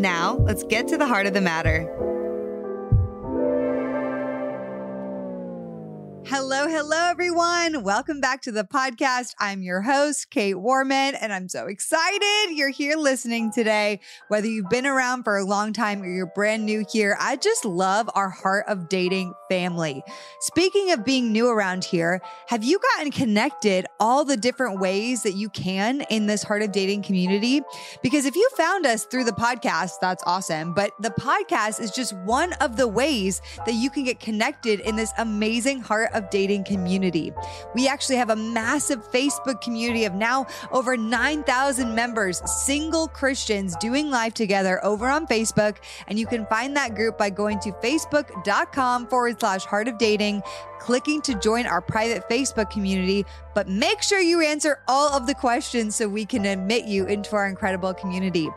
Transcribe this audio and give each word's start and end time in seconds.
Now, 0.00 0.36
let's 0.46 0.62
get 0.62 0.88
to 0.88 0.96
the 0.96 1.06
heart 1.06 1.26
of 1.26 1.34
the 1.34 1.42
matter. 1.42 1.86
Hello, 6.52 6.66
hello, 6.66 7.08
everyone. 7.08 7.84
Welcome 7.84 8.20
back 8.20 8.42
to 8.42 8.50
the 8.50 8.64
podcast. 8.64 9.34
I'm 9.38 9.62
your 9.62 9.82
host, 9.82 10.32
Kait 10.32 10.56
Warman, 10.56 11.14
and 11.14 11.32
I'm 11.32 11.48
so 11.48 11.66
excited 11.66 12.56
you're 12.56 12.70
here 12.70 12.96
listening 12.96 13.52
today. 13.52 14.00
Whether 14.26 14.48
you've 14.48 14.68
been 14.68 14.84
around 14.84 15.22
for 15.22 15.36
a 15.36 15.44
long 15.44 15.72
time 15.72 16.02
or 16.02 16.08
you're 16.08 16.26
brand 16.26 16.66
new 16.66 16.84
here, 16.92 17.16
I 17.20 17.36
just 17.36 17.64
love 17.64 18.10
our 18.16 18.30
Heart 18.30 18.64
of 18.66 18.88
Dating 18.88 19.32
family. 19.48 20.02
Speaking 20.40 20.90
of 20.90 21.04
being 21.04 21.30
new 21.30 21.48
around 21.48 21.84
here, 21.84 22.20
have 22.48 22.64
you 22.64 22.80
gotten 22.96 23.12
connected 23.12 23.86
all 24.00 24.24
the 24.24 24.36
different 24.36 24.80
ways 24.80 25.22
that 25.22 25.34
you 25.34 25.50
can 25.50 26.00
in 26.10 26.26
this 26.26 26.42
Heart 26.42 26.62
of 26.62 26.72
Dating 26.72 27.02
community? 27.02 27.62
Because 28.02 28.24
if 28.24 28.34
you 28.34 28.48
found 28.56 28.86
us 28.86 29.04
through 29.04 29.24
the 29.24 29.30
podcast, 29.30 30.00
that's 30.00 30.24
awesome. 30.26 30.74
But 30.74 30.90
the 30.98 31.10
podcast 31.10 31.80
is 31.80 31.92
just 31.92 32.12
one 32.24 32.54
of 32.54 32.76
the 32.76 32.88
ways 32.88 33.40
that 33.66 33.74
you 33.74 33.88
can 33.88 34.02
get 34.02 34.18
connected 34.18 34.80
in 34.80 34.96
this 34.96 35.12
amazing 35.16 35.80
Heart 35.80 36.10
of 36.12 36.20
of 36.20 36.30
Dating 36.40 36.64
community. 36.64 37.34
We 37.74 37.86
actually 37.86 38.16
have 38.16 38.30
a 38.30 38.36
massive 38.36 39.06
Facebook 39.12 39.60
community 39.60 40.06
of 40.06 40.14
now 40.14 40.46
over 40.72 40.96
9,000 40.96 41.94
members, 41.94 42.40
single 42.64 43.08
Christians 43.08 43.76
doing 43.76 44.10
life 44.10 44.32
together 44.32 44.82
over 44.82 45.06
on 45.10 45.26
Facebook. 45.26 45.76
And 46.08 46.18
you 46.18 46.26
can 46.26 46.46
find 46.46 46.74
that 46.78 46.94
group 46.94 47.18
by 47.18 47.28
going 47.28 47.58
to 47.60 47.72
facebook.com 47.72 49.08
forward 49.08 49.38
slash 49.38 49.66
heart 49.66 49.86
of 49.86 49.98
dating 49.98 50.42
clicking 50.80 51.20
to 51.22 51.34
join 51.34 51.66
our 51.66 51.80
private 51.80 52.28
Facebook 52.28 52.70
community, 52.70 53.24
but 53.54 53.68
make 53.68 54.02
sure 54.02 54.20
you 54.20 54.40
answer 54.40 54.80
all 54.88 55.12
of 55.12 55.26
the 55.26 55.34
questions 55.34 55.94
so 55.94 56.08
we 56.08 56.24
can 56.24 56.46
admit 56.46 56.86
you 56.86 57.06
into 57.06 57.36
our 57.36 57.46
incredible 57.46 57.92
community. 57.94 58.48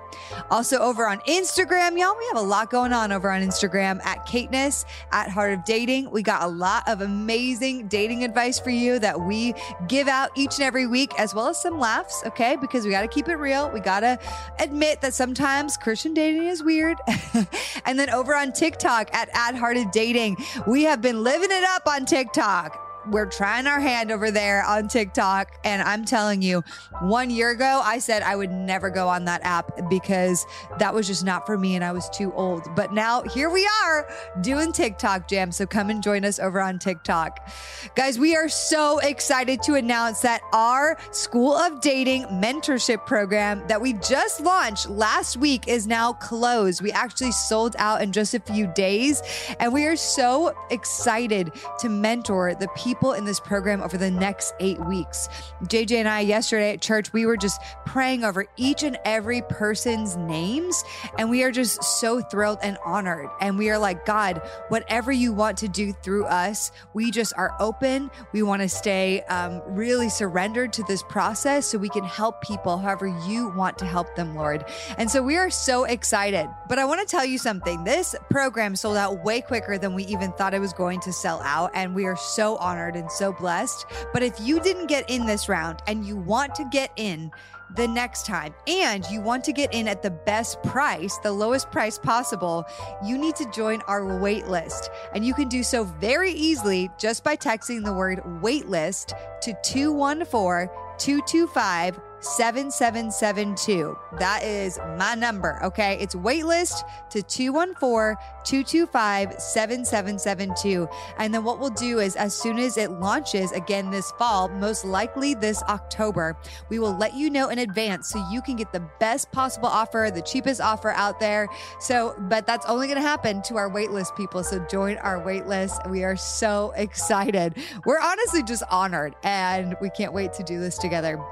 Also, 0.49 0.77
over 0.77 1.07
on 1.07 1.19
Instagram, 1.21 1.99
y'all, 1.99 2.17
we 2.17 2.25
have 2.27 2.38
a 2.38 2.41
lot 2.41 2.69
going 2.69 2.94
on 2.94 3.11
over 3.11 3.29
on 3.29 3.41
Instagram 3.41 4.03
at 4.05 4.25
Kaitness, 4.25 4.85
at 5.11 5.29
Heart 5.29 5.53
of 5.53 5.66
Dating. 5.66 6.09
We 6.09 6.23
got 6.23 6.44
a 6.44 6.47
lot 6.47 6.88
of 6.88 7.01
amazing 7.01 7.88
dating 7.88 8.23
advice 8.23 8.59
for 8.59 8.69
you 8.69 8.99
that 8.99 9.19
we 9.19 9.53
give 9.88 10.07
out 10.07 10.31
each 10.35 10.55
and 10.55 10.63
every 10.63 10.88
week, 10.88 11.11
as 11.19 11.35
well 11.35 11.47
as 11.47 11.61
some 11.61 11.79
laughs, 11.79 12.23
okay? 12.25 12.55
Because 12.55 12.85
we 12.85 12.91
got 12.91 13.01
to 13.01 13.07
keep 13.07 13.27
it 13.27 13.35
real. 13.35 13.69
We 13.69 13.79
got 13.79 14.01
to 14.01 14.17
admit 14.59 15.01
that 15.01 15.13
sometimes 15.13 15.75
Christian 15.77 16.13
dating 16.13 16.45
is 16.45 16.63
weird. 16.63 16.97
and 17.85 17.99
then 17.99 18.09
over 18.09 18.35
on 18.35 18.53
TikTok 18.53 19.13
at 19.13 19.29
At 19.33 19.55
Heart 19.55 19.77
of 19.77 19.91
Dating, 19.91 20.38
we 20.67 20.83
have 20.83 21.01
been 21.01 21.23
living 21.23 21.49
it 21.51 21.63
up 21.63 21.88
on 21.88 22.05
TikTok 22.05 22.12
TikTok 22.14 22.83
we're 23.08 23.26
trying 23.26 23.68
our 23.68 23.80
hand 23.80 24.12
over 24.12 24.32
there 24.32 24.64
on 24.64 24.88
TikTok. 24.88 25.52
And 25.64 25.82
I'm 25.82 26.06
telling 26.06 26.42
you, 26.42 26.64
one 27.02 27.30
year 27.30 27.52
ago, 27.52 27.82
I 27.84 28.00
said 28.00 28.23
I 28.23 28.36
would 28.36 28.52
never 28.52 28.90
go 28.90 29.08
on 29.08 29.26
that 29.26 29.42
app 29.44 29.90
because 29.90 30.46
that 30.80 30.94
was 30.94 31.08
just 31.08 31.26
not 31.26 31.46
for 31.46 31.58
me 31.58 31.76
and 31.76 31.84
I 31.84 31.92
was 31.92 32.09
too 32.09 32.31
old. 32.34 32.64
But 32.76 32.94
now 32.94 33.24
here 33.24 33.50
we 33.50 33.68
are 33.84 34.08
doing 34.42 34.72
TikTok 34.72 35.28
jam. 35.28 35.52
So 35.52 35.66
come 35.66 35.90
and 35.90 36.02
join 36.02 36.24
us 36.26 36.40
over 36.40 36.62
on 36.62 36.80
TikTok. 36.80 37.50
Guys, 37.96 38.18
we 38.18 38.36
are 38.36 38.50
so 38.50 39.00
excited 39.00 39.62
to 39.63 39.74
announce 39.74 40.22
that 40.22 40.42
our 40.53 40.97
School 41.12 41.53
of 41.53 41.81
Dating 41.81 42.24
mentorship 42.25 43.06
program 43.06 43.63
that 43.68 43.81
we 43.81 43.94
just 43.94 44.42
launched 44.42 44.90
last 44.90 45.38
week 45.38 45.68
is 45.68 45.88
now 45.88 46.13
closed. 46.13 46.81
We 46.81 46.92
actually 46.92 47.31
sold 47.31 47.75
out 47.78 48.02
in 48.02 48.12
just 48.12 48.34
a 48.34 48.40
few 48.40 48.68
days. 48.68 49.22
And 49.59 49.74
we 49.74 49.86
are 49.86 49.96
so 49.96 50.56
excited 50.69 51.52
to 51.80 51.90
mentor 51.90 52.56
the 52.56 52.68
people 52.75 52.93
people 52.94 53.14
in 53.14 53.26
this 53.26 53.40
program 53.40 53.81
over 53.81 53.98
the 53.98 54.12
next 54.12 54.54
eight 54.59 54.80
weeks. 54.86 55.28
JJ 55.64 55.98
and 55.98 56.08
I, 56.08 56.20
yesterday 56.20 56.74
at 56.74 56.81
church, 56.81 57.12
we 57.12 57.26
were 57.26 57.36
just 57.36 57.59
praying 57.88 58.24
over 58.24 58.46
each 58.56 58.84
and 58.84 59.00
every 59.04 59.42
person's 59.42 60.16
names. 60.16 60.84
And 61.18 61.28
we 61.28 61.42
are 61.42 61.50
just 61.50 61.81
so 61.81 62.22
thrilled 62.22 62.59
and 62.62 62.78
honored. 62.86 63.30
And 63.42 63.58
we 63.58 63.72
are 63.72 63.80
like, 63.80 64.06
God, 64.06 64.44
whatever 64.68 65.12
you 65.12 65.34
want 65.34 65.58
to 65.59 65.68
do 65.68 65.92
through 65.92 66.26
us, 66.26 66.72
we 66.94 67.09
just 67.09 67.34
are 67.36 67.56
open. 67.59 68.12
We 68.31 68.44
want 68.44 68.62
to 68.62 68.70
stay 68.70 69.22
um, 69.24 69.64
really 69.66 70.10
surrendered 70.10 70.72
to 70.74 70.84
this 70.84 71.02
process 71.02 71.66
so 71.66 71.80
we 71.80 71.90
can 71.90 72.04
help 72.04 72.42
people 72.44 72.78
however 72.78 73.08
you 73.28 73.50
want 73.56 73.80
to 73.80 73.86
help 73.86 74.16
them, 74.16 74.36
Lord. 74.36 74.66
And 75.00 75.10
so 75.10 75.24
we 75.24 75.38
are 75.38 75.50
so 75.50 75.86
excited. 75.86 76.48
But 76.70 76.78
I 76.78 76.86
want 76.86 77.02
to 77.02 77.08
tell 77.08 77.25
you 77.25 77.40
something 77.40 77.84
this 77.86 78.14
program 78.30 78.75
sold 78.75 78.98
out 78.98 79.24
way 79.24 79.42
quicker 79.42 79.80
than 79.80 79.96
we 79.96 80.04
even 80.06 80.31
thought 80.34 80.54
it 80.54 80.60
was 80.60 80.74
going 80.74 81.00
to 81.00 81.12
sell 81.12 81.42
out. 81.42 81.72
And 81.74 81.96
we 81.96 82.06
are 82.06 82.16
so 82.16 82.58
honored 82.58 82.82
honored 82.83 82.95
and 82.95 83.11
so 83.11 83.31
blessed. 83.31 83.85
But 84.11 84.23
if 84.23 84.39
you 84.39 84.59
didn't 84.59 84.88
get 84.88 85.09
in 85.09 85.25
this 85.25 85.49
round 85.49 85.81
and 85.88 86.05
you 86.05 86.16
want 86.16 86.55
to 86.55 86.66
get 86.71 86.91
in, 86.95 87.31
the 87.75 87.88
next 87.88 88.27
time 88.27 88.53
and 88.67 89.03
you 89.09 89.19
want 89.19 89.44
to 89.44 89.51
get 89.51 89.73
in 89.73 89.88
at 89.88 90.03
the 90.03 90.11
best 90.11 90.61
price, 90.61 91.17
the 91.19 91.31
lowest 91.31 91.71
price 91.71 91.97
possible, 91.97 92.66
you 93.03 93.17
need 93.17 93.35
to 93.35 93.49
join 93.49 93.81
our 93.88 94.19
wait 94.19 94.45
list. 94.45 94.91
And 95.16 95.25
you 95.25 95.33
can 95.33 95.47
do 95.47 95.63
so 95.63 95.83
very 95.83 96.33
easily 96.33 96.91
just 96.99 97.23
by 97.23 97.35
texting 97.35 97.83
the 97.83 97.94
word 97.94 98.19
waitlist 98.44 99.13
to 99.41 99.57
214 99.63 100.69
225 101.00 102.00
7772. 102.23 103.97
That 104.19 104.44
is 104.44 104.79
my 104.97 105.16
number. 105.16 105.59
Okay. 105.63 105.97
It's 106.00 106.16
waitlist 106.16 106.84
to 107.09 107.22
214 107.22 108.17
225 108.44 109.41
7772. 109.41 110.88
And 111.17 111.33
then 111.33 111.44
what 111.44 111.59
we'll 111.59 111.69
do 111.69 112.00
is, 112.00 112.16
as 112.16 112.33
soon 112.35 112.59
as 112.59 112.78
it 112.78 112.91
launches 112.91 113.51
again 113.51 113.89
this 113.89 114.12
fall, 114.12 114.50
most 114.50 114.85
likely 114.85 115.33
this 115.33 115.63
October, 115.63 116.38
we 116.69 116.79
will 116.79 116.95
let 116.97 117.13
you 117.13 117.29
know 117.29 117.50
in 117.50 117.59
advance 117.59 118.09
so 118.09 118.25
you 118.31 118.41
can 118.41 118.56
get 118.56 118.72
the 118.72 118.83
best 119.00 119.31
possible 119.31 119.67
offer, 119.67 120.12
the 120.13 120.22
cheapest 120.22 120.62
offer 120.62 120.91
out 120.91 121.19
there. 121.19 121.47
So, 121.79 122.16
but 122.29 122.45
that's 122.45 122.66
only 122.66 122.88
going 122.88 122.97
to 122.97 123.07
happen 123.07 123.41
to 123.44 123.57
our 123.57 123.69
waitlist 123.69 124.16
people. 124.16 124.44
So 124.44 124.59
join 124.69 124.97
our 124.97 125.22
waitlist. 125.22 125.89
We 125.89 126.03
are 126.03 126.16
so 126.16 126.73
excited. 126.75 127.57
We're 127.85 128.00
honestly 128.00 128.44
just 128.44 128.63
honored 128.69 129.16
and 129.23 129.75
we 129.81 129.89
can't 129.89 130.13
wait 130.13 130.33
to 130.33 130.44
do 130.44 130.59
this 130.59 130.78
together. 130.78 131.23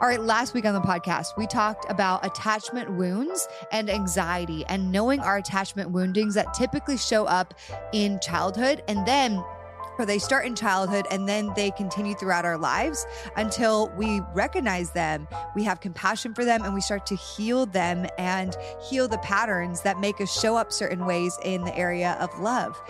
All 0.00 0.08
right, 0.08 0.22
last 0.22 0.54
week 0.54 0.64
on 0.64 0.72
the 0.72 0.80
podcast, 0.80 1.36
we 1.36 1.46
talked 1.46 1.84
about 1.90 2.24
attachment 2.24 2.90
wounds 2.90 3.46
and 3.70 3.90
anxiety 3.90 4.64
and 4.64 4.90
knowing 4.90 5.20
our 5.20 5.36
attachment 5.36 5.90
woundings 5.90 6.32
that 6.36 6.54
typically 6.54 6.96
show 6.96 7.26
up 7.26 7.52
in 7.92 8.18
childhood 8.20 8.82
and 8.88 9.06
then 9.06 9.44
they 10.04 10.18
start 10.18 10.46
in 10.46 10.54
childhood 10.54 11.06
and 11.10 11.28
then 11.28 11.50
they 11.56 11.70
continue 11.70 12.14
throughout 12.14 12.44
our 12.44 12.58
lives 12.58 13.06
until 13.36 13.88
we 13.96 14.20
recognize 14.34 14.90
them, 14.90 15.26
we 15.54 15.64
have 15.64 15.80
compassion 15.80 16.34
for 16.34 16.44
them, 16.44 16.62
and 16.64 16.74
we 16.74 16.80
start 16.80 17.06
to 17.06 17.16
heal 17.16 17.66
them 17.66 18.06
and 18.18 18.56
heal 18.88 19.08
the 19.08 19.18
patterns 19.18 19.82
that 19.82 20.00
make 20.00 20.20
us 20.20 20.40
show 20.40 20.56
up 20.56 20.72
certain 20.72 21.06
ways 21.06 21.38
in 21.44 21.64
the 21.64 21.76
area 21.76 22.16
of 22.20 22.36
love. 22.38 22.80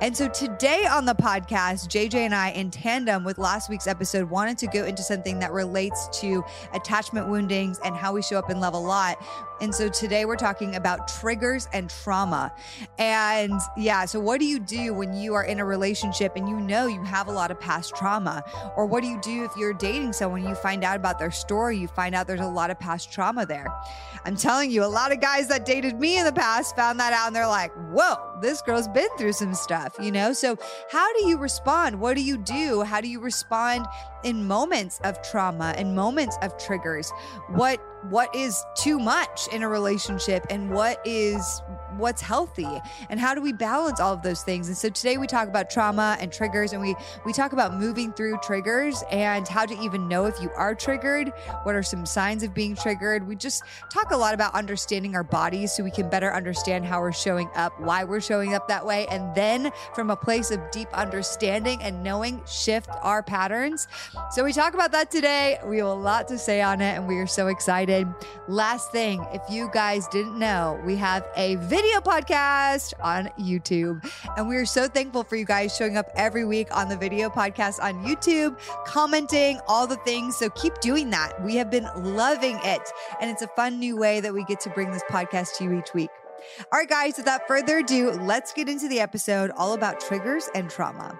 And 0.00 0.16
so 0.16 0.28
today 0.28 0.86
on 0.86 1.04
the 1.04 1.14
podcast, 1.14 1.88
JJ 1.88 2.14
and 2.14 2.34
I, 2.34 2.50
in 2.50 2.70
tandem 2.70 3.24
with 3.24 3.38
last 3.38 3.68
week's 3.70 3.86
episode, 3.86 4.30
wanted 4.30 4.58
to 4.58 4.66
go 4.66 4.84
into 4.84 5.02
something 5.02 5.38
that 5.40 5.52
relates 5.52 6.08
to 6.20 6.44
attachment 6.74 7.28
woundings 7.28 7.78
and 7.84 7.96
how 7.96 8.12
we 8.12 8.22
show 8.22 8.38
up 8.38 8.50
in 8.50 8.60
love 8.60 8.74
a 8.74 8.78
lot. 8.78 9.22
And 9.60 9.74
so 9.74 9.88
today 9.88 10.24
we're 10.24 10.36
talking 10.36 10.76
about 10.76 11.08
triggers 11.08 11.68
and 11.72 11.88
trauma. 11.88 12.52
And 12.98 13.58
yeah, 13.76 14.04
so 14.04 14.20
what 14.20 14.40
do 14.40 14.46
you 14.46 14.58
do 14.58 14.92
when 14.92 15.14
you 15.14 15.34
are 15.34 15.44
in 15.44 15.60
a 15.60 15.64
relationship 15.64 16.36
and 16.36 16.48
you 16.48 16.60
know 16.60 16.86
you 16.86 17.02
have 17.02 17.28
a 17.28 17.32
lot 17.32 17.50
of 17.50 17.58
past 17.58 17.94
trauma? 17.96 18.44
Or 18.76 18.86
what 18.86 19.02
do 19.02 19.08
you 19.08 19.20
do 19.20 19.44
if 19.44 19.52
you're 19.56 19.72
dating 19.72 20.12
someone, 20.12 20.46
you 20.46 20.54
find 20.54 20.84
out 20.84 20.96
about 20.96 21.18
their 21.18 21.30
story, 21.30 21.78
you 21.78 21.88
find 21.88 22.14
out 22.14 22.26
there's 22.26 22.40
a 22.40 22.46
lot 22.46 22.70
of 22.70 22.78
past 22.78 23.10
trauma 23.10 23.46
there? 23.46 23.66
I'm 24.24 24.36
telling 24.36 24.70
you, 24.70 24.84
a 24.84 24.86
lot 24.86 25.12
of 25.12 25.20
guys 25.20 25.48
that 25.48 25.64
dated 25.64 25.98
me 25.98 26.18
in 26.18 26.24
the 26.24 26.32
past 26.32 26.76
found 26.76 26.98
that 27.00 27.12
out 27.12 27.28
and 27.28 27.36
they're 27.36 27.46
like, 27.46 27.72
whoa, 27.92 28.38
this 28.42 28.60
girl's 28.60 28.88
been 28.88 29.08
through 29.16 29.32
some 29.32 29.54
stuff, 29.54 29.94
you 30.00 30.10
know? 30.10 30.32
So 30.32 30.58
how 30.90 31.12
do 31.14 31.26
you 31.28 31.38
respond? 31.38 32.00
What 32.00 32.16
do 32.16 32.22
you 32.22 32.36
do? 32.36 32.82
How 32.82 33.00
do 33.00 33.08
you 33.08 33.20
respond 33.20 33.86
in 34.24 34.44
moments 34.46 35.00
of 35.04 35.22
trauma, 35.22 35.74
in 35.78 35.94
moments 35.94 36.36
of 36.42 36.56
triggers? 36.58 37.10
What 37.48 37.80
what 38.10 38.34
is 38.34 38.64
too 38.76 38.98
much 38.98 39.48
in 39.48 39.62
a 39.62 39.68
relationship 39.68 40.46
and 40.50 40.70
what 40.70 41.00
is 41.04 41.62
what's 41.98 42.22
healthy 42.22 42.68
and 43.10 43.18
how 43.20 43.34
do 43.34 43.40
we 43.40 43.52
balance 43.52 44.00
all 44.00 44.12
of 44.12 44.22
those 44.22 44.42
things. 44.42 44.68
And 44.68 44.76
so 44.76 44.88
today 44.88 45.18
we 45.18 45.26
talk 45.26 45.48
about 45.48 45.70
trauma 45.70 46.16
and 46.20 46.32
triggers 46.32 46.72
and 46.72 46.80
we 46.80 46.94
we 47.24 47.32
talk 47.32 47.52
about 47.52 47.74
moving 47.74 48.12
through 48.12 48.38
triggers 48.42 49.02
and 49.10 49.46
how 49.46 49.66
to 49.66 49.78
even 49.80 50.08
know 50.08 50.26
if 50.26 50.40
you 50.40 50.50
are 50.56 50.74
triggered, 50.74 51.32
what 51.62 51.74
are 51.74 51.82
some 51.82 52.06
signs 52.06 52.42
of 52.42 52.54
being 52.54 52.76
triggered. 52.76 53.26
We 53.26 53.36
just 53.36 53.62
talk 53.92 54.10
a 54.10 54.16
lot 54.16 54.34
about 54.34 54.54
understanding 54.54 55.14
our 55.14 55.24
bodies 55.24 55.72
so 55.72 55.82
we 55.82 55.90
can 55.90 56.08
better 56.08 56.32
understand 56.32 56.84
how 56.84 57.00
we're 57.00 57.12
showing 57.12 57.48
up, 57.54 57.78
why 57.80 58.04
we're 58.04 58.20
showing 58.20 58.54
up 58.54 58.68
that 58.68 58.84
way, 58.84 59.06
and 59.08 59.34
then 59.34 59.70
from 59.94 60.10
a 60.10 60.16
place 60.16 60.50
of 60.50 60.60
deep 60.70 60.88
understanding 60.92 61.82
and 61.82 62.02
knowing 62.02 62.42
shift 62.46 62.90
our 63.02 63.22
patterns. 63.22 63.88
So 64.32 64.44
we 64.44 64.52
talk 64.52 64.74
about 64.74 64.92
that 64.92 65.10
today. 65.10 65.58
We 65.64 65.78
have 65.78 65.86
a 65.86 65.94
lot 65.94 66.28
to 66.28 66.38
say 66.38 66.62
on 66.62 66.80
it 66.80 66.96
and 66.96 67.06
we 67.06 67.16
are 67.18 67.26
so 67.26 67.48
excited. 67.48 68.08
Last 68.48 68.92
thing, 68.92 69.24
if 69.32 69.42
you 69.50 69.70
guys 69.72 70.08
didn't 70.08 70.38
know, 70.38 70.80
we 70.84 70.96
have 70.96 71.26
a 71.36 71.56
video 71.56 71.85
podcast 71.94 72.92
on 73.02 73.28
YouTube. 73.38 74.08
And 74.36 74.48
we 74.48 74.56
are 74.56 74.66
so 74.66 74.88
thankful 74.88 75.24
for 75.24 75.36
you 75.36 75.44
guys 75.44 75.76
showing 75.76 75.96
up 75.96 76.10
every 76.14 76.44
week 76.44 76.68
on 76.76 76.88
the 76.88 76.96
video 76.96 77.28
podcast 77.28 77.82
on 77.82 78.04
YouTube, 78.04 78.58
commenting, 78.86 79.60
all 79.66 79.86
the 79.86 79.96
things. 79.96 80.36
So 80.36 80.50
keep 80.50 80.78
doing 80.80 81.10
that. 81.10 81.42
We 81.42 81.56
have 81.56 81.70
been 81.70 81.88
loving 81.96 82.58
it. 82.62 82.82
And 83.20 83.30
it's 83.30 83.42
a 83.42 83.48
fun 83.48 83.78
new 83.78 83.96
way 83.96 84.20
that 84.20 84.32
we 84.32 84.44
get 84.44 84.60
to 84.60 84.70
bring 84.70 84.90
this 84.90 85.04
podcast 85.10 85.56
to 85.58 85.64
you 85.64 85.78
each 85.78 85.94
week. 85.94 86.10
All 86.72 86.78
right, 86.78 86.88
guys, 86.88 87.16
without 87.16 87.48
further 87.48 87.78
ado, 87.78 88.10
let's 88.10 88.52
get 88.52 88.68
into 88.68 88.88
the 88.88 89.00
episode 89.00 89.50
all 89.56 89.72
about 89.72 90.00
triggers 90.00 90.48
and 90.54 90.70
trauma. 90.70 91.18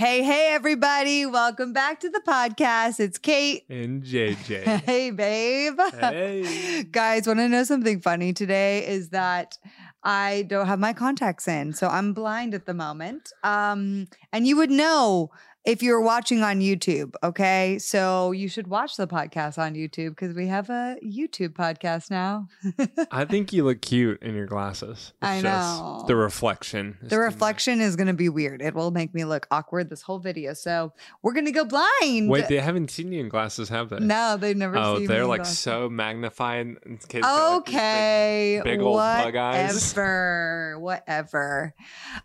Hey, 0.00 0.22
hey, 0.22 0.48
everybody. 0.54 1.26
Welcome 1.26 1.74
back 1.74 2.00
to 2.00 2.08
the 2.08 2.22
podcast. 2.26 3.00
It's 3.00 3.18
Kait. 3.18 3.64
And 3.68 4.02
JJ. 4.02 4.64
Hey, 4.86 5.10
babe. 5.10 5.78
Hey. 5.92 6.84
Guys, 6.90 7.26
want 7.26 7.38
to 7.38 7.50
know 7.50 7.64
something 7.64 8.00
funny 8.00 8.32
today? 8.32 8.86
Is 8.86 9.10
that 9.10 9.58
I 10.02 10.46
don't 10.48 10.66
have 10.66 10.78
my 10.78 10.94
contacts 10.94 11.46
in. 11.46 11.74
So 11.74 11.86
I'm 11.86 12.14
blind 12.14 12.54
at 12.54 12.64
the 12.64 12.72
moment. 12.72 13.30
Um, 13.44 14.08
and 14.32 14.46
you 14.46 14.56
would 14.56 14.70
know 14.70 15.32
if 15.64 15.82
you're 15.82 16.00
watching 16.00 16.42
on 16.42 16.60
YouTube, 16.60 17.14
okay? 17.22 17.78
So 17.78 18.32
you 18.32 18.48
should 18.48 18.66
watch 18.66 18.96
the 18.96 19.06
podcast 19.06 19.58
on 19.58 19.74
YouTube 19.74 20.10
because 20.10 20.34
we 20.34 20.46
have 20.46 20.70
a 20.70 20.96
YouTube 21.04 21.50
podcast 21.50 22.10
now. 22.10 22.48
I 23.12 23.26
think 23.26 23.52
you 23.52 23.64
look 23.64 23.82
cute 23.82 24.22
in 24.22 24.34
your 24.34 24.46
glasses. 24.46 25.12
It's 25.20 25.28
I 25.30 25.42
just 25.42 25.44
know. 25.82 26.04
The 26.06 26.16
reflection. 26.16 26.96
the 27.02 27.18
reflection 27.18 27.80
is 27.82 27.94
going 27.96 28.06
to 28.06 28.14
be 28.14 28.30
weird. 28.30 28.62
It 28.62 28.74
will 28.74 28.90
make 28.90 29.12
me 29.12 29.24
look 29.24 29.46
awkward 29.50 29.90
this 29.90 30.00
whole 30.00 30.18
video. 30.18 30.54
So 30.54 30.94
we're 31.22 31.34
going 31.34 31.44
to 31.46 31.52
go 31.52 31.64
blind. 31.66 32.30
Wait, 32.30 32.48
they 32.48 32.58
haven't 32.58 32.90
seen 32.90 33.12
you 33.12 33.20
in 33.20 33.28
glasses, 33.28 33.68
have 33.68 33.90
they? 33.90 33.98
no, 34.00 34.38
they've 34.38 34.56
never 34.56 34.78
Oh, 34.78 35.06
they're 35.06 35.26
like 35.26 35.40
glasses. 35.42 35.58
so 35.58 35.88
magnified. 35.90 36.74
got, 36.82 36.90
like, 36.92 37.08
big- 37.10 37.24
Okay. 37.24 38.60
big 38.64 38.80
old 38.80 38.96
bug 38.96 39.36
eyes. 39.36 39.74
Whatever. 39.74 40.76
Whatever. 40.78 41.74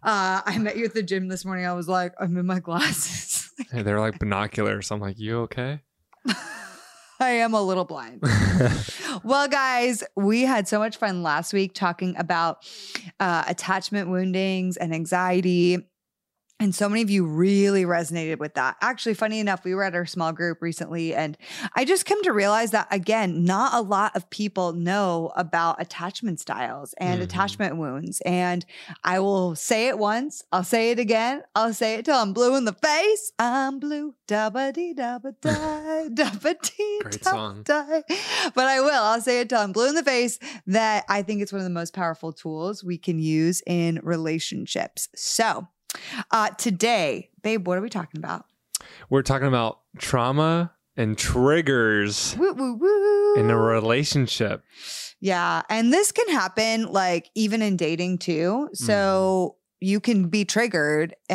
Uh, 0.01 0.41
I 0.45 0.57
met 0.59 0.77
you 0.77 0.85
at 0.85 0.93
the 0.93 1.03
gym 1.03 1.27
this 1.27 1.43
morning. 1.43 1.65
I 1.65 1.73
was 1.73 1.87
like, 1.89 2.13
I'm 2.19 2.37
in 2.37 2.45
my 2.45 2.59
glasses. 2.59 3.24
Hey, 3.71 3.81
they're 3.81 3.99
like 3.99 4.19
binoculars. 4.19 4.91
I'm 4.91 4.99
like, 4.99 5.17
you 5.17 5.39
okay? 5.41 5.81
I 7.19 7.29
am 7.29 7.53
a 7.53 7.61
little 7.61 7.85
blind. 7.85 8.21
well, 9.23 9.47
guys, 9.47 10.03
we 10.15 10.41
had 10.41 10.67
so 10.67 10.77
much 10.79 10.97
fun 10.97 11.23
last 11.23 11.53
week 11.53 11.73
talking 11.73 12.15
about 12.17 12.57
uh, 13.19 13.43
attachment 13.47 14.09
woundings 14.09 14.75
and 14.75 14.93
anxiety. 14.93 15.87
And 16.57 16.73
so 16.73 16.87
many 16.87 17.01
of 17.01 17.09
you 17.09 17.25
really 17.25 17.83
resonated 17.83 18.39
with 18.39 18.53
that. 18.53 18.77
Actually, 18.81 19.13
funny 19.15 19.39
enough, 19.41 19.65
we 19.65 19.75
were 19.75 19.83
at 19.83 19.93
our 19.93 20.05
small 20.05 20.31
group 20.31 20.61
recently, 20.61 21.13
and 21.13 21.37
I 21.75 21.83
just 21.83 22.05
come 22.05 22.23
to 22.23 22.31
realize 22.31 22.71
that, 22.71 22.87
again, 22.91 23.43
not 23.43 23.73
a 23.73 23.81
lot 23.81 24.15
of 24.15 24.29
people 24.29 24.71
know 24.71 25.33
about 25.35 25.81
attachment 25.81 26.39
styles 26.39 26.93
and 26.97 27.19
Mhm. 27.19 27.23
attachment 27.25 27.75
wounds. 27.75 28.21
And 28.25 28.65
I 29.03 29.19
will 29.19 29.53
say 29.55 29.89
it 29.89 29.99
once, 29.99 30.43
I'll 30.53 30.63
say 30.63 30.91
it 30.91 30.97
again, 30.97 31.43
I'll 31.55 31.73
say 31.73 31.95
it 31.95 32.05
till 32.05 32.15
I'm 32.15 32.31
blue 32.31 32.55
in 32.55 32.63
the 32.63 32.73
face. 32.73 33.33
I'm 33.37 33.77
blue, 33.79 34.15
dabba 34.25 34.71
dee 34.73 34.93
dabba 34.93 35.33
die, 35.41 36.07
dabba 36.09 36.55
dee 36.61 36.99
Great 37.03 37.19
dabba 37.21 37.23
song. 37.23 37.63
die. 37.65 38.03
But 38.55 38.67
I 38.67 38.79
will, 38.79 38.91
I'll 39.03 39.21
say 39.21 39.41
it 39.41 39.49
till 39.49 39.59
I'm 39.59 39.73
blue 39.73 39.89
in 39.89 39.95
the 39.95 40.03
face 40.03 40.39
that 40.67 41.03
I 41.09 41.21
think 41.21 41.41
it's 41.41 41.51
one 41.51 41.59
of 41.59 41.65
the 41.65 41.69
most 41.69 41.93
powerful 41.93 42.31
tools 42.31 42.81
we 42.81 42.97
can 42.97 43.19
use 43.19 43.61
in 43.67 43.99
relationships. 44.03 45.09
So, 45.17 45.67
uh, 46.31 46.49
today, 46.51 47.29
babe, 47.41 47.67
what 47.67 47.77
are 47.77 47.81
we 47.81 47.89
talking 47.89 48.19
about? 48.19 48.45
We're 49.09 49.23
talking 49.23 49.47
about 49.47 49.79
trauma 49.97 50.71
and 50.97 51.17
triggers 51.17 52.35
Woo, 52.37 52.53
woo, 52.53 52.73
woo. 52.75 53.35
in 53.35 53.49
a 53.49 53.57
relationship. 53.57 54.63
Yeah. 55.19 55.61
And 55.69 55.91
this 55.91 56.11
can 56.11 56.29
happen 56.29 56.91
like 56.91 57.29
even 57.35 57.61
in 57.61 57.77
dating 57.77 58.19
too. 58.19 58.69
So 58.73 59.55
you 59.85 59.99
can 59.99 60.29
be 60.29 60.43
triggered 60.43 61.13
uh, 61.29 61.33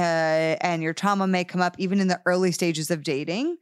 and 0.61 0.82
your 0.82 0.93
trauma 0.93 1.25
may 1.29 1.44
come 1.44 1.61
up 1.61 1.76
even 1.79 2.00
in 2.00 2.08
the 2.08 2.20
early 2.26 2.50
stages 2.50 2.91
of 2.91 3.05
dating. 3.05 3.56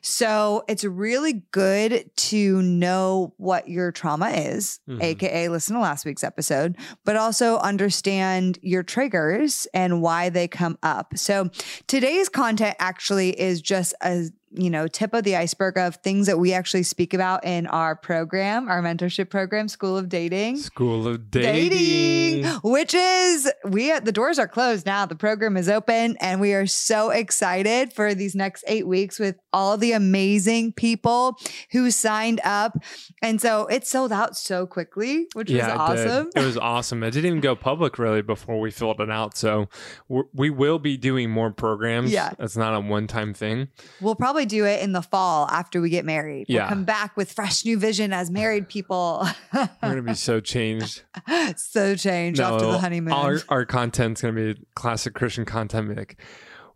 So 0.00 0.62
it's 0.68 0.84
really 0.84 1.42
good 1.50 2.08
to 2.16 2.62
know 2.62 3.34
what 3.36 3.68
your 3.68 3.90
trauma 3.90 4.30
is, 4.30 4.78
Mhm. 4.88 5.02
AKA 5.02 5.48
listen 5.48 5.74
to 5.74 5.80
last 5.80 6.04
week's 6.04 6.22
episode, 6.22 6.76
but 7.04 7.16
also 7.16 7.58
understand 7.58 8.58
your 8.62 8.84
triggers 8.84 9.66
and 9.74 10.00
why 10.02 10.28
they 10.28 10.46
come 10.46 10.78
up. 10.84 11.18
So 11.18 11.50
today's 11.88 12.28
content 12.28 12.76
actually 12.78 13.38
is 13.40 13.60
just 13.60 13.92
a 14.02 14.26
you 14.52 14.70
know 14.70 14.86
tip 14.88 15.12
of 15.14 15.24
the 15.24 15.36
iceberg 15.36 15.76
of 15.76 15.96
things 15.96 16.26
that 16.26 16.38
we 16.38 16.52
actually 16.52 16.82
speak 16.82 17.12
about 17.12 17.44
in 17.44 17.66
our 17.66 17.94
program 17.94 18.68
our 18.68 18.82
mentorship 18.82 19.28
program 19.30 19.68
school 19.68 19.96
of 19.96 20.08
dating 20.08 20.56
School 20.56 21.06
of 21.06 21.30
dating. 21.30 21.70
dating, 21.70 22.44
which 22.62 22.94
is 22.94 23.50
we 23.64 23.90
at 23.92 24.04
the 24.04 24.12
doors 24.12 24.38
are 24.38 24.48
closed 24.48 24.86
now. 24.86 25.06
The 25.06 25.14
program 25.16 25.56
is 25.56 25.68
open, 25.68 26.16
and 26.20 26.40
we 26.40 26.54
are 26.54 26.66
so 26.66 27.10
excited 27.10 27.92
for 27.92 28.14
these 28.14 28.34
next 28.34 28.64
eight 28.66 28.86
weeks 28.86 29.18
with 29.18 29.36
all 29.52 29.76
the 29.76 29.92
amazing 29.92 30.72
people 30.72 31.38
who 31.72 31.90
signed 31.90 32.40
up. 32.44 32.82
And 33.22 33.40
so 33.40 33.66
it 33.66 33.86
sold 33.86 34.12
out 34.12 34.36
so 34.36 34.66
quickly, 34.66 35.26
which 35.34 35.50
Yeah, 35.50 35.66
was 35.66 35.74
it 35.74 36.06
awesome. 36.08 36.30
It 36.36 36.44
was 36.44 36.56
awesome. 36.56 37.02
It 37.02 37.10
didn't 37.12 37.26
even 37.26 37.40
go 37.40 37.54
public 37.56 37.98
really 37.98 38.22
before 38.22 38.60
we 38.60 38.70
filled 38.70 39.00
it 39.00 39.10
out. 39.10 39.36
So 39.36 39.68
we're, 40.08 40.24
we 40.32 40.50
will 40.50 40.78
be 40.78 40.96
doing 40.96 41.30
more 41.30 41.50
programs. 41.50 42.10
Yeah. 42.12 42.32
It's 42.38 42.56
not 42.56 42.74
a 42.74 42.80
one 42.80 43.06
time 43.06 43.34
thing. 43.34 43.68
We'll 44.00 44.14
probably 44.16 44.37
do 44.46 44.64
it 44.66 44.80
in 44.82 44.92
the 44.92 45.02
fall 45.02 45.48
after 45.48 45.80
we 45.80 45.90
get 45.90 46.04
married. 46.04 46.46
We'll 46.48 46.56
Yeah. 46.56 46.68
come 46.68 46.84
back 46.84 47.16
with 47.16 47.32
fresh 47.32 47.64
new 47.64 47.78
vision 47.78 48.12
as 48.12 48.30
married 48.30 48.68
people. 48.68 49.26
We're 49.54 49.68
going 49.82 49.96
to 49.96 50.02
be 50.02 50.14
so 50.14 50.40
changed. 50.40 51.02
so 51.56 51.94
changed 51.96 52.40
after 52.40 52.66
the 52.66 52.78
honeymoon. 52.78 53.12
Our, 53.12 53.38
our 53.48 53.64
content's 53.64 54.22
going 54.22 54.34
to 54.34 54.54
be 54.54 54.60
classic 54.74 55.14
Christian 55.14 55.44
content. 55.44 55.96
Like, 55.96 56.16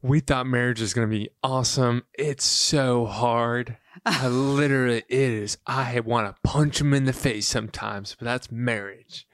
we 0.02 0.20
thought 0.20 0.46
marriage 0.46 0.80
is 0.80 0.94
going 0.94 1.08
to 1.08 1.14
be 1.16 1.30
awesome. 1.42 2.02
It's 2.14 2.44
so 2.44 3.06
hard. 3.06 3.76
I 4.04 4.26
literally, 4.28 4.98
it 4.98 5.04
is. 5.08 5.58
I 5.66 6.00
want 6.00 6.26
to 6.34 6.40
punch 6.42 6.80
him 6.80 6.92
in 6.92 7.04
the 7.04 7.12
face 7.12 7.46
sometimes, 7.46 8.16
but 8.18 8.24
that's 8.24 8.50
marriage. 8.50 9.28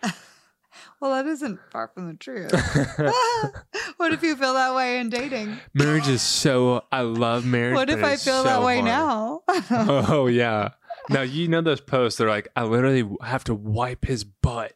Well, 1.00 1.12
that 1.12 1.26
isn't 1.26 1.60
far 1.70 1.88
from 1.88 2.08
the 2.08 2.14
truth. 2.14 2.52
what 3.96 4.12
if 4.12 4.22
you 4.22 4.36
feel 4.36 4.55
that 4.55 4.74
way 4.74 4.98
in 4.98 5.08
dating? 5.10 5.58
marriage 5.74 6.08
is 6.08 6.22
so, 6.22 6.84
I 6.90 7.02
love 7.02 7.44
marriage. 7.44 7.74
What 7.74 7.90
if 7.90 8.02
I 8.02 8.17
feel 8.17 8.43
so 8.43 8.44
that 8.44 8.62
way 8.62 8.81
hard. 8.81 8.86
now? 8.86 9.43
Oh 10.10 10.26
yeah. 10.26 10.70
Now 11.10 11.22
you 11.22 11.48
know 11.48 11.60
those 11.60 11.81
posts. 11.81 12.19
They're 12.19 12.28
like, 12.28 12.48
I 12.56 12.64
literally 12.64 13.08
have 13.22 13.44
to 13.44 13.55
wipe 13.55 14.05
his 14.05 14.24
butt. 14.24 14.72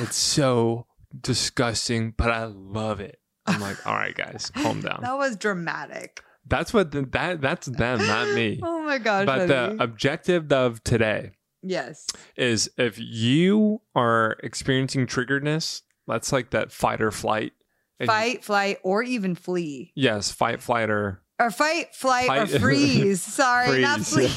It's 0.00 0.16
so 0.16 0.86
disgusting, 1.20 2.12
but 2.16 2.30
I 2.30 2.44
love 2.44 3.00
it. 3.00 3.20
I'm 3.46 3.60
like, 3.60 3.86
all 3.86 3.94
right, 3.94 4.14
guys, 4.14 4.50
calm 4.50 4.80
down. 4.80 5.00
that 5.02 5.16
was 5.16 5.36
dramatic. 5.36 6.22
That's 6.48 6.72
what 6.72 6.92
the, 6.92 7.02
that 7.12 7.40
that's 7.40 7.66
them, 7.66 7.98
not 7.98 8.34
me. 8.34 8.60
Oh 8.62 8.82
my 8.82 8.98
gosh. 8.98 9.26
But 9.26 9.48
honey. 9.48 9.76
the 9.76 9.82
objective 9.82 10.52
of 10.52 10.82
today 10.84 11.32
yes. 11.62 12.06
is 12.36 12.70
if 12.78 12.98
you 12.98 13.80
are 13.94 14.36
experiencing 14.42 15.06
triggeredness, 15.06 15.82
that's 16.06 16.32
like 16.32 16.50
that 16.50 16.72
fight 16.72 17.00
or 17.00 17.10
flight. 17.10 17.52
and- 17.98 18.06
Fight, 18.08 18.44
flight, 18.44 18.78
or 18.82 19.02
even 19.02 19.34
flee. 19.34 19.92
Yes, 19.94 20.30
fight, 20.30 20.60
flight, 20.62 20.90
or 20.90 21.22
Or 21.40 21.50
fight, 21.50 21.94
flight, 21.94 22.30
or 22.30 22.46
freeze. 22.60 23.22
Sorry, 23.22 23.80
not 23.82 24.00
flee. 24.00 24.30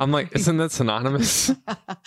I'm 0.00 0.10
like, 0.12 0.34
isn't 0.36 0.56
that 0.58 0.72
synonymous? 0.72 1.50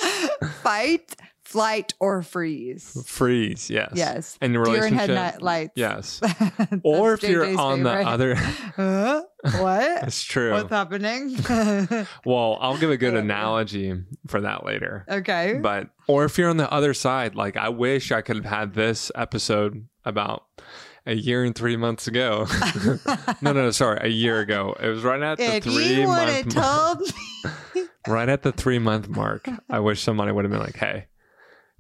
fight, 0.62 1.16
flight, 1.50 1.94
or 2.00 2.22
freeze. 2.22 3.02
Freeze, 3.08 3.70
yes. 3.70 3.92
Yes. 3.96 4.38
And 4.42 4.54
your 4.54 4.66
Deer 4.66 4.76
in 4.76 4.94
relationship. 4.94 5.18
headlights. 5.18 5.72
Yes. 5.76 6.22
Or 6.84 7.14
if 7.14 7.24
you're 7.24 7.46
JJ's 7.46 7.58
on 7.58 7.78
favorite. 7.84 8.04
the 8.04 8.10
other 8.10 8.36
Huh? 8.76 9.24
What? 9.42 9.62
That's 10.02 10.24
true. 10.24 10.52
What's 10.52 10.70
happening? 10.70 11.36
Well, 12.26 12.58
I'll 12.62 12.78
give 12.78 12.92
a 12.92 12.98
good 12.98 13.16
analogy 13.16 13.94
for 14.28 14.42
that 14.42 14.66
later. 14.66 15.06
okay. 15.10 15.60
But 15.62 15.90
or 16.08 16.26
if 16.26 16.38
you're 16.38 16.50
on 16.50 16.58
the 16.58 16.72
other 16.72 16.94
side, 16.94 17.36
like 17.36 17.58
I 17.58 17.70
wish 17.70 18.12
I 18.12 18.22
could 18.22 18.36
have 18.38 18.46
had 18.46 18.74
this 18.74 19.12
episode 19.16 19.88
about 20.06 20.44
a 21.06 21.16
year 21.16 21.44
and 21.44 21.56
three 21.56 21.78
months 21.78 22.08
ago. 22.08 22.46
no, 23.42 23.52
no, 23.52 23.54
no, 23.54 23.72
sorry, 23.72 24.00
a 24.02 24.08
year 24.10 24.40
ago. 24.42 24.76
It 24.80 24.88
was 24.90 25.04
right 25.04 25.22
at 25.22 25.38
the 25.40 25.60
three 25.62 26.02
you 26.02 26.08
would 26.08 26.30
have 26.30 26.56
month 26.56 26.56
mark. 26.56 27.00
me. 27.76 27.84
Right 28.08 28.30
at 28.30 28.44
the 28.44 28.52
three 28.52 28.80
month 28.80 29.10
mark. 29.10 29.48
I 29.70 29.80
wish 29.80 30.02
somebody 30.02 30.32
would 30.32 30.46
have 30.46 30.52
been 30.52 30.62
like, 30.62 30.78
"Hey, 30.78 31.08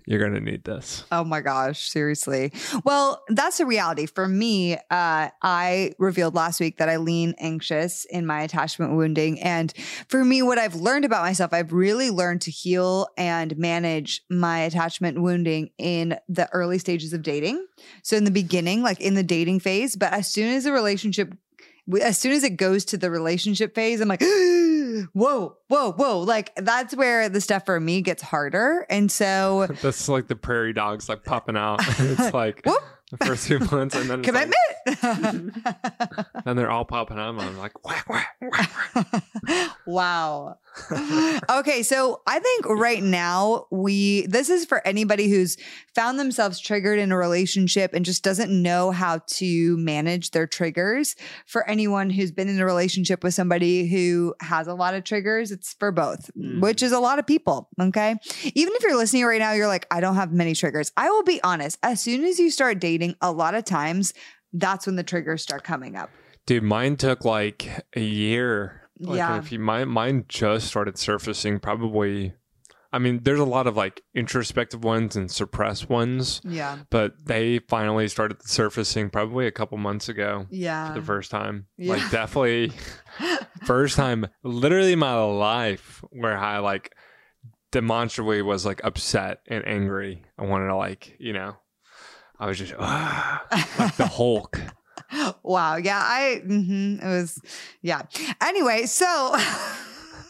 You're 0.05 0.19
gonna 0.19 0.39
need 0.39 0.63
this. 0.63 1.03
Oh 1.11 1.23
my 1.23 1.41
gosh, 1.41 1.89
seriously. 1.89 2.51
Well, 2.83 3.23
that's 3.27 3.59
the 3.59 3.65
reality. 3.65 4.05
For 4.05 4.27
me, 4.27 4.75
uh, 4.75 5.29
I 5.41 5.93
revealed 5.99 6.35
last 6.35 6.59
week 6.59 6.77
that 6.77 6.89
I 6.89 6.97
lean 6.97 7.35
anxious 7.39 8.05
in 8.05 8.25
my 8.25 8.41
attachment 8.41 8.95
wounding. 8.95 9.39
And 9.41 9.71
for 10.07 10.25
me, 10.25 10.41
what 10.41 10.57
I've 10.57 10.75
learned 10.75 11.05
about 11.05 11.23
myself, 11.23 11.53
I've 11.53 11.73
really 11.73 12.09
learned 12.09 12.41
to 12.41 12.51
heal 12.51 13.07
and 13.17 13.57
manage 13.57 14.21
my 14.29 14.59
attachment 14.59 15.21
wounding 15.21 15.69
in 15.77 16.17
the 16.27 16.49
early 16.53 16.79
stages 16.79 17.13
of 17.13 17.21
dating. 17.21 17.65
So 18.01 18.17
in 18.17 18.23
the 18.23 18.31
beginning, 18.31 18.81
like 18.81 18.99
in 18.99 19.13
the 19.13 19.23
dating 19.23 19.59
phase, 19.59 19.95
but 19.95 20.11
as 20.11 20.27
soon 20.27 20.53
as 20.53 20.63
the 20.63 20.71
relationship 20.71 21.33
as 22.03 22.17
soon 22.17 22.33
as 22.33 22.43
it 22.43 22.51
goes 22.51 22.85
to 22.85 22.97
the 22.97 23.09
relationship 23.09 23.73
phase, 23.73 23.99
I'm 23.99 24.07
like, 24.07 24.21
whoa, 25.13 25.57
whoa, 25.67 25.91
whoa. 25.93 26.19
Like 26.19 26.53
that's 26.55 26.95
where 26.95 27.29
the 27.29 27.41
stuff 27.41 27.65
for 27.65 27.79
me 27.79 28.01
gets 28.01 28.21
harder. 28.21 28.85
And 28.89 29.11
so 29.11 29.67
That's 29.81 30.09
like 30.09 30.27
the 30.27 30.35
prairie 30.35 30.73
dogs 30.73 31.09
like 31.09 31.23
popping 31.23 31.57
out. 31.57 31.79
it's 31.99 32.33
like 32.33 32.61
Whoop. 32.65 32.83
The 33.09 33.17
first 33.25 33.47
few 33.47 33.59
months 33.59 33.95
and 33.95 34.09
then 34.09 34.19
it's 34.19 34.29
like- 34.31 34.51
commitment. 34.85 35.55
and 36.45 36.57
they're 36.57 36.71
all 36.71 36.85
popping 36.85 37.17
up, 37.19 37.31
and 37.31 37.41
I'm 37.41 37.57
like, 37.57 37.83
whack, 37.85 38.07
whack, 38.09 38.35
whack, 38.41 38.71
whack. 38.95 39.71
wow. 39.87 40.57
okay, 41.49 41.83
so 41.83 42.21
I 42.27 42.39
think 42.39 42.65
right 42.69 43.01
now 43.03 43.65
we 43.71 44.25
this 44.27 44.49
is 44.49 44.65
for 44.65 44.85
anybody 44.87 45.29
who's 45.29 45.57
found 45.95 46.19
themselves 46.19 46.59
triggered 46.59 46.99
in 46.99 47.11
a 47.11 47.17
relationship 47.17 47.93
and 47.93 48.05
just 48.05 48.23
doesn't 48.23 48.49
know 48.51 48.91
how 48.91 49.19
to 49.27 49.77
manage 49.77 50.31
their 50.31 50.47
triggers. 50.47 51.15
For 51.45 51.67
anyone 51.69 52.09
who's 52.09 52.31
been 52.31 52.47
in 52.47 52.59
a 52.59 52.65
relationship 52.65 53.23
with 53.23 53.33
somebody 53.33 53.87
who 53.87 54.33
has 54.41 54.67
a 54.67 54.73
lot 54.73 54.93
of 54.93 55.03
triggers, 55.03 55.51
it's 55.51 55.73
for 55.73 55.91
both, 55.91 56.29
Mm. 56.39 56.61
which 56.61 56.81
is 56.83 56.91
a 56.91 56.99
lot 56.99 57.19
of 57.19 57.25
people, 57.27 57.67
okay? 57.81 58.15
Even 58.53 58.73
if 58.75 58.83
you're 58.83 58.95
listening 58.95 59.25
right 59.25 59.39
now 59.39 59.51
you're 59.53 59.67
like 59.67 59.87
I 59.91 59.99
don't 59.99 60.15
have 60.15 60.31
many 60.31 60.53
triggers. 60.53 60.91
I 60.95 61.09
will 61.09 61.23
be 61.23 61.41
honest, 61.43 61.77
as 61.83 62.01
soon 62.01 62.23
as 62.23 62.39
you 62.39 62.49
start 62.51 62.79
dating, 62.79 62.98
a 63.21 63.31
lot 63.31 63.55
of 63.55 63.65
times 63.65 64.13
that's 64.53 64.85
when 64.85 64.95
the 64.95 65.03
triggers 65.03 65.41
start 65.41 65.63
coming 65.63 65.95
up. 65.95 66.09
Dude, 66.45 66.63
mine 66.63 66.95
took 66.97 67.23
like 67.25 67.69
a 67.95 68.01
year. 68.01 68.89
Like 68.99 69.17
Yeah. 69.51 69.57
Mine, 69.57 69.87
mine 69.89 70.25
just 70.27 70.67
started 70.67 70.97
surfacing 70.97 71.59
probably. 71.59 72.33
I 72.91 72.97
mean, 72.97 73.19
there's 73.21 73.39
a 73.39 73.45
lot 73.45 73.67
of 73.67 73.77
like 73.77 74.01
introspective 74.15 74.83
ones 74.83 75.15
and 75.15 75.29
suppressed 75.29 75.89
ones, 75.89 76.41
Yeah. 76.43 76.79
but 76.89 77.13
they 77.23 77.59
finally 77.59 78.07
started 78.07 78.41
surfacing 78.41 79.11
probably 79.11 79.45
a 79.45 79.51
couple 79.51 79.77
months 79.77 80.09
ago 80.09 80.47
Yeah. 80.49 80.87
for 80.93 80.99
the 80.99 81.05
first 81.05 81.29
time. 81.29 81.67
Yeah. 81.77 81.93
Like, 81.93 82.09
definitely 82.09 82.71
first 83.65 83.95
time 83.95 84.25
literally 84.43 84.93
in 84.93 84.99
my 84.99 85.13
life 85.23 86.03
where 86.09 86.35
I 86.35 86.57
like 86.57 86.95
demonstrably 87.71 88.41
was 88.41 88.65
like 88.65 88.81
upset 88.83 89.41
and 89.47 89.65
angry. 89.67 90.23
I 90.37 90.45
wanted 90.45 90.67
to 90.67 90.75
like, 90.75 91.15
you 91.19 91.33
know, 91.33 91.55
I 92.39 92.47
was 92.47 92.57
just 92.57 92.73
ah, 92.79 93.43
like 93.79 93.95
the 93.97 94.07
Hulk. 94.07 94.59
wow. 95.43 95.75
Yeah. 95.75 96.01
I, 96.01 96.41
mhm, 96.45 97.03
it 97.03 97.07
was, 97.07 97.41
yeah. 97.81 98.03
Anyway, 98.41 98.85
so. 98.85 99.35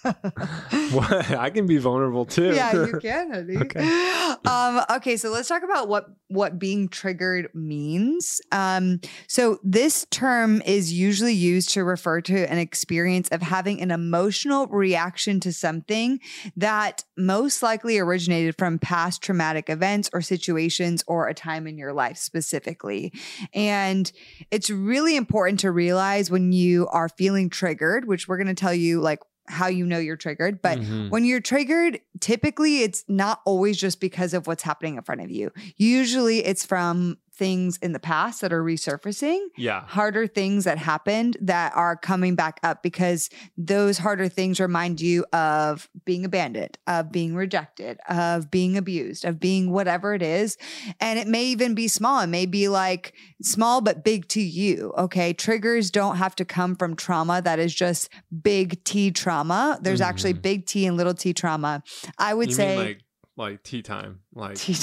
what? 0.92 1.32
I 1.32 1.50
can 1.50 1.68
be 1.68 1.78
vulnerable 1.78 2.26
too. 2.26 2.54
yeah, 2.54 2.74
you 2.74 3.00
can, 3.02 3.32
honey. 3.32 3.58
Okay. 3.58 4.16
Um, 4.46 4.82
okay, 4.92 5.18
so 5.18 5.32
let's 5.32 5.50
talk 5.50 5.64
about 5.64 5.90
what 5.90 6.06
what 6.28 6.60
being 6.60 6.88
triggered 6.88 7.50
means. 7.54 8.40
Um, 8.52 9.02
so 9.28 9.60
this 9.64 10.06
term 10.12 10.62
is 10.62 10.94
usually 10.94 11.34
used 11.34 11.70
to 11.72 11.84
refer 11.84 12.22
to 12.22 12.50
an 12.50 12.58
experience 12.58 13.28
of 13.30 13.42
having 13.42 13.82
an 13.82 13.92
emotional 13.92 14.68
reaction 14.68 15.40
to 15.42 15.52
something 15.52 16.20
that 16.56 17.04
most 17.18 17.62
likely 17.64 17.98
originated 17.98 18.56
from 18.58 18.80
past 18.80 19.22
traumatic 19.22 19.70
events 19.70 20.10
or 20.14 20.22
situations 20.22 21.04
or 21.08 21.28
a 21.28 21.34
time 21.34 21.68
in 21.68 21.78
your 21.78 21.92
life 21.92 22.18
specifically. 22.18 23.12
And 23.54 24.10
it's 24.52 24.70
really 24.70 25.16
important 25.16 25.60
to 25.62 25.72
realize 25.72 26.30
when 26.32 26.52
you 26.52 26.88
are 26.88 27.10
feeling 27.10 27.50
triggered, 27.50 28.06
which 28.06 28.28
we're 28.28 28.38
going 28.38 28.48
to 28.48 28.54
tell 28.54 28.74
you 28.74 29.02
like 29.02 29.20
how 29.50 29.68
you 29.68 29.86
know 29.86 29.98
you're 29.98 30.16
triggered, 30.16 30.62
but 30.62 30.80
Mhm. 30.80 31.10
when 31.10 31.26
you're 31.26 31.42
triggered, 31.42 32.00
typically 32.20 32.84
it's 32.84 33.04
not 33.08 33.42
always 33.46 33.78
just 33.78 34.00
because 34.00 34.34
of 34.34 34.48
what's 34.48 34.64
happening 34.64 34.96
in 34.96 35.02
front 35.02 35.22
of 35.22 35.32
you. 35.32 35.52
Usually 35.76 36.46
it's 36.46 36.64
from 36.66 37.18
things 37.40 37.78
in 37.82 37.94
the 37.94 38.00
past 38.00 38.42
that 38.42 38.52
are 38.54 38.62
resurfacing, 38.64 39.40
yeah. 39.58 39.82
harder 39.88 40.28
things 40.28 40.66
that 40.66 40.78
happened 40.78 41.38
that 41.42 41.72
are 41.76 41.96
coming 41.96 42.36
back 42.36 42.60
up 42.62 42.84
because 42.84 43.30
those 43.58 43.98
harder 43.98 44.28
things 44.28 44.60
remind 44.60 45.00
you 45.00 45.26
of 45.32 45.90
being 46.06 46.26
abandoned, 46.26 46.78
of 46.86 47.12
being 47.12 47.34
rejected, 47.34 47.98
of 48.10 48.52
being 48.52 48.78
abused, 48.78 49.24
of 49.24 49.40
being 49.40 49.72
whatever 49.72 50.14
it 50.14 50.22
is. 50.22 50.58
And 51.00 51.18
it 51.18 51.28
may 51.28 51.46
even 51.46 51.74
be 51.74 51.88
small. 51.88 52.20
It 52.20 52.28
may 52.28 52.46
be 52.46 52.68
like 52.68 53.14
small 53.42 53.80
but 53.82 54.04
big 54.04 54.28
to 54.30 54.42
you. 54.42 54.94
Okay. 54.98 55.32
Triggers 55.32 55.90
don't 55.90 56.18
have 56.18 56.36
to 56.36 56.46
come 56.46 56.76
from 56.76 56.96
trauma 56.96 57.42
that 57.42 57.58
is 57.58 57.74
just 57.74 58.10
big 58.44 58.84
T 58.84 59.12
trauma. 59.12 59.80
There's 59.82 60.02
actually 60.02 60.34
Mhm. 60.34 60.42
big 60.42 60.66
T 60.66 60.86
and 60.86 60.98
little 60.98 61.14
T 61.14 61.34
trauma. 61.34 61.82
I 62.18 62.34
would 62.34 62.50
you 62.50 62.56
say 62.56 62.76
mean 62.76 62.86
like 62.86 63.00
like 63.38 63.64
tea 63.64 63.82
time, 63.82 64.20
like 64.36 64.58
T 64.58 64.76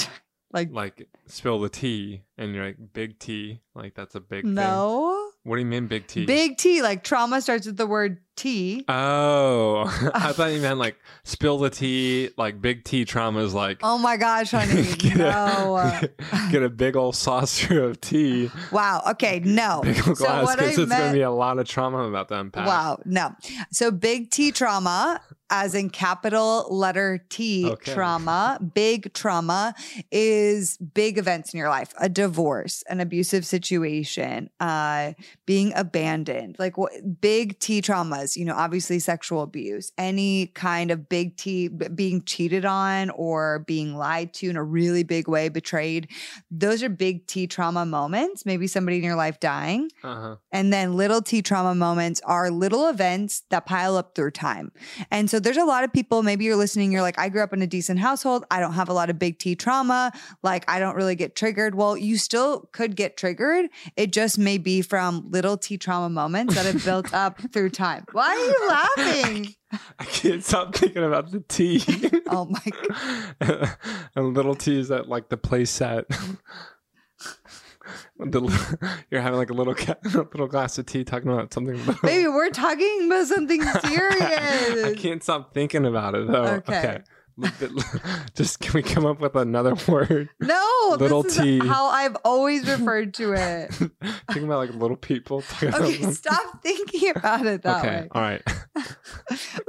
like 0.53 0.69
like 0.71 1.07
spill 1.25 1.59
the 1.59 1.69
tea, 1.69 2.23
and 2.37 2.53
you're 2.53 2.65
like 2.65 2.77
big 2.93 3.19
T, 3.19 3.61
like 3.75 3.95
that's 3.95 4.15
a 4.15 4.19
big 4.19 4.43
thing. 4.43 4.53
no. 4.55 5.31
What 5.43 5.55
do 5.55 5.61
you 5.61 5.65
mean 5.67 5.87
big 5.87 6.07
T? 6.07 6.25
Big 6.25 6.57
T, 6.57 6.81
like 6.81 7.05
trauma 7.05 7.41
starts 7.41 7.65
with 7.67 7.77
the 7.77 7.87
word 7.87 8.19
T. 8.35 8.83
Oh, 8.89 9.83
I 10.13 10.33
thought 10.33 10.51
you 10.51 10.59
meant 10.61 10.77
like 10.77 10.97
spill 11.23 11.57
the 11.57 11.69
tea, 11.69 12.31
like 12.37 12.61
big 12.61 12.83
T 12.83 13.05
trauma 13.05 13.39
is 13.39 13.53
like 13.53 13.79
Oh 13.81 13.97
my 13.97 14.17
gosh, 14.17 14.51
honey. 14.51 14.93
get, 14.97 15.17
no. 15.17 15.77
a, 15.77 16.09
get 16.51 16.63
a 16.63 16.69
big 16.69 16.97
old 16.97 17.15
saucer 17.15 17.81
of 17.83 18.01
tea, 18.01 18.51
Wow. 18.71 19.03
Okay. 19.11 19.39
No. 19.39 19.81
big 19.83 20.05
old 20.07 20.17
So 20.17 20.25
glass, 20.25 20.55
because 20.55 20.77
it's 20.79 20.91
going 20.91 21.11
to 21.11 21.13
be 21.13 21.21
a 21.21 21.31
lot 21.31 21.59
of 21.59 21.67
trauma 21.67 21.99
about 22.03 22.27
to 22.29 22.39
unpack. 22.39 22.67
Wow. 22.67 22.99
No. 23.05 23.33
So 23.71 23.89
big 23.89 24.29
T 24.31 24.51
trauma, 24.51 25.21
as 25.49 25.73
in 25.75 25.89
capital 25.89 26.67
letter 26.69 27.23
T 27.29 27.65
Okay. 27.71 27.93
trauma, 27.93 28.59
big 28.73 29.13
trauma 29.13 29.73
is 30.11 30.77
big 30.77 31.17
events 31.17 31.53
in 31.53 31.57
your 31.57 31.69
life 31.69 31.93
a 31.99 32.09
divorce, 32.09 32.83
an 32.89 32.99
abusive 32.99 33.45
situation, 33.45 34.49
uh, 34.59 35.13
being 35.45 35.71
abandoned, 35.75 36.55
like 36.59 36.77
what 36.77 36.91
big 37.21 37.59
T 37.59 37.81
traumas, 37.81 38.35
you 38.35 38.45
know, 38.45 38.55
obviously 38.55 38.99
sexual 38.99 39.41
abuse, 39.41 39.91
any 39.97 40.47
kind 40.47 40.91
of 40.91 41.07
big 41.09 41.37
T 41.37 41.67
being 41.67 42.23
cheated 42.23 42.65
on 42.65 43.09
or 43.11 43.59
being 43.59 43.95
lied 43.95 44.33
to 44.35 44.49
in 44.49 44.57
a 44.57 44.63
really 44.63 45.03
big 45.03 45.27
way, 45.27 45.49
betrayed. 45.49 46.07
Those 46.51 46.83
are 46.83 46.89
big 46.89 47.25
T 47.27 47.47
trauma 47.47 47.85
moments. 47.85 48.45
Maybe 48.45 48.67
somebody 48.67 48.97
in 48.97 49.03
your 49.03 49.15
life 49.15 49.39
dying. 49.39 49.89
Uh-huh. 50.03 50.35
And 50.51 50.73
then 50.73 50.95
little 50.95 51.21
T 51.21 51.41
trauma 51.41 51.75
moments 51.75 52.21
are 52.25 52.49
little 52.51 52.87
events 52.87 53.43
that 53.49 53.65
pile 53.65 53.95
up 53.95 54.15
through 54.15 54.31
time. 54.31 54.71
And 55.11 55.29
so 55.29 55.36
there's 55.39 55.57
a 55.57 55.65
lot 55.65 55.83
of 55.83 55.91
people, 55.91 56.23
maybe 56.23 56.45
you're 56.45 56.55
listening, 56.55 56.91
you're 56.91 57.01
like, 57.01 57.19
I 57.19 57.29
grew 57.29 57.41
up 57.41 57.53
in 57.53 57.61
a 57.61 57.67
decent 57.67 57.99
household. 57.99 58.45
I 58.51 58.59
don't 58.59 58.73
have 58.73 58.89
a 58.89 58.93
lot 58.93 59.09
of 59.09 59.19
big 59.19 59.39
T 59.39 59.55
trauma. 59.55 60.11
Like, 60.43 60.69
I 60.69 60.79
don't 60.79 60.95
really 60.95 61.15
get 61.15 61.35
triggered. 61.35 61.75
Well, 61.75 61.97
you 61.97 62.17
still 62.17 62.69
could 62.71 62.95
get 62.95 63.17
triggered. 63.17 63.67
It 63.95 64.11
just 64.11 64.37
may 64.37 64.57
be 64.57 64.81
from 64.81 65.29
little 65.29 65.57
T 65.57 65.77
trauma 65.77 66.09
moments 66.09 66.55
that 66.55 66.65
have 66.65 66.83
built 66.83 67.13
up 67.13 67.39
through 67.51 67.71
time. 67.71 68.05
Why 68.11 68.27
are 68.27 68.35
you 68.35 68.67
laughing? 68.69 69.55
I 69.99 70.05
can't 70.05 70.43
stop 70.43 70.75
thinking 70.75 71.03
about 71.03 71.31
the 71.31 71.41
tea. 71.41 71.83
Oh 72.27 72.45
my 72.45 73.35
God. 73.41 73.77
and 74.15 74.33
little 74.33 74.55
tea 74.55 74.79
is 74.79 74.91
at 74.91 75.09
like 75.09 75.29
the 75.29 75.37
play 75.37 75.65
set. 75.65 76.05
The- 78.19 78.77
you're 79.11 79.21
having 79.21 79.37
like 79.37 79.49
a 79.49 79.53
little 79.53 79.75
ca- 79.75 79.95
little 80.03 80.47
glass 80.47 80.77
of 80.77 80.85
tea 80.85 81.03
talking 81.03 81.31
about 81.31 81.53
something. 81.53 81.79
About, 81.79 82.01
Baby, 82.01 82.27
we're 82.27 82.49
talking 82.49 83.07
about 83.07 83.27
something 83.27 83.61
serious. 83.63 84.83
I 84.85 84.93
can't 84.97 85.23
stop 85.23 85.53
thinking 85.53 85.85
about 85.85 86.15
it 86.15 86.27
though. 86.27 86.61
Okay. 86.67 87.01
Just 88.35 88.59
can 88.59 88.73
we 88.73 88.81
come 88.81 89.05
up 89.05 89.19
with 89.19 89.35
another 89.35 89.75
word? 89.87 90.29
No, 90.39 90.95
Little 90.99 91.23
this 91.23 91.37
T. 91.37 91.59
how 91.59 91.87
I've 91.87 92.15
always 92.25 92.67
referred 92.67 93.13
to 93.15 93.33
it. 93.33 93.71
Thinking 94.27 94.45
about 94.45 94.57
like 94.57 94.73
little 94.73 94.97
people. 94.97 95.43
Okay, 95.61 96.01
stop 96.11 96.63
thinking 96.63 97.11
about 97.15 97.45
it 97.45 97.61
that 97.61 97.85
okay. 97.85 98.01
way. 98.01 98.07
All 98.11 98.21
right. 98.21 98.41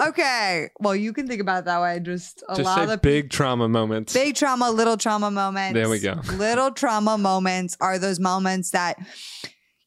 Okay. 0.00 0.68
Well, 0.80 0.96
you 0.96 1.12
can 1.12 1.26
think 1.26 1.40
about 1.40 1.60
it 1.60 1.64
that 1.66 1.80
way. 1.80 2.00
Just 2.00 2.42
a 2.48 2.52
lot. 2.52 2.78
Just 2.78 2.88
say 2.88 2.96
big 2.96 3.30
trauma 3.30 3.68
moments. 3.68 4.12
big 4.12 4.34
trauma, 4.34 4.70
little 4.70 4.96
trauma 4.96 5.30
moments. 5.30 5.74
There 5.74 5.88
we 5.88 5.98
go. 5.98 6.20
Little 6.34 6.70
trauma 6.70 7.18
moments 7.18 7.76
are 7.80 7.98
those 7.98 8.18
moments 8.18 8.70
that 8.70 8.96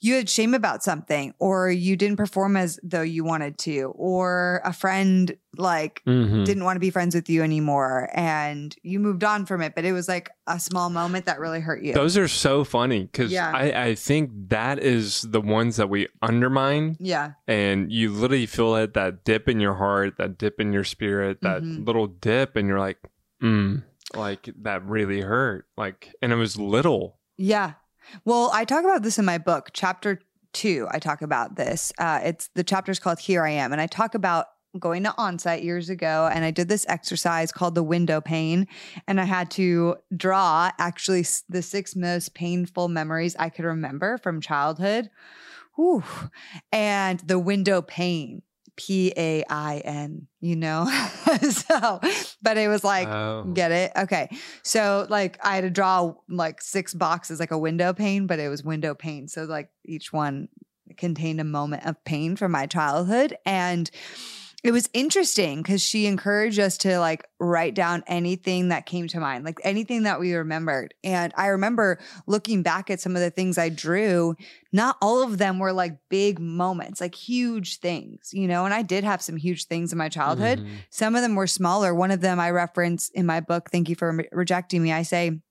you 0.04 0.16
had 0.16 0.28
shame 0.30 0.54
about 0.56 0.84
something 0.84 1.34
or 1.40 1.70
you 1.70 1.96
didn't 1.96 2.18
perform 2.18 2.58
as 2.58 2.80
though 2.82 3.02
you 3.04 3.24
wanted 3.24 3.58
to 3.60 3.94
or 3.96 4.60
a 4.66 4.74
friend 4.74 5.38
like 5.58 6.02
Mhm. 6.08 6.44
didn't 6.46 6.64
want 6.64 6.76
to 6.76 6.80
be 6.80 6.90
friends 6.90 7.14
with 7.14 7.30
you 7.30 7.44
anymore 7.44 8.10
and 8.14 8.76
you 8.84 9.00
moved 9.00 9.24
on 9.24 9.46
from 9.46 9.62
it 9.62 9.76
but 9.76 9.86
it 9.86 9.92
was 9.94 10.08
like 10.08 10.30
a 10.48 10.60
small 10.60 10.90
moment 10.90 11.26
that 11.26 11.40
really 11.40 11.60
hurt 11.60 11.84
you 11.84 11.94
Those 11.94 12.18
are 12.18 12.28
so 12.28 12.64
funny 12.64 13.04
because 13.04 13.32
Yeah. 13.32 13.52
I, 13.54 13.84
I 13.90 13.96
think 13.96 14.32
that 14.50 14.80
is 14.80 15.22
the 15.22 15.42
ones 15.42 15.76
that 15.78 15.90
we 15.90 16.08
undermine 16.22 16.98
yeah 17.00 17.34
and 17.48 17.92
you 17.92 18.12
literally 18.12 18.46
feel 18.48 18.76
it 18.76 18.94
that 18.96 19.24
dip 19.24 19.48
in 19.48 19.60
your 19.60 19.76
heart, 19.76 20.18
that 20.18 20.38
dip 20.38 20.60
in 20.60 20.74
your 20.74 20.84
spirit, 20.84 21.42
that 21.42 21.62
Mhm. 21.64 21.86
little 21.86 22.08
dip, 22.08 22.56
and 22.56 22.68
you're 22.68 22.80
like, 22.80 22.98
mm, 23.44 23.84
like 24.16 24.50
that 24.64 24.84
really 24.86 25.22
hurt. 25.22 25.66
Like, 25.78 26.14
and 26.22 26.32
it 26.32 26.36
was 26.36 26.58
little. 26.58 27.20
Yeah. 27.38 27.74
Well, 28.26 28.50
I 28.54 28.66
talk 28.66 28.84
about 28.84 29.04
this 29.04 29.20
in 29.20 29.26
my 29.26 29.38
book, 29.38 29.70
chapter 29.74 30.22
two. 30.54 30.88
I 30.92 31.00
talk 31.00 31.22
about 31.22 31.56
this. 31.56 31.92
Uh, 31.98 32.20
it's 32.24 32.50
the 32.56 32.64
chapter's 32.64 33.00
called 33.00 33.20
Here 33.20 33.44
I 33.46 33.52
Am. 33.52 33.72
And 33.72 33.82
I 33.82 33.88
talk 33.88 34.16
about 34.16 34.48
going 34.80 35.04
to 35.04 35.10
onsite 35.12 35.64
years 35.64 35.90
ago 35.90 36.30
and 36.32 36.46
I 36.46 36.52
did 36.52 36.70
this 36.70 36.86
exercise 36.88 37.52
called 37.52 37.76
the 37.76 37.84
window 37.84 38.22
pane 38.22 38.68
and 39.06 39.20
I 39.20 39.26
had 39.26 39.52
to 39.52 39.98
draw 40.16 40.72
actually 40.80 41.26
the 41.50 41.62
six 41.62 41.94
most 41.94 42.34
painful 42.36 42.88
memories 42.88 43.36
I 43.38 43.50
could 43.50 43.66
remember 43.66 44.18
from 44.18 44.40
childhood. 44.40 45.10
Whew. 45.76 46.04
And 46.72 47.20
the 47.22 47.40
window 47.40 47.82
pane 47.82 48.44
P 48.78 49.14
A 49.18 49.44
I 49.50 49.78
N, 49.86 50.28
you 50.40 50.56
know? 50.56 50.86
so, 51.50 52.00
but 52.42 52.58
it 52.58 52.68
was 52.68 52.84
like, 52.84 53.08
Oh. 53.08 53.44
get 53.54 53.72
it? 53.72 53.92
Okay. 53.98 54.30
So, 54.64 55.06
like, 55.10 55.38
I 55.44 55.56
had 55.56 55.62
to 55.62 55.70
draw 55.70 56.14
like 56.30 56.62
six 56.62 56.94
boxes, 56.94 57.40
like 57.40 57.52
a 57.52 57.58
window 57.58 57.94
pane, 57.94 58.28
but 58.28 58.40
it 58.40 58.50
was 58.50 58.64
window 58.64 58.94
pane. 58.96 59.28
So, 59.28 59.44
like, 59.44 59.70
each 59.86 60.12
one 60.14 60.48
contained 60.98 61.40
a 61.40 61.46
moment 61.46 61.86
of 61.86 62.04
pain 62.04 62.36
from 62.36 62.52
my 62.52 62.66
childhood. 62.68 63.36
And 63.46 63.90
it 64.64 64.72
was 64.72 64.88
interesting 64.94 65.64
because 65.64 65.82
she 65.82 66.06
encouraged 66.06 66.60
us 66.60 66.78
to 66.78 67.00
like 67.00 67.28
write 67.40 67.74
down 67.74 68.04
anything 68.06 68.70
that 68.70 68.86
came 68.86 69.08
to 69.08 69.20
mind, 69.20 69.44
like 69.44 69.60
anything 69.64 70.04
that 70.04 70.20
we 70.20 70.36
remembered. 70.36 70.94
And 71.04 71.34
I 71.36 71.48
remember 71.48 72.00
looking 72.28 72.62
back 72.62 72.92
at 72.92 73.00
some 73.00 73.16
of 73.16 73.24
the 73.24 73.32
things 73.32 73.58
I 73.58 73.70
drew, 73.70 74.36
not 74.72 74.98
all 75.02 75.24
of 75.24 75.40
them 75.40 75.58
were 75.58 75.74
like 75.74 75.98
big 76.10 76.40
moments, 76.40 77.02
like 77.02 77.16
huge 77.16 77.80
things, 77.80 78.30
you 78.34 78.48
know. 78.48 78.66
And 78.66 78.74
I 78.74 78.84
did 78.84 79.04
have 79.04 79.24
some 79.24 79.36
huge 79.36 79.66
things 79.66 79.92
in 79.92 79.98
my 79.98 80.10
childhood. 80.10 80.60
Mhm. 80.60 80.68
Some 80.92 81.16
of 81.16 81.24
them 81.24 81.34
were 81.34 81.48
smaller. 81.48 81.96
One 81.96 82.12
of 82.12 82.22
them 82.22 82.40
I 82.40 82.52
reference 82.52 83.10
in 83.10 83.26
my 83.26 83.40
book, 83.40 83.72
Thank 83.72 83.90
You 83.90 83.96
for 83.96 84.16
Re- 84.16 84.30
Rejecting 84.32 84.84
Me. 84.84 84.92
I 84.92 85.02
say, 85.02 85.42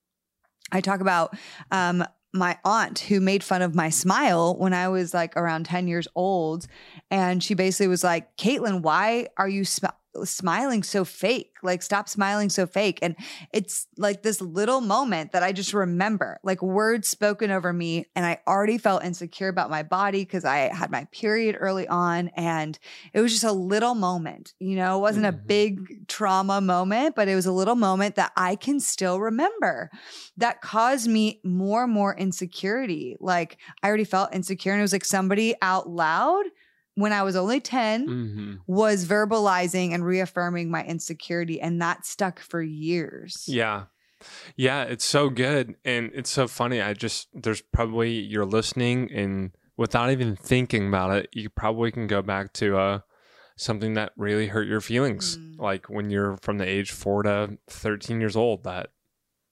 I 0.71 0.81
talk 0.81 1.01
about 1.01 1.37
um, 1.73 2.05
my 2.33 2.59
aunt 2.65 3.01
who 3.01 3.21
made 3.21 3.43
fun 3.43 3.63
of 3.63 3.75
my 3.75 3.91
smile 3.91 4.57
when 4.57 4.73
I 4.73 4.89
was 4.89 5.13
like 5.13 5.37
around 5.37 5.67
10 5.67 5.89
years 5.89 6.07
old. 6.15 6.67
And 7.11 7.43
she 7.43 7.55
basically 7.55 7.89
was 7.89 8.05
like, 8.05 8.37
Caitlin, 8.37 8.83
why 8.83 9.29
are 9.37 9.49
you 9.49 9.65
sm- 9.65 9.87
smiling 10.25 10.83
so 10.83 11.05
fake? 11.05 11.57
Like, 11.63 11.83
stop 11.83 12.09
smiling 12.09 12.49
so 12.51 12.67
fake. 12.67 12.99
And 13.03 13.17
it's 13.53 13.87
like 13.97 14.23
this 14.23 14.41
little 14.41 14.81
moment 14.81 15.33
that 15.33 15.43
I 15.43 15.53
just 15.53 15.73
remember, 15.73 16.39
like 16.43 16.63
words 16.63 17.09
spoken 17.09 17.51
over 17.51 17.73
me. 17.73 18.07
And 18.17 18.27
I 18.27 18.39
already 18.47 18.79
felt 18.79 19.05
insecure 19.05 19.49
about 19.49 19.71
my 19.71 19.83
body 19.83 20.25
because 20.25 20.45
I 20.45 20.75
had 20.75 20.91
my 20.91 21.07
period 21.13 21.57
early 21.59 21.87
on. 21.89 22.29
And 22.35 22.79
it 23.13 23.21
was 23.21 23.33
just 23.33 23.45
a 23.45 23.53
little 23.53 23.95
moment, 23.95 24.55
you 24.59 24.77
know, 24.77 24.99
it 24.99 25.01
wasn't 25.01 25.27
a 25.27 25.33
Mhm. 25.33 25.45
big 25.47 26.07
trauma 26.09 26.61
moment, 26.61 27.15
but 27.15 27.29
it 27.29 27.35
was 27.35 27.47
a 27.47 27.53
little 27.53 27.77
moment 27.77 28.17
that 28.17 28.33
I 28.37 28.57
can 28.57 28.81
still 28.81 29.21
remember 29.21 29.91
that 30.37 30.61
caused 30.61 31.09
me 31.09 31.41
more 31.45 31.85
and 31.85 31.93
more 31.93 32.17
insecurity. 32.17 33.17
Like 33.21 33.59
I 33.83 33.89
already 33.89 34.05
felt 34.05 34.35
insecure, 34.35 34.73
and 34.73 34.81
it 34.81 34.83
was 34.83 34.93
like 34.93 35.05
somebody 35.05 35.55
out 35.63 35.89
loud 35.89 36.45
when 37.01 37.13
I 37.13 37.23
was 37.23 37.35
only 37.37 37.61
10 37.61 38.07
Mhm. 38.09 38.59
was 38.67 39.07
verbalizing 39.07 39.93
and 39.93 40.05
reaffirming 40.05 40.71
my 40.71 40.85
insecurity, 40.85 41.61
and 41.61 41.81
that 41.83 42.07
stuck 42.07 42.39
for 42.41 42.63
years. 42.63 43.45
Yeah. 43.49 43.85
Yeah, 44.57 44.83
it's 44.83 45.05
so 45.05 45.31
good. 45.31 45.77
And 45.85 46.11
it's 46.15 46.31
so 46.31 46.47
funny. 46.47 46.81
I 46.83 46.93
just, 46.93 47.29
there's 47.33 47.63
probably, 47.63 48.11
you're 48.13 48.45
listening 48.45 49.11
and 49.13 49.53
without 49.79 50.11
even 50.11 50.37
thinking 50.37 50.89
about 50.89 51.17
it, 51.17 51.31
you 51.33 51.49
probably 51.49 51.91
can 51.91 52.07
go 52.07 52.21
back 52.21 52.53
to 52.53 52.77
uh, 52.77 52.99
something 53.57 53.95
that 53.95 54.13
really 54.19 54.49
hurt 54.49 54.69
your 54.69 54.83
feelings. 54.83 55.39
Mm. 55.39 55.59
Like 55.59 55.89
when 55.89 56.11
you're 56.11 56.37
from 56.43 56.59
the 56.59 56.69
age 56.69 56.91
four 56.93 57.23
to 57.23 57.57
13 57.69 58.21
years 58.21 58.37
old, 58.37 58.65
that 58.65 58.89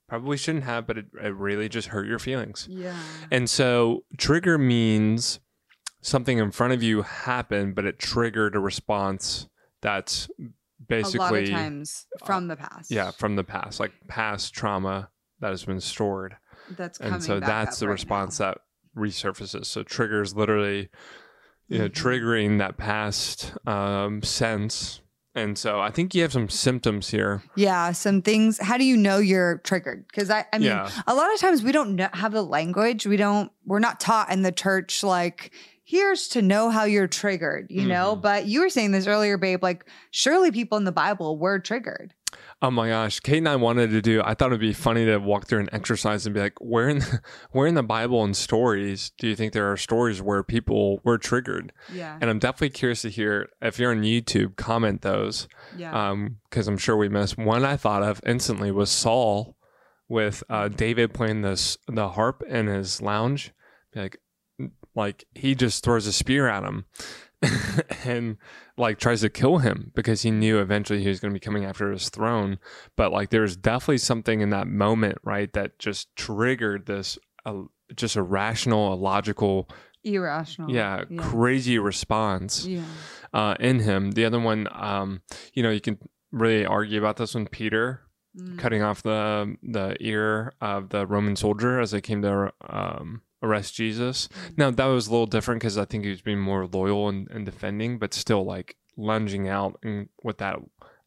probably 0.07 0.37
shouldn't 0.37 0.65
have, 0.65 0.87
but 0.87 0.99
it, 0.99 1.07
it 1.23 1.35
really 1.35 1.69
just 1.71 1.89
hurt 1.89 2.07
your 2.07 2.19
feelings. 2.19 2.67
Yeah. 2.71 2.99
And 3.31 3.49
so 3.49 4.05
trigger 4.19 4.59
means 4.59 5.41
something 6.01 6.39
in 6.39 6.51
front 6.51 6.73
of 6.73 6.83
you 6.83 7.03
happened, 7.03 7.75
but 7.75 7.85
it 7.85 7.99
triggered 7.99 8.55
a 8.57 8.61
response 8.61 9.49
that's 9.83 10.29
basically 10.89 11.49
times 11.49 12.07
from 12.25 12.49
the 12.49 12.57
past. 12.57 12.91
yeah 12.91 13.11
from 13.11 13.37
the 13.37 13.45
past, 13.45 13.81
like 13.81 13.93
past 14.09 14.55
trauma 14.55 15.11
that 15.41 15.51
has 15.51 15.65
been 15.65 15.81
stored, 15.81 16.37
That's 16.77 16.99
coming 16.99 17.15
and 17.15 17.23
so 17.23 17.41
that's 17.41 17.79
the 17.79 17.87
right 17.87 17.93
response 17.93 18.41
now. 18.41 18.47
that 18.53 18.59
resurfaces. 18.97 19.67
So 19.67 19.83
triggers 19.83 20.35
literally, 20.35 20.89
you 21.69 21.79
know, 21.79 21.89
Mhm. 21.89 21.93
triggering 21.95 22.59
that 22.59 22.77
past 22.77 23.53
um, 23.67 24.23
sense. 24.23 25.01
And 25.35 25.57
so 25.57 25.79
I 25.81 25.91
think 25.91 26.15
you 26.15 26.23
have 26.23 26.33
some 26.33 26.49
symptoms 26.49 27.11
here. 27.11 27.43
Yeah, 27.55 27.93
some 27.93 28.23
things. 28.23 28.59
How 28.59 28.77
do 28.77 28.85
you 28.85 28.97
know 28.97 29.19
you're 29.19 29.59
triggered? 29.59 30.07
Because 30.09 30.31
I, 30.31 30.47
I 30.53 30.59
mean, 30.59 30.67
yeah. 30.69 30.91
a 31.07 31.15
lot 31.15 31.33
of 31.33 31.39
times 31.39 31.63
we 31.63 31.71
don't 31.71 31.95
know, 31.95 32.09
have 32.13 32.33
the 32.33 32.43
language. 32.43 33.07
We 33.07 33.17
don't. 33.17 33.53
We're 33.65 33.79
not 33.79 34.01
taught 34.01 34.33
in 34.33 34.43
the 34.43 34.51
church 34.51 35.05
like 35.05 35.53
here's 35.91 36.29
to 36.29 36.43
know 36.43 36.69
how 36.69 36.85
you're 36.85 37.09
triggered. 37.09 37.67
You 37.71 37.87
know. 37.87 38.15
Mhm. 38.15 38.21
But 38.23 38.47
you 38.47 38.61
were 38.61 38.69
saying 38.69 38.93
this 38.93 39.07
earlier, 39.07 39.39
babe. 39.39 39.63
Like 39.63 39.87
surely 40.11 40.51
people 40.53 40.77
in 40.77 40.85
the 40.85 40.93
Bible 40.93 41.39
were 41.39 41.59
triggered. 41.59 42.13
Oh 42.61 42.71
my 42.71 42.89
gosh, 42.89 43.21
Kait 43.21 43.39
and 43.39 43.49
I 43.49 43.57
wanted 43.57 43.91
to 43.93 44.03
do. 44.03 44.21
I 44.23 44.35
thought 44.35 44.49
it'd 44.49 44.61
be 44.61 44.73
funny 44.75 45.07
to 45.07 45.17
walk 45.19 45.47
through 45.47 45.61
an 45.61 45.69
exercise 45.73 46.27
and 46.27 46.35
be 46.35 46.41
like, 46.41 46.61
"Where 46.61 46.89
in 46.91 46.99
the, 46.99 47.21
where 47.53 47.67
in 47.67 47.75
the 47.75 47.83
Bible 47.83 48.23
and 48.23 48.37
stories 48.37 49.13
do 49.19 49.29
you 49.29 49.35
think 49.35 49.53
there 49.55 49.71
are 49.73 49.77
stories 49.79 50.21
where 50.21 50.43
people 50.43 51.01
were 51.05 51.17
triggered?" 51.17 51.73
Yeah. 51.91 52.19
And 52.21 52.29
I'm 52.29 52.39
definitely 52.39 52.71
curious 52.71 53.01
to 53.03 53.09
hear 53.11 53.49
if 53.63 53.79
you're 53.79 53.93
on 53.93 54.03
YouTube, 54.03 54.57
comment 54.57 55.01
those 55.03 55.49
Yeah. 55.77 55.93
um 56.11 56.37
because 56.51 56.69
I'm 56.69 56.77
sure 56.79 56.97
we 56.99 57.09
missed. 57.09 57.39
One 57.39 57.65
I 57.65 57.77
thought 57.79 58.03
of 58.03 58.21
instantly 58.27 58.71
was 58.73 58.91
Saul 58.91 59.57
with 60.09 60.43
uh, 60.51 60.69
David 60.69 61.15
playing 61.15 61.43
this 61.43 61.79
the 61.87 62.11
harp 62.11 62.43
in 62.47 62.67
his 62.67 63.01
lounge, 63.01 63.53
like 63.95 64.19
like 64.99 65.25
he 65.35 65.55
just 65.55 65.85
throws 65.85 66.07
a 66.07 66.13
spear 66.13 66.49
at 66.49 66.65
him. 66.65 66.85
and 68.05 68.37
like 68.77 68.99
tries 68.99 69.21
to 69.21 69.29
kill 69.29 69.59
him 69.59 69.93
because 69.95 70.23
he 70.23 70.31
knew 70.31 70.59
eventually 70.59 71.01
he 71.03 71.09
was 71.09 71.21
going 71.21 71.33
to 71.33 71.39
be 71.41 71.45
coming 71.45 71.65
after 71.65 71.93
his 71.93 72.09
throne 72.09 72.59
but 72.97 73.13
like 73.13 73.31
there's 73.31 73.57
definitely 73.57 73.99
something 73.99 74.41
in 74.41 74.51
that 74.51 74.67
moment 74.67 75.17
right 75.23 75.53
that 75.53 75.79
just 75.79 76.09
triggered 76.17 76.87
this 76.87 77.17
uh, 77.47 77.63
just 77.95 78.17
a 78.17 78.23
rational 78.23 78.93
a 78.93 78.97
logical 78.97 79.69
Irrational. 80.03 80.69
yeah, 80.73 81.05
Yeah. 81.09 81.23
crazy 81.23 81.79
response 81.79 82.67
yeah. 82.67 82.83
uh, 83.33 83.55
in 83.61 83.79
him 83.79 84.11
the 84.11 84.25
other 84.25 84.41
one 84.41 84.67
um 84.73 85.21
you 85.55 85.63
know 85.63 85.71
you 85.71 85.81
can 85.81 85.97
really 86.33 86.67
argue 86.67 86.99
about 86.99 87.19
this 87.19 87.37
one 87.37 87.47
peter 87.47 88.03
Mm. 88.37 88.59
cutting 88.59 88.83
off 88.83 89.03
the 89.05 89.57
the 89.63 89.97
ear 90.01 90.53
of 90.61 90.91
the 90.91 91.07
roman 91.07 91.35
soldier 91.35 91.81
as 91.81 91.93
they 91.93 92.01
came 92.03 92.21
to 92.23 92.53
um 92.69 93.23
arrest 93.43 93.75
jesus 93.75 94.29
Mm. 94.29 94.59
now 94.59 94.71
that 94.71 94.87
was 94.87 95.07
a 95.07 95.11
little 95.11 95.27
different 95.27 95.61
because 95.61 95.79
i 95.79 95.85
think 95.85 96.05
he 96.05 96.11
was 96.11 96.21
being 96.23 96.41
more 96.41 96.67
loyal 96.67 97.09
and, 97.09 97.29
and 97.31 97.45
defending 97.47 97.99
but 97.99 98.13
still 98.15 98.45
like 98.45 98.77
lunging 98.97 99.49
out 99.49 99.79
and 99.83 100.09
with 100.25 100.39
that 100.39 100.57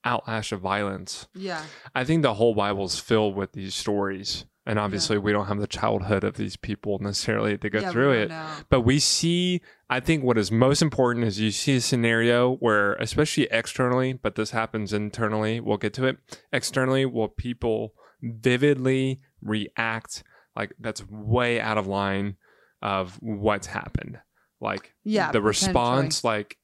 outlash 0.06 0.52
of 0.52 0.62
violence 0.62 1.28
Yeah. 1.36 1.62
i 1.94 2.04
think 2.04 2.22
the 2.24 2.34
whole 2.36 2.56
Bible 2.56 2.86
is 2.86 2.98
filled 3.00 3.36
with 3.36 3.52
these 3.54 3.76
stories 3.76 4.46
and 4.65 4.78
obviously 4.80 5.17
we 5.17 5.32
don't 5.32 5.48
have 5.48 5.60
the 5.60 5.67
childhood 5.67 6.24
of 6.24 6.36
these 6.38 6.56
people 6.56 7.00
necessarily 7.00 7.58
to 7.58 7.70
go 7.70 7.80
Yeah, 7.80 7.91
through 7.91 8.12
it 8.13 8.30
know. 8.30 8.48
but 8.70 8.82
we 8.82 8.98
see 9.00 9.62
i 9.89 10.00
think 10.00 10.24
what 10.24 10.38
is 10.38 10.52
most 10.52 10.82
important 10.82 11.26
is 11.26 11.39
you 11.39 11.52
see 11.52 11.76
a 11.76 11.82
scenario 11.82 12.56
where 12.56 12.94
especially 12.94 13.48
externally 13.52 14.13
but 14.13 14.36
this 14.36 14.52
happens 14.52 14.94
internally 14.94 15.60
we'll 15.60 15.78
get 15.78 15.94
to 15.96 16.06
it 16.06 16.17
externally 16.54 17.06
will 17.06 17.28
people 17.28 17.94
vividly 18.22 19.20
react 19.41 20.24
like 20.56 20.74
that's 20.80 21.08
way 21.10 21.60
out 21.60 21.78
of 21.78 21.88
line 21.88 22.36
of 22.82 23.18
what's 23.22 23.68
happened 23.68 24.20
like 24.60 24.94
Yeah, 25.04 25.32
the 25.32 25.42
response 25.42 26.24
like 26.24 26.58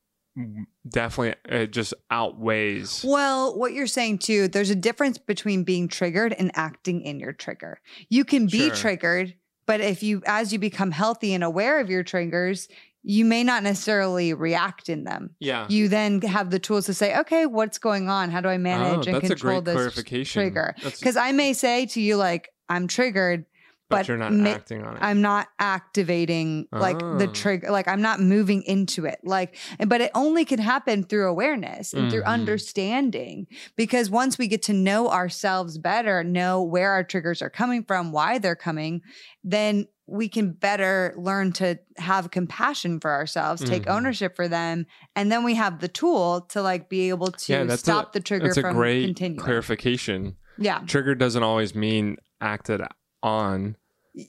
definitely 0.88 1.36
it 1.46 1.72
just 1.72 1.94
outweighs 2.12 3.04
Well, 3.04 3.58
what 3.58 3.74
you're 3.74 3.88
saying 3.88 4.20
too, 4.20 4.48
there's 4.48 4.70
a 4.70 4.76
difference 4.76 5.18
between 5.18 5.64
being 5.64 5.88
triggered 5.88 6.34
and 6.38 6.52
acting 6.54 7.02
in 7.02 7.20
your 7.20 7.34
trigger. 7.34 7.80
You 8.10 8.24
can 8.24 8.46
be 8.46 8.68
Sure. 8.68 8.76
triggered, 8.76 9.34
but 9.66 9.82
if 9.82 10.04
you, 10.04 10.22
as 10.26 10.54
you 10.54 10.60
become 10.60 10.92
healthy 10.92 11.34
and 11.34 11.44
aware 11.44 11.80
of 11.80 11.90
your 11.90 12.04
triggers, 12.04 12.68
you 13.04 13.26
may 13.26 13.44
not 13.44 13.64
necessarily 13.64 14.34
react 14.34 14.90
in 14.90 15.06
them. 15.06 15.36
yeah 15.40 15.66
You 15.70 15.88
then 15.88 16.22
have 16.22 16.52
the 16.52 16.60
tools 16.60 16.86
to 16.88 16.94
say, 16.94 17.18
okay, 17.20 17.46
what's 17.46 17.78
going 17.80 18.10
on? 18.10 18.30
How 18.30 18.42
do 18.42 18.50
I 18.50 18.58
manage 18.58 19.08
oh, 19.08 19.12
and 19.12 19.22
control 19.22 19.62
this 19.62 20.04
trigger? 20.26 20.76
Because 20.84 21.16
I 21.16 21.32
may 21.32 21.54
say 21.54 21.86
to 21.88 22.02
you, 22.02 22.18
like, 22.18 22.50
I'm 22.70 22.88
triggered, 22.88 23.46
but, 23.90 23.98
but 24.00 24.08
you're 24.08 24.18
not 24.18 24.34
ma- 24.34 24.50
acting 24.50 24.84
on 24.84 24.98
it 24.98 25.00
I'm 25.02 25.22
not 25.22 25.48
activating 25.60 26.68
like 26.72 27.00
the 27.00 27.28
Oh. 27.30 27.32
trigger, 27.34 27.72
like 27.72 27.88
I'm 27.88 28.02
not 28.02 28.20
moving 28.20 28.64
into 28.64 29.06
it. 29.06 29.20
Like, 29.24 29.56
but 29.88 30.02
it 30.02 30.12
only 30.14 30.46
can 30.46 30.60
happen 30.60 31.04
through 31.04 31.28
awareness 31.30 31.94
and 31.94 32.12
through 32.12 32.24
Mhm. 32.24 32.28
understanding. 32.28 33.48
Because 33.76 34.10
once 34.10 34.38
we 34.38 34.48
get 34.48 34.62
to 34.64 34.74
know 34.74 35.10
ourselves 35.10 35.78
better, 35.78 36.24
know 36.24 36.62
where 36.62 36.92
our 36.92 37.04
triggers 37.04 37.42
are 37.42 37.50
coming 37.50 37.84
from, 37.84 38.12
why 38.12 38.38
they're 38.38 38.56
coming, 38.56 39.02
then 39.44 39.86
we 40.06 40.30
can 40.30 40.52
better 40.54 41.14
learn 41.18 41.52
to 41.52 41.78
have 41.98 42.32
compassion 42.32 43.00
for 43.00 43.12
ourselves, 43.12 43.62
take 43.64 43.84
Mhm. 43.84 43.92
ownership 43.96 44.36
for 44.36 44.48
them, 44.48 44.86
and 45.16 45.32
then 45.32 45.44
we 45.44 45.56
have 45.56 45.80
the 45.80 45.88
tool 45.90 46.42
to 46.50 46.62
like 46.62 46.88
be 46.90 47.10
able 47.10 47.28
to 47.32 47.52
Yeah, 47.54 47.64
that's 47.64 47.82
a- 47.82 47.86
stop 47.86 48.14
the 48.14 48.20
trigger 48.22 48.46
That's 48.48 48.58
a 48.58 48.62
great 48.74 49.04
continuing. 49.06 49.44
clarification 49.44 50.36
Yeah. 50.58 50.80
Trigger 50.88 51.14
doesn't 51.14 51.44
always 51.44 51.76
mean 51.76 52.18
acted 52.42 52.82
on. 53.28 53.76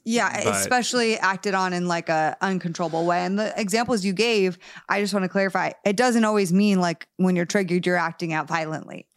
Yeah, 0.05 0.45
But- 0.45 0.55
especially 0.57 1.17
acted 1.19 1.55
on 1.55 1.73
in 1.73 1.89
like 1.89 2.09
a 2.09 2.37
uncontrollable 2.41 3.07
way. 3.07 3.25
And 3.25 3.39
the 3.39 3.59
examples 3.59 4.05
you 4.05 4.13
gave, 4.13 4.59
I 4.89 5.01
just 5.01 5.15
want 5.15 5.25
to 5.25 5.29
clarify, 5.29 5.73
it 5.85 5.97
doesn't 5.97 6.25
always 6.25 6.53
mean 6.53 6.81
like 6.81 7.07
when 7.17 7.37
you're 7.37 7.47
triggered, 7.47 7.87
you're 7.87 7.97
acting 7.97 8.33
out 8.33 8.47
violently. 8.49 9.07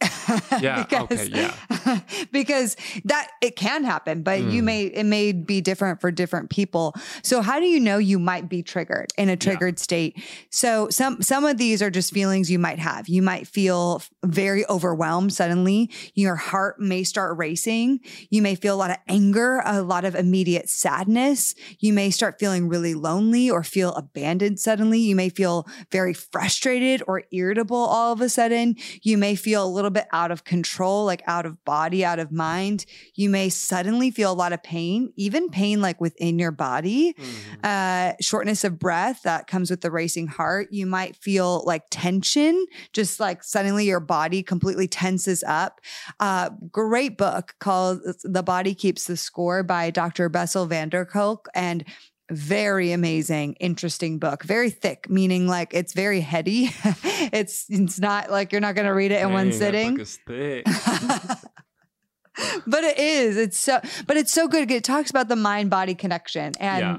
Yeah, 0.60 0.86
okay, 0.92 1.26
yeah. 1.26 2.00
because 2.32 2.76
that 3.04 3.28
it 3.42 3.56
can 3.56 3.84
happen, 3.84 4.22
but 4.22 4.40
you 4.40 4.62
Mm. 4.62 4.64
may 4.64 4.82
it 4.84 5.04
may 5.04 5.32
be 5.32 5.60
different 5.60 6.00
for 6.00 6.10
different 6.12 6.48
people. 6.50 6.94
So 7.22 7.42
how 7.42 7.58
do 7.58 7.66
you 7.66 7.80
know 7.80 7.98
you 7.98 8.18
might 8.18 8.48
be 8.48 8.62
triggered 8.62 9.08
in 9.18 9.28
a 9.28 9.36
triggered 9.36 9.78
state? 9.78 10.22
So 10.50 10.88
some 10.90 11.22
some 11.22 11.44
of 11.44 11.58
these 11.58 11.82
are 11.82 11.90
just 11.90 12.12
feelings 12.12 12.50
you 12.50 12.58
might 12.58 12.78
have. 12.78 13.08
You 13.08 13.20
might 13.22 13.46
feel 13.48 14.02
very 14.24 14.64
overwhelmed 14.68 15.32
suddenly. 15.32 15.90
Your 16.14 16.36
heart 16.36 16.78
may 16.80 17.02
start 17.02 17.36
racing. 17.36 18.00
You 18.30 18.42
may 18.42 18.54
feel 18.54 18.74
a 18.74 18.76
lot 18.78 18.90
of 18.90 18.98
anger, 19.08 19.60
a 19.64 19.82
lot 19.82 20.04
of 20.04 20.14
immediate 20.14 20.61
sadness. 20.68 21.54
You 21.78 21.92
may 21.92 22.10
start 22.10 22.38
feeling 22.38 22.68
really 22.68 22.94
lonely 22.94 23.50
or 23.50 23.62
feel 23.62 23.92
abandoned 23.94 24.60
suddenly. 24.60 24.98
You 24.98 25.16
may 25.16 25.28
feel 25.28 25.66
very 25.90 26.14
frustrated 26.14 27.02
or 27.06 27.24
irritable 27.32 27.76
all 27.76 28.12
of 28.12 28.20
a 28.20 28.28
sudden. 28.28 28.76
You 29.02 29.18
may 29.18 29.34
feel 29.34 29.64
a 29.64 29.68
little 29.68 29.90
bit 29.90 30.06
out 30.12 30.30
of 30.30 30.44
control, 30.44 31.04
like 31.04 31.22
out 31.26 31.46
of 31.46 31.64
body, 31.64 32.04
out 32.04 32.18
of 32.18 32.32
mind. 32.32 32.86
You 33.14 33.30
may 33.30 33.48
suddenly 33.48 34.10
feel 34.10 34.32
a 34.32 34.34
lot 34.34 34.52
of 34.52 34.62
pain, 34.62 35.12
even 35.16 35.48
pain 35.48 35.80
like 35.80 36.00
within 36.00 36.38
your 36.38 36.52
body 36.52 37.14
uh, 37.62 38.12
shortness 38.20 38.64
of 38.64 38.78
breath 38.78 39.22
that 39.22 39.46
comes 39.46 39.70
with 39.70 39.80
the 39.80 39.90
racing 39.90 40.26
heart. 40.26 40.68
You 40.70 40.86
might 40.86 41.16
feel 41.16 41.64
like 41.64 41.84
tension, 41.90 42.66
just 42.92 43.20
like 43.20 43.42
suddenly 43.42 43.86
your 43.86 44.00
body 44.00 44.42
completely 44.42 44.88
tenses 44.88 45.42
up. 45.46 45.80
Uh, 46.20 46.50
great 46.70 47.16
book 47.16 47.54
called 47.60 48.00
The 48.24 48.42
Body 48.42 48.74
Keeps 48.74 49.06
the 49.06 49.16
Score 49.16 49.62
by 49.62 49.90
Dr. 49.90 50.28
Bessel 50.28 50.51
van 50.66 50.88
der 50.88 51.04
Kolk. 51.04 51.48
And 51.54 51.84
very 52.30 52.92
amazing, 52.92 53.54
interesting 53.54 54.18
book. 54.18 54.44
Very 54.44 54.70
thick, 54.70 55.10
meaning 55.10 55.46
like 55.46 55.74
it's 55.74 55.92
very 55.92 56.20
heady. 56.20 56.70
it's 57.32 57.66
it's 57.68 58.00
not 58.00 58.30
like 58.30 58.52
you're 58.52 58.60
not 58.60 58.74
going 58.74 58.86
to 58.86 58.94
read 58.94 59.12
it 59.12 59.22
in 59.22 59.32
one 59.32 59.50
Dang, 59.50 59.52
that 59.58 59.58
sitting. 59.58 59.90
book 59.92 60.00
is 60.00 60.18
thick. 60.26 60.64
but 62.66 62.84
it 62.84 62.98
is. 62.98 63.36
It's 63.36 63.58
so 63.58 63.80
but 64.06 64.16
it's 64.16 64.32
so 64.32 64.48
good. 64.48 64.70
It 64.70 64.84
talks 64.84 65.10
about 65.10 65.28
the 65.28 65.36
mind 65.36 65.70
body 65.70 65.94
connection 65.94 66.52
and 66.58 66.80
yeah. 66.80 66.98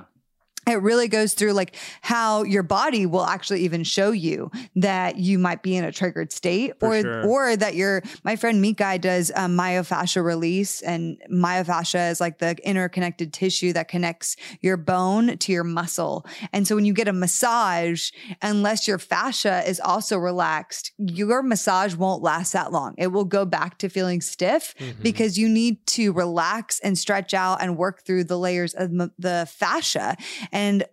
It 0.68 0.82
really 0.82 1.08
goes 1.08 1.34
through 1.34 1.54
like 1.54 1.76
how 2.02 2.44
your 2.44 2.64
body 2.64 3.06
will 3.06 3.26
actually 3.26 3.62
even 3.62 3.84
show 3.84 4.12
you 4.12 4.50
that 4.76 5.18
you 5.18 5.38
might 5.38 5.62
be 5.64 5.76
in 5.76 5.84
a 5.84 5.92
triggered 5.92 6.32
state 6.32 6.80
For 6.80 6.90
or 6.98 7.02
sure. 7.02 7.26
or 7.28 7.56
that 7.58 7.76
your 7.76 8.02
my 8.24 8.36
friend 8.36 8.62
Meek 8.62 8.78
guy 8.78 8.98
does 8.98 9.32
um, 9.36 9.58
myofascia 9.58 10.24
release 10.24 10.82
and 10.82 11.18
myofascia 11.32 12.12
is 12.12 12.22
like 12.22 12.38
the 12.40 12.56
interconnected 12.64 13.34
tissue 13.34 13.74
that 13.74 13.88
connects 13.88 14.36
your 14.62 14.78
bone 14.78 15.38
to 15.38 15.52
your 15.52 15.64
muscle 15.64 16.26
and 16.54 16.68
so 16.68 16.76
when 16.76 16.86
you 16.86 16.94
get 16.94 17.08
a 17.08 17.14
massage 17.14 18.12
unless 18.42 18.88
your 18.88 18.98
fascia 18.98 19.64
is 19.68 19.80
also 19.80 20.18
relaxed 20.18 20.92
your 20.98 21.44
massage 21.44 21.96
won't 21.96 22.22
last 22.24 22.54
that 22.54 22.72
long 22.72 22.94
it 22.98 23.08
will 23.08 23.26
go 23.26 23.46
back 23.46 23.78
to 23.78 23.90
feeling 23.90 24.22
stiff 24.22 24.74
Mhm. 24.80 25.02
because 25.04 25.38
you 25.38 25.48
need 25.50 25.86
to 25.88 26.14
relax 26.14 26.80
and 26.80 26.98
stretch 26.98 27.34
out 27.34 27.62
and 27.62 27.78
work 27.78 28.06
through 28.06 28.24
the 28.24 28.38
layers 28.38 28.74
of 28.74 28.90
m- 28.90 29.12
the 29.20 29.48
fascia. 29.50 30.16
And 30.54 30.86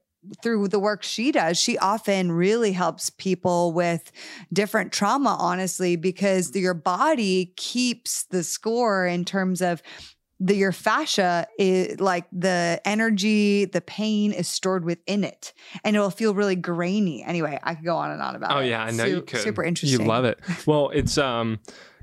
through 0.42 0.68
the 0.68 0.78
work 0.80 1.02
she 1.02 1.30
does, 1.32 1.58
she 1.58 1.78
often 1.78 2.32
really 2.32 2.72
helps 2.72 3.08
people 3.10 3.72
with 3.72 4.10
different 4.52 4.92
trauma, 4.92 5.36
honestly, 5.38 5.96
because 5.96 6.54
your 6.54 6.74
body 6.74 7.54
keeps 7.56 8.24
the 8.24 8.42
score 8.42 9.06
in 9.06 9.24
terms 9.24 9.62
of 9.62 9.82
the 10.42 10.54
your 10.54 10.72
fascia 10.72 11.46
is 11.58 12.00
like 12.00 12.26
the 12.32 12.80
energy, 12.86 13.66
the 13.66 13.82
pain 13.82 14.32
is 14.32 14.48
stored 14.48 14.84
within 14.84 15.22
it, 15.22 15.52
and 15.84 15.94
it 15.94 16.00
will 16.00 16.10
feel 16.10 16.34
really 16.34 16.56
grainy. 16.56 17.22
Anyway, 17.22 17.58
I 17.62 17.74
could 17.74 17.84
go 17.84 17.96
on 17.96 18.10
and 18.10 18.22
on 18.22 18.36
about 18.36 18.56
Oh 18.56 18.60
it. 18.60 18.68
yeah, 18.70 18.82
I 18.82 18.90
know 18.90 19.04
you 19.04 19.20
could. 19.22 19.40
Super 19.40 19.62
interesting. 19.62 20.00
You 20.00 20.06
love 20.06 20.24
it. 20.24 20.40
Well, 20.66 20.90
it's 20.94 21.18
um, 21.18 21.60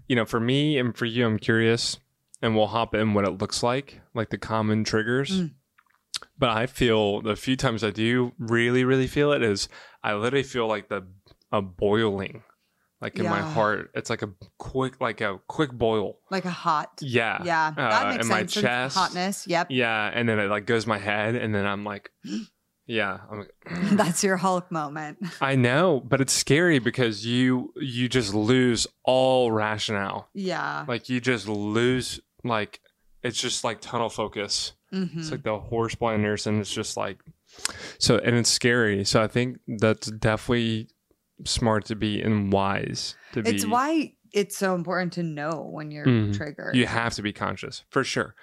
you 0.07 0.15
know, 0.15 0.25
for 0.25 0.39
me 0.39 0.77
and 0.77 0.95
for 0.95 1.05
you, 1.05 1.25
I'm 1.25 1.39
curious, 1.39 1.97
and 2.41 2.55
we'll 2.55 2.67
hop 2.67 2.93
in 2.93 3.15
what 3.15 3.25
it 3.25 3.39
looks 3.41 3.63
like, 3.63 4.01
like 4.13 4.29
the 4.29 4.37
common 4.37 4.83
triggers. 4.83 5.31
Mm. 5.31 5.51
But 6.37 6.49
I 6.49 6.65
feel 6.65 7.21
the 7.21 7.35
few 7.35 7.55
times 7.55 7.83
I 7.83 7.89
do 7.91 8.33
really, 8.39 8.83
really 8.83 9.07
feel 9.07 9.31
it 9.31 9.41
is 9.43 9.67
I 10.03 10.13
literally 10.13 10.43
feel 10.43 10.67
like 10.67 10.89
the 10.89 11.07
a 11.51 11.61
boiling, 11.61 12.43
like 13.01 13.17
in 13.19 13.25
my 13.25 13.39
heart. 13.41 13.91
It's 13.93 14.09
like 14.09 14.21
a 14.21 14.29
quick, 14.57 14.99
like 15.01 15.21
a 15.21 15.39
quick 15.47 15.71
boil. 15.71 16.19
like 16.29 16.45
a 16.45 16.49
hot. 16.51 16.99
Yeah, 17.01 17.41
Yeah, 17.43 17.71
that 17.75 18.05
Uh, 18.05 18.09
makes 18.11 18.25
in 18.25 18.29
my 18.29 18.39
sense. 18.39 18.55
And 18.57 18.63
chest. 18.65 18.97
Hotness. 18.97 19.47
Yep. 19.47 19.67
yeah, 19.71 20.11
and 20.13 20.27
then 20.27 20.39
it 20.39 20.49
like 20.49 20.65
goes 20.65 20.85
my 20.85 20.97
head, 20.97 21.35
and 21.35 21.53
then 21.55 21.65
I'm 21.65 21.83
like, 21.83 22.11
yeah, 22.85 23.19
I'm 23.31 23.39
like, 23.39 23.53
That's 23.97 24.23
your 24.23 24.37
Hulk 24.37 24.71
moment. 24.71 25.17
I 25.41 25.55
know, 25.55 26.01
but 26.05 26.21
it's 26.21 26.33
scary 26.33 26.79
because 26.79 27.25
you 27.25 27.73
you 27.77 28.07
just 28.09 28.33
lose 28.33 28.87
all 29.03 29.51
rationale. 29.51 30.29
Yeah. 30.33 30.85
Like 30.87 31.09
you 31.09 31.19
just 31.19 31.47
lose 31.47 32.19
like 32.43 32.79
it's 33.23 33.39
just 33.39 33.63
like 33.63 33.81
tunnel 33.81 34.09
focus. 34.09 34.73
Mhm. 34.93 35.17
It's 35.17 35.31
like 35.31 35.43
the 35.43 35.59
horse 35.59 35.95
blinders 35.95 36.47
and 36.47 36.59
it's 36.59 36.73
just 36.73 36.95
like 36.97 37.19
so 37.99 38.17
and 38.19 38.35
it's 38.35 38.49
scary. 38.49 39.03
So 39.05 39.21
I 39.21 39.27
think 39.27 39.57
that's 39.67 40.09
definitely 40.11 40.89
smart 41.45 41.85
to 41.85 41.95
be 41.95 42.21
and 42.21 42.51
wise 42.51 43.15
to 43.33 43.43
be 43.43 43.49
It's 43.51 43.65
why 43.65 44.13
it's 44.33 44.57
so 44.57 44.75
important 44.75 45.13
to 45.13 45.23
know 45.23 45.67
when 45.71 45.91
you're 45.91 46.05
Mhm. 46.05 46.35
triggered. 46.35 46.75
you 46.75 46.85
have 46.85 47.13
to 47.15 47.21
be 47.21 47.31
conscious 47.33 47.83
for 47.89 48.03
sure. 48.03 48.35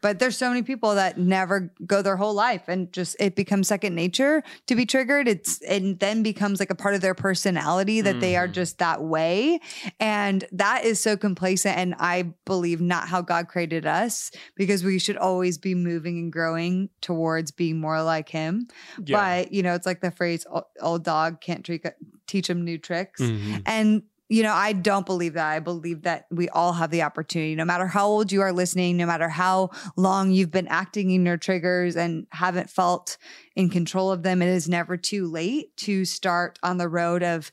But 0.00 0.18
there's 0.18 0.36
so 0.36 0.48
many 0.48 0.62
people 0.62 0.94
that 0.94 1.18
never 1.18 1.72
go 1.86 2.00
their 2.02 2.16
whole 2.16 2.32
life 2.34 2.62
and 2.68 2.92
just 2.92 3.16
it 3.20 3.36
becomes 3.36 3.68
second 3.68 3.94
nature 3.94 4.42
to 4.66 4.74
be 4.74 4.86
triggered. 4.86 5.28
It's 5.28 5.60
it 5.62 6.00
then 6.00 6.22
becomes 6.22 6.58
like 6.60 6.70
a 6.70 6.74
part 6.74 6.94
of 6.94 7.00
their 7.00 7.14
personality 7.14 8.00
that 8.00 8.20
they 8.20 8.36
are 8.36 8.48
Mhm. 8.48 8.52
just 8.52 8.78
that 8.78 9.02
way. 9.02 9.60
And 9.98 10.44
that 10.52 10.84
is 10.84 11.00
so 11.00 11.16
complacent 11.16 11.76
and 11.76 11.94
I 11.98 12.32
believe 12.46 12.80
not 12.80 13.08
how 13.08 13.20
God 13.20 13.48
created 13.48 13.86
us 13.86 14.30
because 14.56 14.82
we 14.84 14.98
should 14.98 15.16
always 15.16 15.58
be 15.58 15.74
moving 15.74 16.18
and 16.18 16.32
growing 16.32 16.88
towards 17.00 17.50
being 17.50 17.78
more 17.80 18.02
like 18.02 18.28
him. 18.28 18.68
Yeah. 19.04 19.16
But, 19.44 19.52
you 19.52 19.62
know, 19.62 19.74
it's 19.74 19.86
like 19.86 20.00
the 20.00 20.10
phrase 20.10 20.46
"Old- 20.80 21.04
dog 21.04 21.40
can't 21.40 21.64
treat, 21.64 21.84
teach 22.26 22.48
him 22.48 22.64
new 22.64 22.78
tricks. 22.78 23.20
Mhm. 23.20 23.62
And 23.66 24.02
you 24.30 24.44
know, 24.44 24.54
I 24.54 24.72
don't 24.72 25.04
believe 25.04 25.34
that. 25.34 25.48
I 25.50 25.58
believe 25.58 26.02
that 26.02 26.26
we 26.30 26.48
all 26.50 26.72
have 26.72 26.90
the 26.90 27.02
opportunity, 27.02 27.56
no 27.56 27.64
matter 27.64 27.86
how 27.88 28.06
old 28.06 28.30
you 28.30 28.40
are 28.42 28.52
listening, 28.52 28.96
no 28.96 29.04
matter 29.04 29.28
how 29.28 29.70
long 29.96 30.30
you've 30.30 30.52
been 30.52 30.68
acting 30.68 31.10
in 31.10 31.26
your 31.26 31.36
triggers 31.36 31.96
and 31.96 32.26
haven't 32.30 32.70
felt 32.70 33.18
in 33.56 33.68
control 33.68 34.12
of 34.12 34.22
them, 34.22 34.40
it 34.40 34.48
is 34.48 34.68
never 34.68 34.96
too 34.96 35.26
late 35.26 35.76
to 35.78 36.04
start 36.04 36.58
on 36.62 36.78
the 36.78 36.88
road 36.88 37.24
of 37.24 37.50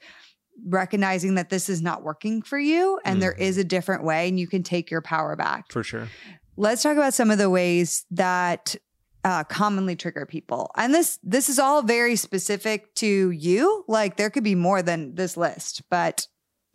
recognizing 0.67 1.35
that 1.35 1.49
this 1.49 1.67
is 1.67 1.81
not 1.81 2.03
working 2.03 2.41
for 2.41 2.57
you 2.59 2.99
and 3.05 3.21
there 3.21 3.33
Mhm. 3.33 3.39
is 3.39 3.57
a 3.57 3.63
different 3.63 4.03
way 4.03 4.27
and 4.27 4.39
you 4.39 4.47
can 4.47 4.63
take 4.63 4.89
your 4.91 5.01
power 5.01 5.35
back. 5.35 5.65
For 5.71 5.83
sure. 5.83 6.07
Let's 6.57 6.81
talk 6.83 6.97
about 6.97 7.13
some 7.13 7.29
of 7.31 7.37
the 7.37 7.49
ways 7.49 8.05
that 8.11 8.75
uh, 9.23 9.43
commonly 9.43 9.95
trigger 9.95 10.25
people. 10.25 10.71
And 10.77 10.93
this 10.93 11.19
this 11.21 11.49
is 11.49 11.59
all 11.59 11.81
very 11.81 12.15
specific 12.15 12.93
to 12.95 13.29
you. 13.31 13.83
Like 13.87 14.15
there 14.15 14.29
could 14.29 14.43
be 14.43 14.55
more 14.55 14.81
than 14.81 15.15
this 15.15 15.35
list, 15.35 15.81
but 15.89 16.27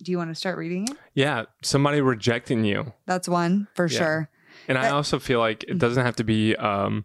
do 0.02 0.10
you 0.12 0.18
want 0.18 0.30
to 0.30 0.34
start 0.34 0.58
reading 0.58 0.84
it? 0.88 0.96
Yeah. 1.14 1.44
Somebody 1.62 2.00
rejecting 2.00 2.64
you. 2.64 2.92
That's 3.06 3.28
one 3.28 3.68
for 3.74 3.86
Yeah. 3.86 3.98
sure. 3.98 4.28
And 4.68 4.76
I 4.78 4.90
also 4.90 5.18
feel 5.18 5.38
like 5.40 5.64
it 5.64 5.78
doesn't 5.78 6.04
have 6.04 6.16
to 6.16 6.24
be 6.24 6.54
um 6.56 7.04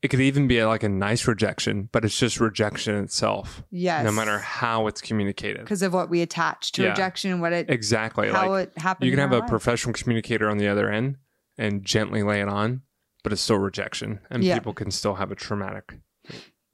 it 0.00 0.08
could 0.08 0.20
even 0.20 0.46
be 0.46 0.64
like 0.64 0.84
a 0.84 0.88
nice 0.88 1.26
rejection, 1.26 1.88
but 1.90 2.04
it's 2.04 2.16
just 2.16 2.38
rejection 2.38 2.94
itself. 3.02 3.64
Yes. 3.70 4.04
No 4.04 4.12
matter 4.12 4.38
how 4.38 4.86
it's 4.86 5.00
communicated. 5.00 5.60
because 5.62 5.82
of 5.82 5.92
what 5.92 6.08
we 6.08 6.22
attach 6.22 6.70
to 6.72 6.82
Yeah. 6.82 6.90
rejection 6.90 7.32
and 7.32 7.40
what 7.40 7.52
it 7.52 7.68
Exactly. 7.68 8.28
how 8.30 8.50
like 8.50 8.68
it 8.76 8.78
happens. 8.78 9.06
you 9.06 9.10
can 9.12 9.18
have 9.20 9.32
a 9.32 9.40
life. 9.40 9.48
professional 9.48 9.92
communicator 9.94 10.48
on 10.48 10.58
the 10.58 10.68
other 10.68 10.88
end 10.90 11.16
and 11.56 11.84
gently 11.84 12.22
lay 12.22 12.40
it 12.40 12.48
on, 12.48 12.82
but 13.24 13.32
it's 13.32 13.42
still 13.42 13.58
rejection. 13.58 14.20
And 14.30 14.44
Yeah. 14.44 14.54
people 14.54 14.72
can 14.72 14.92
still 14.92 15.14
have 15.16 15.32
a 15.32 15.34
traumatic 15.34 15.98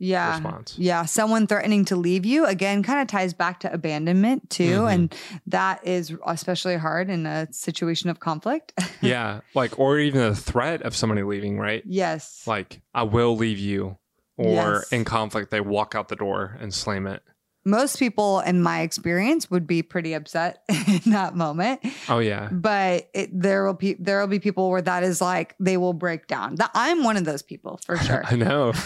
yeah. 0.04 0.34
response. 0.34 0.74
Yeah, 0.78 1.04
someone 1.04 1.46
threatening 1.46 1.84
to 1.86 1.96
leave 1.96 2.24
you 2.26 2.46
again 2.46 2.82
kind 2.82 3.00
of 3.00 3.06
ties 3.08 3.32
back 3.34 3.60
to 3.60 3.72
abandonment 3.72 4.50
too. 4.50 4.80
Mhm. 4.82 4.92
And 4.94 5.14
that 5.46 5.86
is 5.86 6.14
especially 6.26 6.76
hard 6.76 7.10
in 7.10 7.26
a 7.26 7.46
situation 7.52 8.10
of 8.10 8.20
conflict. 8.20 8.72
yeah. 9.00 9.40
Like 9.54 9.78
or 9.78 9.98
even 9.98 10.20
the 10.20 10.34
threat 10.36 10.82
of 10.82 10.94
somebody 10.94 11.22
leaving, 11.22 11.58
right? 11.58 11.82
yes. 11.86 12.44
Like, 12.46 12.80
I 12.94 13.02
will 13.04 13.36
leave 13.36 13.58
you. 13.58 13.98
Or 14.36 14.46
Yes. 14.82 14.92
in 14.92 15.04
conflict, 15.04 15.50
they 15.52 15.60
walk 15.60 15.94
out 15.94 16.08
the 16.08 16.16
door 16.16 16.58
and 16.60 16.74
slam 16.74 17.06
it. 17.06 17.22
Most 17.66 17.98
people, 17.98 18.40
in 18.40 18.60
my 18.62 18.82
experience, 18.82 19.50
would 19.50 19.66
be 19.66 19.82
pretty 19.82 20.12
upset 20.12 20.62
in 20.68 21.12
that 21.12 21.34
moment. 21.34 21.80
Oh 22.10 22.18
yeah. 22.18 22.48
But 22.52 23.08
it, 23.14 23.30
there 23.32 23.64
will 23.64 23.72
be 23.74 23.94
there 23.94 24.20
will 24.20 24.26
be 24.26 24.38
people 24.38 24.70
where 24.70 24.82
that 24.82 25.02
is 25.02 25.20
like 25.22 25.54
they 25.58 25.76
will 25.78 25.94
break 25.94 26.26
down. 26.26 26.56
That 26.56 26.70
I'm 26.74 27.04
one 27.04 27.16
of 27.16 27.24
those 27.24 27.42
people 27.42 27.80
for 27.86 27.96
sure. 27.96 28.22
I 28.30 28.36
know. 28.36 28.72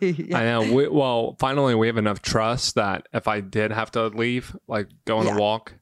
Yeah. 0.00 0.38
I 0.38 0.44
know. 0.44 0.72
We, 0.72 0.88
well, 0.88 1.36
finally, 1.38 1.74
we 1.74 1.86
have 1.88 1.96
enough 1.98 2.22
trust 2.22 2.76
that 2.76 3.08
if 3.12 3.26
I 3.28 3.40
did 3.40 3.72
have 3.72 3.90
to 3.92 4.06
leave, 4.08 4.56
like 4.66 4.88
go 5.04 5.18
on 5.18 5.26
Yeah. 5.26 5.36
a 5.36 5.38
walk, 5.40 5.74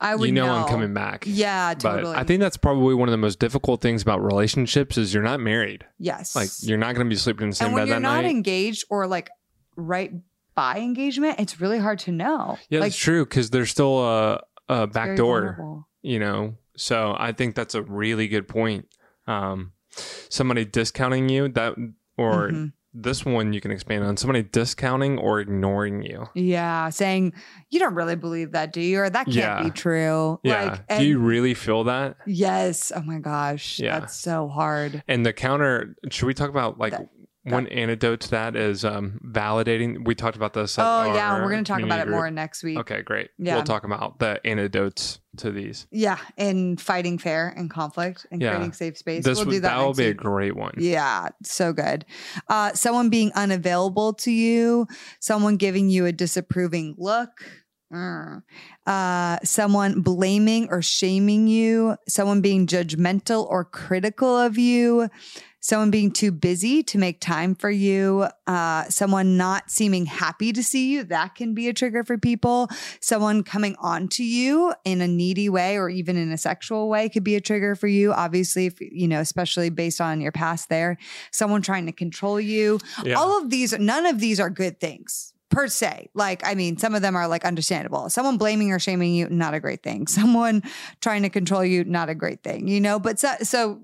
I 0.00 0.14
would 0.14 0.26
you 0.28 0.32
know, 0.34 0.46
I'm 0.52 0.68
coming 0.68 0.94
back. 0.94 1.24
Yeah, 1.26 1.74
But 1.74 1.80
totally. 1.80 2.16
I 2.16 2.24
think 2.24 2.40
that's 2.40 2.56
probably 2.56 2.94
one 2.94 3.08
of 3.08 3.12
the 3.12 3.16
most 3.18 3.38
difficult 3.38 3.80
things 3.80 4.00
about 4.02 4.22
relationships 4.24 4.96
is 4.96 5.12
you're 5.12 5.22
not 5.22 5.40
married. 5.40 5.84
yes. 5.98 6.34
Like 6.36 6.48
you're 6.62 6.78
not 6.78 6.94
going 6.94 7.06
to 7.06 7.10
be 7.10 7.16
sleeping 7.16 7.44
in 7.44 7.50
the 7.50 7.56
same 7.56 7.66
and 7.66 7.74
when 7.74 7.82
bed 7.82 7.88
you're 7.88 7.96
that 7.96 8.02
not 8.02 8.22
night. 8.22 8.30
engaged 8.30 8.84
or 8.90 9.06
like 9.06 9.28
right 9.76 10.12
by 10.58 10.78
engagement, 10.80 11.38
it's 11.38 11.60
really 11.60 11.78
hard 11.78 11.98
to 12.00 12.12
know. 12.12 12.58
yeah, 12.68 12.80
like 12.80 12.90
that's 12.92 12.96
true 12.96 13.24
because 13.24 13.50
there's 13.50 13.70
still 13.70 13.96
a, 14.04 14.42
a 14.68 14.86
back 14.86 15.16
door. 15.16 15.40
vulnerable. 15.40 15.88
you 16.02 16.18
know 16.18 16.54
so 16.76 17.14
i 17.18 17.32
think 17.32 17.54
that's 17.56 17.74
a 17.74 17.82
really 17.82 18.28
good 18.28 18.46
point 18.46 18.86
um 19.26 19.72
somebody 20.28 20.64
discounting 20.64 21.28
you 21.28 21.48
that 21.48 21.74
or 22.16 22.50
Mhm. 22.50 22.72
this 22.94 23.24
one 23.24 23.52
you 23.52 23.60
can 23.60 23.70
expand 23.70 24.04
on 24.04 24.16
somebody 24.16 24.42
discounting 24.42 25.18
or 25.18 25.40
ignoring 25.40 26.02
you 26.02 26.26
Yeah, 26.34 26.88
saying 26.90 27.32
you 27.70 27.78
don't 27.80 27.94
really 27.94 28.16
believe 28.16 28.52
that, 28.52 28.72
do 28.72 28.80
you? 28.80 29.00
Or 29.00 29.10
that 29.10 29.24
can't 29.26 29.36
Yeah. 29.36 29.62
be 29.62 29.70
true. 29.70 30.40
yeah 30.42 30.78
Like, 30.88 30.98
do 31.00 31.04
you 31.04 31.18
really 31.18 31.54
feel 31.54 31.84
that 31.84 32.16
yes. 32.26 32.90
Oh 32.94 33.02
my 33.02 33.18
gosh, 33.18 33.78
Yeah. 33.78 34.00
that's 34.00 34.16
so 34.18 34.48
hard. 34.48 35.02
and 35.08 35.24
the 35.26 35.32
counter 35.32 35.94
should 36.10 36.26
we 36.26 36.34
talk 36.34 36.50
about 36.50 36.78
like 36.78 36.92
That- 36.92 37.08
one 37.50 37.66
antidote 37.68 38.20
to 38.20 38.30
that 38.30 38.56
is 38.56 38.84
um 38.84 39.20
validating 39.24 40.04
we 40.06 40.14
talked 40.14 40.36
about 40.36 40.52
this 40.52 40.76
Oh 40.78 41.14
yeah, 41.14 41.42
we're 41.42 41.50
gonna 41.50 41.64
talk 41.64 41.80
about 41.80 42.00
it 42.00 42.08
more 42.10 42.22
group. 42.22 42.34
next 42.34 42.62
week. 42.62 42.78
okay 42.78 43.02
great 43.02 43.30
Yeah. 43.38 43.54
we'll 43.54 43.64
talk 43.64 43.84
about 43.84 44.18
the 44.18 44.40
antidotes 44.46 45.20
to 45.38 45.50
these 45.50 45.86
Yeah, 45.90 46.18
and 46.36 46.80
fighting 46.80 47.18
fair 47.18 47.48
and 47.56 47.70
conflict 47.70 48.26
and 48.30 48.40
Yeah. 48.42 48.50
creating 48.50 48.72
safe 48.72 48.96
space. 48.98 49.24
this 49.24 49.38
we'll 49.38 49.44
do 49.46 49.60
that. 49.60 49.76
that 49.76 49.84
will 49.84 49.94
be 49.94 50.06
a 50.06 50.14
great 50.14 50.56
one 50.56 50.74
Yeah, 50.78 51.28
so 51.44 51.72
good. 51.72 52.04
Uh, 52.48 52.72
someone 52.74 53.08
being 53.10 53.30
unavailable 53.34 54.14
to 54.14 54.30
you, 54.32 54.86
someone 55.20 55.56
giving 55.56 55.90
you 55.90 56.06
a 56.06 56.12
disapproving 56.12 56.94
look, 56.98 57.30
uh, 58.86 59.38
someone 59.44 60.02
blaming 60.02 60.68
or 60.70 60.82
shaming 60.82 61.46
you, 61.46 61.96
someone 62.06 62.40
being 62.40 62.66
judgmental 62.66 63.46
or 63.48 63.64
critical 63.64 64.36
of 64.36 64.58
you, 64.58 65.08
someone 65.60 65.90
being 65.90 66.10
too 66.10 66.30
busy 66.30 66.82
to 66.82 66.98
make 66.98 67.20
time 67.20 67.54
for 67.54 67.70
you, 67.70 68.26
uh, 68.46 68.84
someone 68.84 69.36
not 69.36 69.70
seeming 69.70 70.06
happy 70.06 70.52
to 70.52 70.62
see 70.62 70.92
you. 70.92 71.04
That 71.04 71.34
can 71.34 71.54
be 71.54 71.68
a 71.68 71.72
trigger 71.72 72.04
for 72.04 72.18
people. 72.18 72.68
Someone 73.00 73.42
coming 73.42 73.74
on 73.78 74.08
to 74.08 74.24
you 74.24 74.74
in 74.84 75.00
a 75.00 75.08
needy 75.08 75.48
way 75.48 75.76
or 75.76 75.88
even 75.88 76.16
in 76.16 76.30
a 76.30 76.38
sexual 76.38 76.88
way 76.88 77.08
could 77.08 77.24
be 77.24 77.36
a 77.36 77.40
trigger 77.40 77.74
for 77.74 77.86
you. 77.86 78.12
Obviously, 78.12 78.66
if, 78.66 78.80
you 78.80 79.08
know, 79.08 79.20
especially 79.20 79.70
based 79.70 80.00
on 80.00 80.20
your 80.20 80.32
past 80.32 80.68
there. 80.68 80.96
Someone 81.32 81.62
trying 81.62 81.86
to 81.86 81.92
control 81.92 82.40
you. 82.40 82.78
yeah 83.04 83.14
All 83.14 83.38
of 83.38 83.50
these, 83.50 83.76
none 83.78 84.06
of 84.06 84.20
these 84.20 84.38
are 84.38 84.50
good 84.50 84.78
things 84.80 85.32
per 85.50 85.68
se. 85.68 86.10
Like, 86.14 86.46
I 86.46 86.54
mean, 86.54 86.76
some 86.76 86.94
of 86.94 87.02
them 87.02 87.16
are 87.16 87.26
like 87.28 87.44
understandable. 87.44 88.08
Someone 88.10 88.36
blaming 88.38 88.72
or 88.72 88.78
shaming 88.78 89.14
you, 89.14 89.28
not 89.28 89.54
a 89.54 89.60
great 89.60 89.82
thing. 89.82 90.06
Someone 90.18 90.62
trying 91.00 91.22
to 91.22 91.30
control 91.30 91.64
you, 91.64 91.84
not 91.84 92.08
a 92.08 92.14
great 92.14 92.42
thing, 92.42 92.68
you 92.68 92.80
know? 92.80 92.98
But 92.98 93.18
so, 93.18 93.32
so 93.42 93.80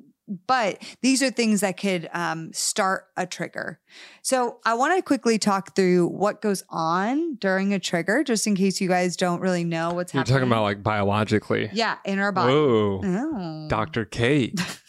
but 0.46 0.82
these 1.02 1.22
are 1.22 1.30
things 1.30 1.60
that 1.60 1.76
could 1.76 2.08
um, 2.14 2.50
start 2.54 3.08
a 3.16 3.26
trigger. 3.26 3.78
So 4.22 4.58
I 4.64 4.72
want 4.74 4.96
to 4.96 5.02
quickly 5.02 5.38
talk 5.38 5.76
through 5.76 6.06
what 6.08 6.40
goes 6.40 6.64
on 6.70 7.34
during 7.36 7.74
a 7.74 7.78
trigger, 7.78 8.24
just 8.24 8.46
in 8.46 8.54
case 8.54 8.80
you 8.80 8.88
guys 8.88 9.16
don't 9.16 9.40
really 9.40 9.64
know 9.64 9.92
what's 9.92 10.12
happening. 10.12 10.32
you're 10.32 10.38
talking 10.40 10.50
about 10.50 10.62
like 10.62 10.82
biologically 10.82 11.68
yeah, 11.74 11.96
in 12.06 12.18
our 12.20 12.32
body. 12.32 12.54
whoa 12.54 13.00
Oh. 13.04 13.66
dr 13.68 14.06
kait 14.06 14.58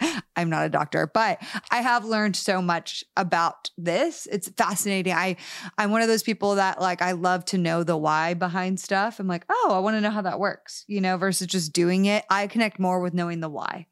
I'm 0.36 0.50
not 0.50 0.66
a 0.66 0.68
doctor, 0.68 1.10
but 1.12 1.40
I 1.70 1.80
have 1.82 2.04
learned 2.04 2.36
so 2.36 2.60
much 2.60 3.04
about 3.16 3.70
this. 3.78 4.26
It's 4.30 4.48
fascinating. 4.48 5.12
I 5.12 5.36
I'm 5.78 5.90
one 5.90 6.02
of 6.02 6.08
those 6.08 6.22
people 6.22 6.56
that 6.56 6.80
like 6.80 7.02
I 7.02 7.12
love 7.12 7.44
to 7.46 7.58
know 7.58 7.82
the 7.84 7.96
why 7.96 8.34
behind 8.34 8.80
stuff. 8.80 9.20
I'm 9.20 9.28
like, 9.28 9.44
"Oh, 9.48 9.72
I 9.72 9.78
want 9.78 9.96
to 9.96 10.00
know 10.00 10.10
how 10.10 10.22
that 10.22 10.38
works." 10.40 10.84
You 10.86 11.00
know, 11.00 11.16
versus 11.16 11.46
just 11.46 11.72
doing 11.72 12.06
it. 12.06 12.24
I 12.30 12.46
connect 12.46 12.78
more 12.78 13.00
with 13.00 13.14
knowing 13.14 13.40
the 13.40 13.48
why. 13.48 13.86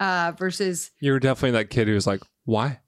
Uh 0.00 0.32
versus 0.36 0.90
You 1.00 1.12
were 1.12 1.20
definitely 1.20 1.52
that 1.52 1.70
kid 1.70 1.88
who 1.88 1.94
was 1.94 2.06
like, 2.06 2.22
why? 2.44 2.80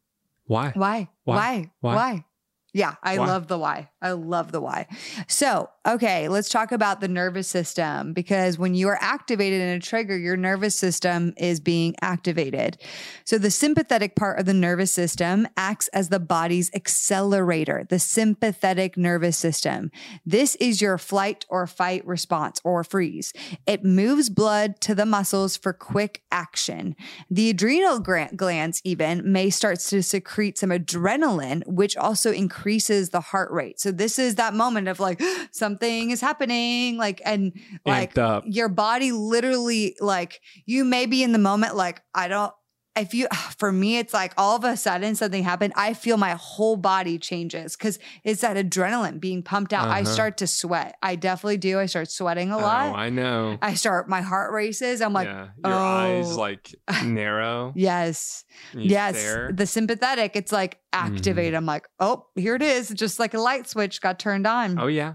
Why? 0.46 0.72
why? 0.74 1.08
Why? 1.24 1.34
Why? 1.34 1.70
Why? 1.80 1.94
Why? 1.94 2.24
Yeah, 2.72 2.96
I 3.02 3.16
Why? 3.18 3.26
love 3.26 3.48
the 3.48 3.58
why. 3.58 3.88
I 4.02 4.10
love 4.12 4.52
the 4.52 4.60
why. 4.60 4.86
So, 5.28 5.70
okay, 5.86 6.28
let's 6.28 6.48
talk 6.48 6.72
about 6.72 7.00
the 7.00 7.08
nervous 7.08 7.46
system 7.46 8.12
because 8.12 8.58
when 8.58 8.74
you 8.74 8.88
are 8.88 8.98
activated 9.00 9.60
in 9.60 9.68
a 9.68 9.80
trigger, 9.80 10.16
your 10.16 10.36
nervous 10.36 10.74
system 10.74 11.32
is 11.36 11.60
being 11.60 11.94
activated. 12.00 12.76
So, 13.24 13.38
the 13.38 13.50
sympathetic 13.50 14.16
part 14.16 14.40
of 14.40 14.46
the 14.46 14.54
nervous 14.54 14.92
system 14.92 15.46
acts 15.56 15.88
as 15.88 16.08
the 16.08 16.18
body's 16.18 16.70
accelerator, 16.74 17.86
the 17.88 17.98
sympathetic 17.98 18.96
nervous 18.96 19.36
system. 19.36 19.90
This 20.24 20.56
is 20.56 20.80
your 20.80 20.98
flight 20.98 21.44
or 21.48 21.66
fight 21.66 22.04
response 22.06 22.60
or 22.64 22.82
freeze. 22.82 23.32
It 23.66 23.84
moves 23.84 24.28
blood 24.28 24.80
to 24.82 24.94
the 24.94 25.06
muscles 25.06 25.56
for 25.56 25.72
quick 25.72 26.22
action. 26.32 26.96
The 27.30 27.50
adrenal 27.50 28.00
glands, 28.00 28.80
even, 28.84 29.32
may 29.32 29.50
start 29.50 29.78
to 29.80 30.02
secrete 30.02 30.58
some 30.58 30.70
adrenaline, 30.70 31.64
which 31.66 31.96
also 31.96 32.32
increases 32.32 33.10
the 33.10 33.20
heart 33.20 33.52
rate. 33.52 33.78
So, 33.78 33.92
this 33.92 34.18
is 34.18 34.34
that 34.34 34.54
moment 34.54 34.88
of 34.88 34.98
like, 34.98 35.22
something 35.52 35.75
is 35.82 36.20
happening, 36.20 36.96
like, 36.96 37.20
and 37.24 37.52
like, 37.84 38.14
your 38.46 38.68
body 38.68 39.12
literally, 39.12 39.96
like, 40.00 40.40
you 40.64 40.84
may 40.84 41.06
be 41.06 41.22
in 41.22 41.32
the 41.32 41.38
moment, 41.38 41.76
like, 41.76 42.02
I 42.14 42.28
don't. 42.28 42.52
If 42.98 43.12
you, 43.12 43.28
for 43.58 43.70
me, 43.70 43.98
it's 43.98 44.14
like 44.14 44.32
all 44.38 44.56
of 44.56 44.64
a 44.64 44.74
sudden 44.74 45.14
something 45.16 45.42
happened. 45.44 45.74
I 45.76 45.92
feel 45.92 46.16
my 46.16 46.30
whole 46.30 46.76
body 46.76 47.18
changes 47.18 47.76
because 47.76 47.98
it's 48.24 48.40
that 48.40 48.56
adrenaline 48.56 49.20
being 49.20 49.42
pumped 49.42 49.74
out. 49.74 49.88
I 49.88 50.00
Uh-huh. 50.00 50.10
start 50.10 50.38
to 50.38 50.46
sweat. 50.46 50.96
I 51.02 51.14
definitely 51.16 51.58
do. 51.58 51.78
I 51.78 51.84
start 51.86 52.10
sweating 52.10 52.50
a 52.52 52.56
Oh, 52.56 52.62
lot. 52.62 52.96
I 52.96 53.10
know. 53.10 53.58
I 53.60 53.74
start, 53.74 54.08
my 54.08 54.22
heart 54.22 54.50
races. 54.54 55.02
I'm 55.02 55.12
like, 55.12 55.28
yeah. 55.28 55.48
Your 55.62 55.74
eyes 55.74 56.32
oh. 56.32 56.36
like 56.38 56.74
narrow. 57.04 57.74
yes, 57.76 58.44
yes. 58.72 59.18
stare. 59.18 59.52
The 59.52 59.66
sympathetic, 59.66 60.34
it's 60.34 60.50
like 60.50 60.78
activate. 60.96 61.54
I'm 61.54 61.66
like, 61.66 61.88
oh, 62.00 62.26
here 62.34 62.54
it 62.54 62.62
is. 62.62 62.88
Just 62.90 63.18
like 63.18 63.34
a 63.34 63.40
light 63.40 63.68
switch 63.68 64.00
got 64.00 64.18
turned 64.18 64.46
on. 64.46 64.78
oh 64.78 64.86
yeah. 64.86 65.14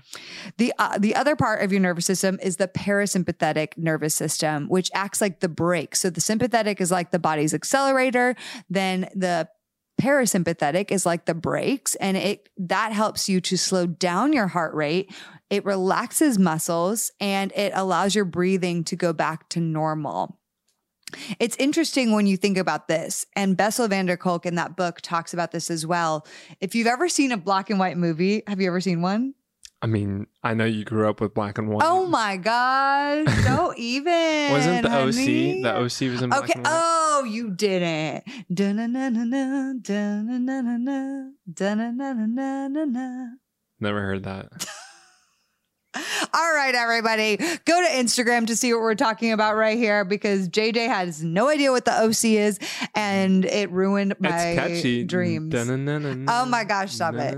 The 0.58 0.74
uh, 0.78 0.98
the 0.98 1.16
other 1.16 1.36
part 1.36 1.64
of 1.64 1.72
your 1.72 1.82
nervous 1.82 2.06
system 2.06 2.40
is 2.42 2.58
the 2.58 2.68
parasympathetic 2.68 3.78
nervous 3.78 4.16
system, 4.16 4.68
which 4.68 4.90
acts 4.94 5.22
like 5.22 5.40
the 5.40 5.50
brake. 5.50 5.96
So 5.96 6.10
the 6.10 6.22
sympathetic 6.22 6.80
is 6.82 6.92
like 6.92 7.12
the 7.12 7.20
body's 7.20 7.54
accelerator, 7.54 8.36
then 8.70 9.10
the 9.16 9.50
parasympathetic 10.02 10.90
is 10.92 11.06
like 11.06 11.26
the 11.26 11.34
brakes 11.36 11.94
and 11.96 12.18
it 12.18 12.50
that 12.58 12.92
helps 12.92 13.30
you 13.30 13.40
to 13.40 13.58
slow 13.58 13.86
down 13.86 14.34
your 14.34 14.48
heart 14.48 14.74
rate. 14.74 15.14
It 15.50 15.66
relaxes 15.66 16.40
muscles 16.40 17.12
and 17.20 17.52
it 17.56 17.72
allows 17.76 18.16
your 18.16 18.26
breathing 18.26 18.84
to 18.86 18.96
go 18.96 19.14
back 19.14 19.50
to 19.50 19.60
normal. 19.60 20.40
It's 21.40 21.56
interesting 21.58 22.12
when 22.12 22.28
you 22.28 22.38
think 22.38 22.58
about 22.58 22.88
this, 22.88 23.26
and 23.36 23.56
Bessel 23.58 23.88
van 23.88 24.06
der 24.06 24.18
Kolk 24.18 24.46
in 24.46 24.56
that 24.56 24.76
book 24.76 25.02
talks 25.02 25.34
about 25.34 25.52
this 25.52 25.70
as 25.72 25.86
well. 25.86 26.26
If 26.60 26.76
you've 26.76 26.88
ever 26.88 27.08
seen 27.10 27.32
a 27.32 27.38
black 27.38 27.70
and 27.70 27.80
white 27.80 27.98
movie, 27.98 28.44
have 28.48 28.60
you 28.62 28.68
ever 28.68 28.82
seen 28.82 29.02
one? 29.02 29.34
I 29.84 29.88
mean, 29.88 30.28
I 30.44 30.54
know 30.54 30.66
you 30.66 30.84
grew 30.86 31.10
up 31.10 31.22
with 31.22 31.34
black 31.34 31.58
and 31.58 31.68
white. 31.68 31.84
Oh 31.84 32.06
my 32.06 32.38
gosh. 32.38 33.26
Don't 33.46 33.76
even. 33.80 34.52
Wasn't 34.52 34.84
the 34.84 34.90
honey. 34.92 35.58
OC? 35.58 35.64
The 35.64 35.76
OC 35.76 36.12
was 36.12 36.22
in 36.22 36.30
black 36.30 36.44
Okay. 36.44 36.54
and 36.56 36.66
white. 36.68 36.72
Oh, 36.72 37.24
you 37.28 37.50
didn't. 37.50 38.24
Never 43.80 44.02
heard 44.02 44.24
that. 44.24 44.68
All 45.94 46.54
right, 46.54 46.74
everybody, 46.74 47.36
go 47.66 47.82
to 47.82 47.88
Instagram 47.94 48.48
to 48.48 48.56
see 48.56 48.74
what 48.74 48.82
we're 48.82 48.96
talking 48.96 49.34
about 49.34 49.58
right 49.58 49.78
here 49.78 50.06
because 50.06 50.48
JJ 50.48 50.88
has 50.88 51.22
no 51.22 51.50
idea 51.50 51.72
what 51.72 51.84
the 51.84 51.92
OC 51.92 52.24
is 52.26 52.60
and 52.96 53.44
it 53.44 53.70
ruined 53.72 54.16
my 54.20 54.56
dreams. 55.08 55.52
Oh 56.30 56.46
my 56.46 56.64
gosh, 56.64 56.94
stop 56.94 57.16
it. 57.16 57.38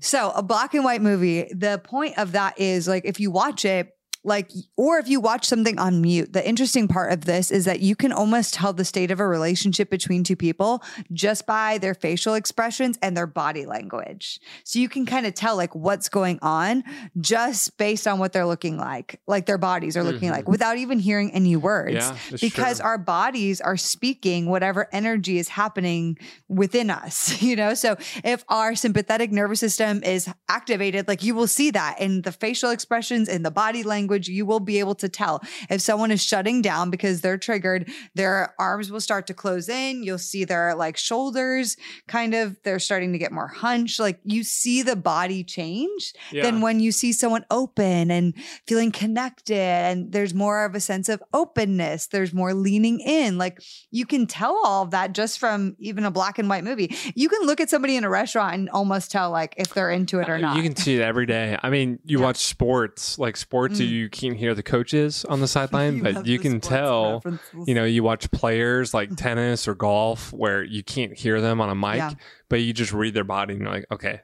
So, 0.00 0.30
a 0.34 0.42
black 0.42 0.72
and 0.72 0.82
white 0.84 1.02
movie, 1.02 1.50
the 1.54 1.78
point 1.84 2.16
of 2.18 2.32
that 2.32 2.58
is 2.58 2.88
like 2.88 3.04
if 3.04 3.20
you 3.20 3.30
watch 3.30 3.64
it, 3.66 3.94
like, 4.24 4.50
or 4.76 4.98
if 4.98 5.08
you 5.08 5.20
watch 5.20 5.44
something 5.46 5.78
on 5.78 6.02
mute, 6.02 6.32
the 6.32 6.46
interesting 6.46 6.88
part 6.88 7.12
of 7.12 7.24
this 7.24 7.50
is 7.50 7.64
that 7.66 7.80
you 7.80 7.94
can 7.96 8.12
almost 8.12 8.52
tell 8.52 8.72
the 8.72 8.84
state 8.84 9.10
of 9.10 9.20
a 9.20 9.26
relationship 9.26 9.88
between 9.90 10.24
two 10.24 10.36
people 10.36 10.82
just 11.12 11.46
by 11.46 11.78
their 11.78 11.94
facial 11.94 12.34
expressions 12.34 12.98
and 13.00 13.16
their 13.16 13.26
body 13.28 13.64
language. 13.64 14.40
So 14.64 14.80
you 14.80 14.88
can 14.88 15.06
kind 15.06 15.24
of 15.24 15.34
tell 15.34 15.56
like 15.56 15.74
what's 15.74 16.08
going 16.08 16.40
on 16.42 16.82
just 17.20 17.76
based 17.78 18.06
on 18.08 18.18
what 18.18 18.32
they're 18.32 18.44
looking 18.46 18.76
like, 18.76 19.20
like 19.26 19.46
their 19.46 19.56
bodies 19.56 19.96
are 19.96 20.02
looking 20.02 20.28
Mhm. 20.30 20.32
like 20.32 20.48
without 20.48 20.76
even 20.78 20.98
hearing 20.98 21.30
any 21.32 21.54
words 21.56 21.94
Yeah, 21.94 22.16
because 22.40 22.78
true. 22.80 22.86
our 22.86 22.98
bodies 22.98 23.60
are 23.60 23.76
speaking 23.76 24.46
whatever 24.46 24.88
energy 24.92 25.38
is 25.38 25.48
happening 25.48 26.18
within 26.48 26.90
us, 26.90 27.40
you 27.42 27.54
know? 27.56 27.72
So 27.74 27.96
if 28.24 28.44
our 28.48 28.74
sympathetic 28.74 29.30
nervous 29.32 29.60
system 29.60 30.02
is 30.02 30.28
activated, 30.48 31.06
like 31.08 31.22
you 31.22 31.34
will 31.34 31.46
see 31.46 31.70
that 31.70 32.00
in 32.00 32.22
the 32.22 32.32
facial 32.32 32.70
expressions, 32.70 33.28
in 33.28 33.42
the 33.44 33.50
body 33.52 33.84
language, 33.84 34.07
language, 34.08 34.28
you 34.28 34.46
will 34.46 34.60
be 34.60 34.78
able 34.78 34.94
to 34.96 35.08
tell 35.08 35.42
if 35.68 35.80
someone 35.80 36.10
is 36.10 36.22
shutting 36.22 36.62
down 36.62 36.90
because 36.90 37.20
they're 37.20 37.36
triggered, 37.38 37.90
their 38.14 38.54
arms 38.58 38.90
will 38.90 39.00
start 39.00 39.26
to 39.26 39.34
close 39.34 39.68
in. 39.68 40.02
You'll 40.02 40.18
see 40.18 40.44
their 40.44 40.74
like 40.74 40.96
shoulders 40.96 41.76
kind 42.06 42.34
of, 42.34 42.56
they're 42.64 42.78
starting 42.78 43.12
to 43.12 43.18
get 43.18 43.32
more 43.32 43.48
hunched. 43.48 44.00
Like 44.00 44.18
you 44.24 44.42
see 44.44 44.82
the 44.82 44.96
body 44.96 45.44
change 45.44 46.12
Yeah. 46.32 46.42
than 46.44 46.60
when 46.62 46.80
you 46.80 46.90
see 46.92 47.12
someone 47.12 47.44
open 47.50 48.10
and 48.10 48.34
feeling 48.66 48.90
connected. 48.92 49.56
And 49.58 50.12
there's 50.12 50.32
more 50.34 50.64
of 50.64 50.74
a 50.74 50.80
sense 50.80 51.08
of 51.08 51.22
openness. 51.34 52.06
There's 52.06 52.32
more 52.32 52.54
leaning 52.54 53.00
in. 53.00 53.36
Like 53.38 53.60
you 53.90 54.06
can 54.06 54.26
tell 54.26 54.58
all 54.64 54.84
of 54.84 54.90
that 54.92 55.12
just 55.12 55.38
from 55.38 55.76
even 55.78 56.04
a 56.04 56.10
black 56.10 56.38
and 56.38 56.48
white 56.48 56.64
movie. 56.64 56.94
You 57.14 57.28
can 57.28 57.46
look 57.46 57.60
at 57.60 57.68
somebody 57.68 57.96
in 57.96 58.04
a 58.04 58.08
restaurant 58.10 58.54
and 58.54 58.70
almost 58.70 59.10
tell 59.10 59.30
like 59.30 59.54
if 59.58 59.74
they're 59.74 59.90
into 59.90 60.20
it 60.20 60.28
or 60.28 60.38
not. 60.38 60.56
You 60.56 60.62
can 60.62 60.76
see 60.76 60.96
it 60.96 61.02
every 61.02 61.26
day. 61.26 61.58
I 61.62 61.68
mean, 61.70 61.98
you 62.04 62.18
Yeah. 62.18 62.24
watch 62.26 62.38
sports, 62.38 63.18
like 63.18 63.36
sports, 63.36 63.78
Mm. 63.80 63.88
you 63.88 63.97
can't 64.08 64.36
hear 64.36 64.54
the 64.54 64.62
coaches 64.62 65.24
on 65.24 65.40
the 65.40 65.48
sideline, 65.56 65.96
You 65.96 66.02
but 66.02 66.26
you 66.26 66.38
can 66.38 66.60
tell. 66.60 67.14
references. 67.14 67.66
You 67.66 67.74
know, 67.74 67.84
you 67.84 68.02
watch 68.02 68.30
players 68.30 68.92
like 68.92 69.16
tennis 69.16 69.66
or 69.66 69.74
golf 69.74 70.30
where 70.34 70.62
you 70.62 70.82
can't 70.82 71.14
hear 71.16 71.40
them 71.40 71.58
on 71.62 71.70
a 71.70 71.74
mic, 71.74 71.96
Yeah. 71.96 72.10
but 72.50 72.56
you 72.60 72.74
just 72.74 72.92
read 72.92 73.14
their 73.14 73.24
body 73.24 73.54
and 73.54 73.62
you're 73.62 73.72
like, 73.72 73.86
okay, 73.90 74.20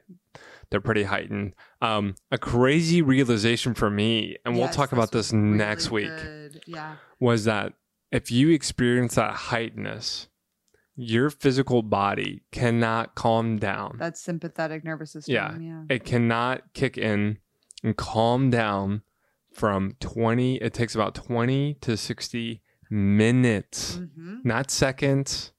they're 0.69 0.81
pretty 0.81 1.03
heightened. 1.03 1.53
Um, 1.81 2.13
a 2.31 2.37
crazy 2.37 3.01
realization 3.01 3.73
for 3.73 3.89
me, 3.89 4.37
and 4.45 4.55
we'll 4.55 4.67
talk 4.69 4.91
about 4.91 5.11
this 5.11 5.33
next 5.33 5.89
week. 5.89 6.11
Yeah. 6.67 6.95
was 7.19 7.45
that 7.45 7.73
if 8.11 8.31
you 8.31 8.49
experience 8.51 9.15
that 9.15 9.33
heightness, 9.33 10.27
your 10.97 11.29
physical 11.29 11.81
body 11.83 12.43
cannot 12.51 13.15
calm 13.15 13.57
down. 13.57 13.97
That 13.99 14.17
sympathetic 14.17 14.83
nervous 14.85 15.11
system. 15.11 15.33
Yeah. 15.35 15.57
Yeah. 15.59 15.81
it 15.89 16.05
cannot 16.05 16.73
kick 16.73 16.97
in 16.97 17.39
and 17.83 17.97
calm 17.97 18.49
down 18.49 19.01
from 19.55 19.95
20 20.01 20.57
it 20.57 20.73
takes 20.73 20.93
about 20.95 21.15
20 21.15 21.75
to 21.81 21.95
60 21.95 22.61
minutes 22.89 23.97
Mhm. 23.97 24.43
not 24.43 24.69
seconds 24.69 25.53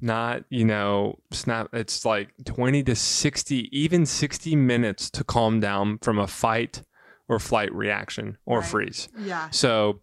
not 0.00 0.44
you 0.48 0.64
know 0.64 1.18
snap 1.30 1.68
it's 1.72 2.04
like 2.04 2.30
20 2.44 2.82
to 2.82 2.94
60 2.96 3.68
even 3.78 4.04
60 4.06 4.56
minutes 4.56 5.10
to 5.10 5.22
calm 5.22 5.60
down 5.60 5.98
from 5.98 6.18
a 6.18 6.26
fight 6.26 6.82
or 7.28 7.38
flight 7.38 7.72
reaction 7.74 8.36
or 8.46 8.58
Right. 8.60 8.66
freeze 8.66 9.08
Yeah. 9.18 9.48
so 9.50 10.00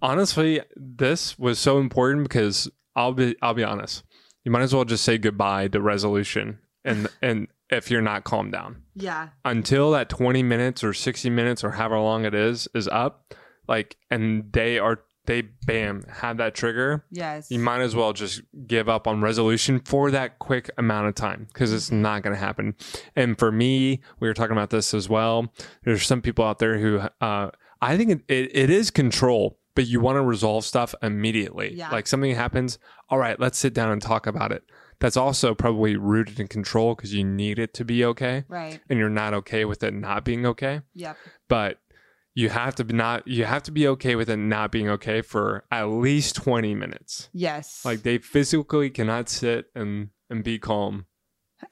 honestly 0.00 0.60
this 0.76 1.38
was 1.38 1.58
so 1.58 1.78
important 1.78 2.22
because 2.28 2.70
i'll 2.94 3.12
be 3.12 3.34
i'll 3.42 3.54
be 3.54 3.64
honest 3.64 4.04
you 4.44 4.50
might 4.52 4.62
as 4.62 4.74
well 4.74 4.84
just 4.84 5.04
say 5.04 5.18
goodbye 5.18 5.68
to 5.68 5.80
resolution 5.80 6.58
and 6.84 7.08
and 7.20 7.48
if 7.70 7.90
you're 7.90 8.00
not 8.02 8.24
calmed 8.24 8.52
down 8.52 8.82
Yeah. 8.94 9.28
until 9.44 9.90
that 9.92 10.08
20 10.08 10.42
minutes 10.42 10.84
or 10.84 10.92
60 10.92 11.30
minutes 11.30 11.64
or 11.64 11.72
however 11.72 11.98
long 11.98 12.24
it 12.24 12.34
is 12.34 12.68
is 12.74 12.88
up 12.88 13.34
like 13.68 13.96
and 14.10 14.52
they 14.52 14.78
are 14.78 15.00
they 15.26 15.42
bam 15.66 16.04
have 16.08 16.36
that 16.36 16.54
trigger 16.54 17.04
Yes. 17.10 17.50
you 17.50 17.58
might 17.58 17.80
as 17.80 17.96
well 17.96 18.12
just 18.12 18.42
give 18.68 18.88
up 18.88 19.08
on 19.08 19.20
resolution 19.20 19.80
for 19.80 20.12
that 20.12 20.38
quick 20.38 20.70
amount 20.78 21.08
of 21.08 21.16
time 21.16 21.48
because 21.52 21.72
it's 21.72 21.90
not 21.90 22.22
going 22.22 22.34
to 22.34 22.38
happen 22.40 22.76
and 23.16 23.36
for 23.36 23.50
me 23.50 24.00
we 24.20 24.28
were 24.28 24.34
talking 24.34 24.52
about 24.56 24.70
this 24.70 24.94
as 24.94 25.08
well 25.08 25.52
there's 25.84 26.06
some 26.06 26.22
people 26.22 26.44
out 26.44 26.60
there 26.60 26.78
who 26.78 27.00
uh, 27.20 27.50
i 27.82 27.96
think 27.96 28.10
it, 28.12 28.20
it, 28.28 28.50
it 28.56 28.70
is 28.70 28.92
control 28.92 29.58
but 29.74 29.86
you 29.88 29.98
want 30.00 30.14
to 30.16 30.22
resolve 30.22 30.64
stuff 30.64 30.94
immediately 31.02 31.74
Yeah. 31.74 31.90
like 31.90 32.06
something 32.06 32.32
happens 32.34 32.78
all 33.10 33.18
right 33.18 33.40
let's 33.40 33.58
sit 33.58 33.74
down 33.74 33.90
and 33.90 34.00
talk 34.00 34.28
about 34.28 34.52
it 34.52 34.62
that's 34.98 35.16
also 35.16 35.54
probably 35.54 35.96
rooted 35.96 36.40
in 36.40 36.48
control 36.48 36.94
because 36.94 37.12
you 37.14 37.22
need 37.24 37.58
it 37.58 37.74
to 37.74 37.84
be 37.84 38.04
okay 38.04 38.44
Right. 38.48 38.80
and 38.88 38.98
you're 38.98 39.08
not 39.10 39.34
okay 39.34 39.64
with 39.64 39.82
it 39.82 39.92
not 39.94 40.24
being 40.24 40.46
okay 40.46 40.80
Yep. 40.94 41.16
but 41.48 41.78
you 42.34 42.48
have 42.50 42.74
to 42.76 42.84
be 42.84 42.94
not 42.94 43.26
you 43.28 43.44
have 43.44 43.62
to 43.64 43.70
be 43.72 43.86
okay 43.88 44.14
with 44.16 44.28
it 44.30 44.36
not 44.36 44.70
being 44.72 44.88
okay 44.88 45.20
for 45.22 45.64
at 45.70 45.84
least 45.84 46.36
20 46.36 46.74
minutes 46.74 47.28
Yes. 47.32 47.84
like 47.84 48.02
they 48.02 48.18
physically 48.18 48.90
cannot 48.90 49.28
sit 49.28 49.66
and 49.74 50.10
and 50.30 50.42
be 50.42 50.58
calm 50.58 51.06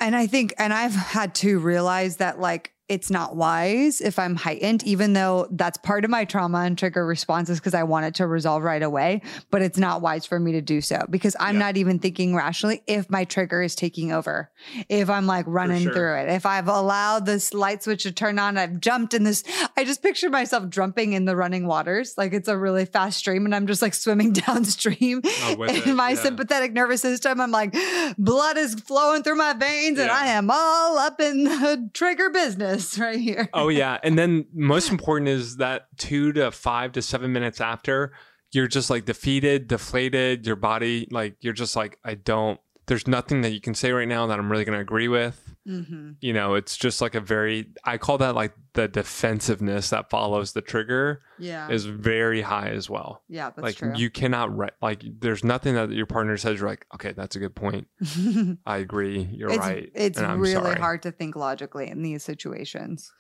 And 0.01 0.17
I 0.17 0.27
think, 0.27 0.55
and 0.59 0.73
I've 0.73 0.95
had 0.95 1.35
to 1.37 1.59
realize 1.59 2.17
that 2.17 2.39
like 2.41 2.73
it's 2.87 3.11
not 3.11 3.35
wise 3.35 4.03
if 4.03 4.19
I'm 4.19 4.37
heightened, 4.37 4.83
even 4.83 5.15
though 5.15 5.49
that's 5.51 5.79
part 5.79 6.05
of 6.05 6.11
my 6.11 6.27
trauma 6.27 6.59
and 6.59 6.77
trigger 6.77 7.07
responses 7.07 7.59
because 7.59 7.73
I 7.73 7.83
want 7.85 8.05
it 8.05 8.15
to 8.17 8.27
resolve 8.27 8.63
right 8.63 8.83
away. 8.83 9.23
But 9.51 9.63
it's 9.63 9.79
not 9.79 10.03
wise 10.03 10.27
for 10.27 10.39
me 10.39 10.53
to 10.53 10.61
do 10.61 10.83
so 10.83 11.01
because 11.09 11.35
I'm 11.41 11.55
Yeah. 11.55 11.61
not 11.67 11.77
even 11.79 11.99
thinking 11.99 12.35
rationally 12.35 12.83
if 12.87 13.09
my 13.09 13.25
trigger 13.25 13.63
is 13.63 13.75
taking 13.75 14.13
over, 14.13 14.51
if 14.91 15.09
I'm 15.09 15.27
like 15.27 15.47
running 15.49 15.85
sure. 15.85 15.95
through 15.95 16.15
it, 16.17 16.29
if 16.29 16.45
I've 16.45 16.69
allowed 16.69 17.25
this 17.25 17.55
light 17.55 17.83
switch 17.83 18.03
to 18.03 18.13
turn 18.13 18.39
on, 18.39 18.59
I've 18.59 18.81
jumped 18.81 19.15
in 19.15 19.25
this. 19.25 19.45
I 19.79 19.85
just 19.85 20.03
picture 20.03 20.29
myself 20.29 20.69
jumping 20.69 21.15
in 21.15 21.25
the 21.25 21.37
running 21.37 21.67
waters. 21.67 22.15
Like 22.19 22.35
it's 22.35 22.49
a 22.49 22.59
really 22.59 22.85
fast 22.85 23.17
stream 23.19 23.47
and 23.47 23.55
I'm 23.55 23.67
just 23.67 23.81
like 23.81 23.95
swimming 23.95 24.33
downstream. 24.47 25.23
Oh, 25.25 25.63
and 25.63 25.77
it, 25.79 25.87
my 25.95 26.11
yeah. 26.11 26.17
sympathetic 26.17 26.75
nervous 26.75 27.01
system, 27.01 27.41
I'm 27.41 27.51
like, 27.51 27.75
blood 28.19 28.59
is 28.59 28.75
flowing 28.75 29.23
through 29.23 29.37
my 29.37 29.55
veins 29.55 29.99
and 29.99 30.11
I 30.11 30.27
am 30.27 30.51
all 30.51 30.99
up 30.99 31.19
in 31.19 31.45
the 31.45 31.89
trigger 31.95 32.29
business 32.29 32.74
right 32.99 33.19
here. 33.21 33.49
oh 33.55 33.69
yeah 33.69 33.99
and 34.03 34.19
then 34.19 34.47
most 34.53 34.91
important 34.91 35.29
is 35.29 35.57
that 35.57 35.87
two 35.97 36.33
to 36.33 36.51
five 36.51 36.93
to 36.93 37.03
seven 37.03 37.33
minutes 37.33 37.61
after 37.61 38.13
you're 38.53 38.69
just 38.69 38.91
like 38.91 39.05
defeated 39.05 39.67
deflated 39.69 40.47
your 40.47 40.57
body 40.57 41.09
like 41.11 41.37
you're 41.41 41.53
just 41.53 41.77
like 41.77 41.99
i 42.05 42.15
don't 42.15 42.61
there's 42.87 43.07
nothing 43.09 43.41
that 43.43 43.51
you 43.53 43.61
can 43.61 43.75
say 43.75 43.93
right 43.93 44.09
now 44.09 44.27
that 44.27 44.39
i'm 44.39 44.51
really 44.51 44.65
going 44.65 44.77
to 44.77 44.83
agree 44.83 45.09
with 45.09 45.41
Mm-hmm. 45.67 46.11
you 46.21 46.35
know 46.35 46.53
it's 46.57 46.77
just 46.77 47.01
like 47.01 47.15
a 47.15 47.23
very 47.23 47.69
i 47.85 47.97
call 47.97 48.19
that 48.19 48.35
like 48.35 48.53
the 48.75 48.87
defensiveness 48.87 49.89
that 49.89 50.11
follows 50.11 50.53
the 50.53 50.61
trigger 50.61 51.23
Yeah. 51.39 51.71
is 51.71 51.87
very 51.87 52.43
high 52.43 52.69
as 52.69 52.91
well 52.91 53.23
yeah, 53.31 53.49
that's 53.49 53.63
like 53.63 53.77
true. 53.77 53.93
you 53.97 54.11
cannot 54.11 54.55
re- 54.55 54.69
like 54.83 55.03
there's 55.21 55.43
nothing 55.43 55.75
that 55.77 55.91
your 55.91 56.05
partner 56.05 56.37
says 56.37 56.61
you're 56.61 56.69
like 56.69 56.85
okay 56.95 57.13
that's 57.13 57.35
a 57.35 57.39
good 57.39 57.55
point 57.55 57.87
i 58.67 58.77
agree 58.77 59.27
you're 59.33 59.49
it's 59.49 59.59
right 59.59 59.91
it's 59.95 60.19
and 60.19 60.27
I'm 60.27 60.39
really 60.41 60.53
sorry. 60.53 60.79
hard 60.79 61.03
to 61.05 61.11
think 61.13 61.35
logically 61.35 61.89
in 61.89 62.03
these 62.03 62.23
situations. 62.23 63.11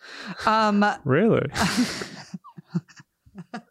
Um 0.44 0.85
really 1.05 1.46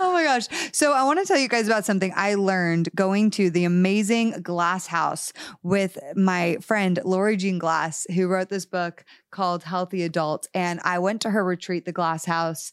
oh 0.00 0.12
my 0.12 0.24
gosh. 0.24 0.46
So 0.72 0.92
I 0.92 1.04
want 1.04 1.20
to 1.20 1.26
tell 1.26 1.38
you 1.38 1.48
guys 1.48 1.66
about 1.66 1.84
something 1.84 2.12
I 2.16 2.34
learned 2.34 2.88
going 2.94 3.30
to 3.32 3.50
the 3.50 3.64
amazing 3.64 4.42
Glass 4.42 4.86
House 4.86 5.32
with 5.62 5.98
my 6.16 6.56
friend 6.60 6.98
Lori 7.04 7.36
Jean 7.36 7.58
Glass, 7.58 8.06
who 8.14 8.26
wrote 8.26 8.48
this 8.48 8.66
book 8.66 9.04
called 9.30 9.62
Healthy 9.62 10.02
Adult. 10.02 10.48
And 10.54 10.80
I 10.82 10.98
went 10.98 11.20
to 11.22 11.30
her 11.30 11.44
retreat, 11.44 11.84
the 11.84 11.92
Glass 11.92 12.24
House, 12.24 12.72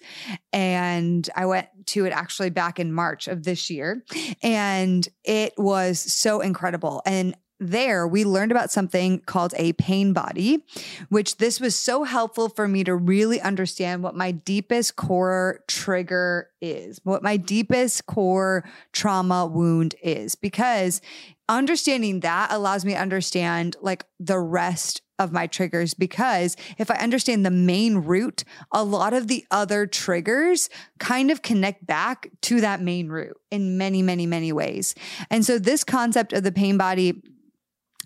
and 0.51 1.29
I 1.35 1.45
went 1.45 1.67
to 1.87 2.05
it 2.05 2.11
actually 2.11 2.49
back 2.49 2.79
in 2.79 2.93
March 2.93 3.27
of 3.27 3.43
this 3.43 3.69
year. 3.69 4.03
And 4.41 5.07
it 5.23 5.53
was 5.57 5.99
so 5.99 6.41
incredible. 6.41 7.01
And 7.05 7.35
there 7.59 8.07
we 8.07 8.23
learned 8.23 8.51
about 8.51 8.71
something 8.71 9.19
called 9.21 9.53
a 9.57 9.73
pain 9.73 10.13
body 10.13 10.63
which 11.09 11.37
this 11.37 11.59
was 11.59 11.75
so 11.75 12.03
helpful 12.03 12.49
for 12.49 12.67
me 12.67 12.83
to 12.83 12.95
really 12.95 13.41
understand 13.41 14.03
what 14.03 14.15
my 14.15 14.31
deepest 14.31 14.95
core 14.95 15.63
trigger 15.67 16.49
is, 16.61 16.99
what 17.03 17.23
my 17.23 17.37
deepest 17.37 18.05
core 18.05 18.63
trauma 18.91 19.45
wound 19.45 19.95
is, 20.01 20.35
because 20.35 21.01
understanding 21.49 22.19
that 22.21 22.51
allows 22.51 22.83
me 22.83 22.93
to 22.93 22.99
understand 22.99 23.75
like 23.81 24.05
the 24.19 24.39
rest 24.39 25.01
of 25.19 25.31
my 25.31 25.47
triggers. 25.47 25.93
Because 25.93 26.55
if 26.77 26.91
I 26.91 26.95
understand 26.95 27.45
the 27.45 27.51
main 27.51 27.97
root, 27.97 28.43
a 28.71 28.83
lot 28.83 29.13
of 29.13 29.27
the 29.27 29.45
other 29.49 29.87
triggers 29.87 30.69
kind 30.99 31.31
of 31.31 31.41
connect 31.41 31.87
back 31.87 32.29
to 32.41 32.61
that 32.61 32.81
main 32.81 33.07
root 33.07 33.35
in 33.49 33.77
many, 33.77 34.01
many, 34.01 34.25
many 34.25 34.51
ways. 34.51 34.93
And 35.31 35.43
so 35.45 35.57
this 35.57 35.83
concept 35.83 36.33
of 36.33 36.43
the 36.43 36.51
pain 36.51 36.77
body 36.77 37.23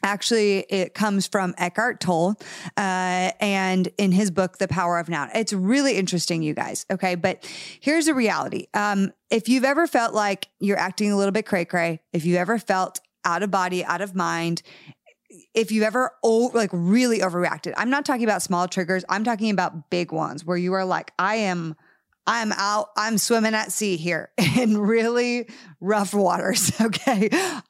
Actually, 0.04 0.60
it 0.70 0.94
comes 0.94 1.28
from 1.28 1.54
Eckhart 1.58 2.00
Tolle, 2.00 2.36
uh, 2.78 3.32
and 3.40 3.90
in 3.98 4.12
his 4.12 4.32
book, 4.32 4.58
The 4.58 4.68
Power 4.68 5.00
of 5.00 5.10
Now. 5.10 5.30
It's 5.34 5.54
really 5.54 5.98
interesting, 5.98 6.42
you 6.42 6.54
guys. 6.54 6.86
Okay, 6.92 7.16
but 7.16 7.48
here's 7.80 8.06
the 8.06 8.14
reality: 8.14 8.68
um, 8.74 9.12
if 9.30 9.48
you've 9.48 9.64
ever 9.64 9.88
felt 9.88 10.14
like 10.14 10.48
you're 10.60 10.80
acting 10.80 11.12
a 11.12 11.18
little 11.18 11.32
bit 11.32 11.46
cray 11.46 11.66
cray, 11.66 12.02
if 12.14 12.26
you 12.26 12.38
ever 12.38 12.58
felt 12.58 13.00
out 13.24 13.44
of 13.44 13.52
body, 13.52 13.86
out 13.86 14.02
of 14.02 14.16
mind, 14.16 14.62
if 15.54 15.72
you 15.72 15.84
ever 15.84 16.12
like 16.24 16.70
really 16.74 17.20
overreacted, 17.20 17.74
I'm 17.78 17.90
not 17.90 18.06
talking 18.06 18.24
about 18.24 18.42
small 18.42 18.68
triggers. 18.68 19.06
I'm 19.10 19.24
talking 19.24 19.52
about 19.52 19.90
big 19.90 20.12
ones 20.12 20.46
where 20.46 20.58
you 20.58 20.74
are 20.74 20.86
like, 20.86 21.12
I 21.18 21.36
am. 21.36 21.76
I'm 22.28 22.52
out, 22.52 22.90
I'm 22.96 23.18
swimming 23.18 23.54
at 23.56 23.72
sea 23.72 23.98
here 23.98 24.30
in 24.58 24.78
really 24.78 25.50
rough 25.80 26.14
waters. 26.14 26.72
Okay. 26.82 27.30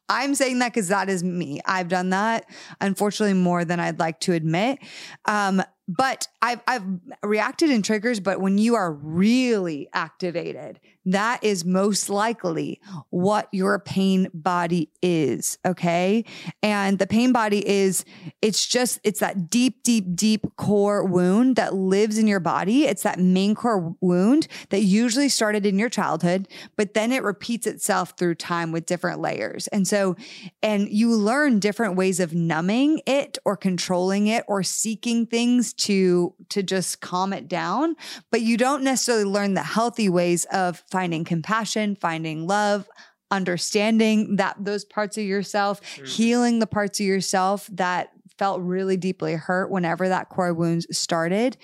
I'm 0.10 0.36
saying 0.36 0.60
that 0.60 0.74
because 0.74 0.88
that 0.88 1.10
is 1.10 1.24
me. 1.24 1.62
I've 1.66 1.88
done 1.88 2.10
that, 2.10 2.46
unfortunately, 2.82 3.36
more 3.36 3.64
than 3.64 3.80
I'd 3.80 4.00
like 4.00 4.20
to 4.22 4.34
admit. 4.34 4.80
Um, 5.26 5.62
but 5.98 6.28
I've 6.42 6.62
I've 6.68 6.84
reacted 7.24 7.70
in 7.70 7.82
triggers, 7.82 8.20
but 8.20 8.40
when 8.40 8.58
you 8.58 8.76
are 8.76 8.92
really 8.92 9.90
activated, 9.94 10.80
that 11.06 11.44
is 11.44 11.66
most 11.66 12.10
likely 12.10 12.80
what 13.10 13.48
your 13.52 13.80
pain 13.80 14.30
body 14.34 14.92
is. 15.02 15.58
Okay. 15.66 16.26
And 16.62 17.00
the 17.00 17.08
pain 17.08 17.32
body 17.32 17.68
is, 17.68 18.06
it's 18.42 18.68
just, 18.68 19.00
it's 19.04 19.20
that 19.20 19.50
deep, 19.50 19.82
deep, 19.82 20.16
deep 20.16 20.46
core 20.58 21.04
wound 21.04 21.56
that 21.56 21.74
lives 21.74 22.20
in 22.20 22.28
your 22.28 22.40
body. 22.40 22.86
It's 22.86 23.02
that 23.02 23.20
main 23.20 23.56
core 23.56 23.96
wound 24.00 24.48
that 24.70 24.82
usually 24.82 25.30
started 25.30 25.66
in 25.66 25.80
your 25.80 25.90
childhood, 25.90 26.48
but 26.76 26.94
then 26.94 27.12
it 27.12 27.24
repeats 27.24 27.66
itself 27.66 28.14
through 28.16 28.36
time 28.36 28.72
with 28.72 28.86
different 28.86 29.22
layers. 29.22 29.68
And 29.70 29.88
so, 29.88 30.16
and 30.62 30.88
you 30.88 31.16
learn 31.16 31.60
different 31.60 31.96
ways 31.96 32.20
of 32.20 32.36
numbing 32.36 33.02
it 33.08 33.40
or 33.44 33.58
controlling 33.58 34.28
it 34.28 34.44
or 34.48 34.62
seeking 34.62 35.26
things 35.26 35.74
to, 35.82 36.34
to 36.50 36.64
just 36.64 37.02
calm 37.02 37.34
it 37.34 37.48
down. 37.48 37.96
But 38.32 38.42
you 38.42 38.58
don't 38.58 38.84
necessarily 38.84 39.26
learn 39.26 39.54
the 39.54 39.64
healthy 39.64 40.10
ways 40.10 40.46
of 40.46 40.84
finding 40.92 41.24
compassion, 41.24 41.96
finding 41.96 42.48
love, 42.48 42.88
understanding 43.32 44.36
that 44.36 44.56
those 44.60 44.86
parts 44.86 45.18
of 45.18 45.24
yourself, 45.24 45.82
mm-hmm. 45.82 46.06
healing 46.06 46.60
the 46.60 46.68
parts 46.68 47.00
of 47.00 47.06
yourself 47.06 47.68
that 47.72 48.10
felt 48.38 48.62
really 48.62 48.98
deeply 48.98 49.34
hurt 49.34 49.72
whenever 49.72 50.10
that 50.10 50.30
core 50.30 50.54
wounds 50.54 50.86
started. 50.96 51.58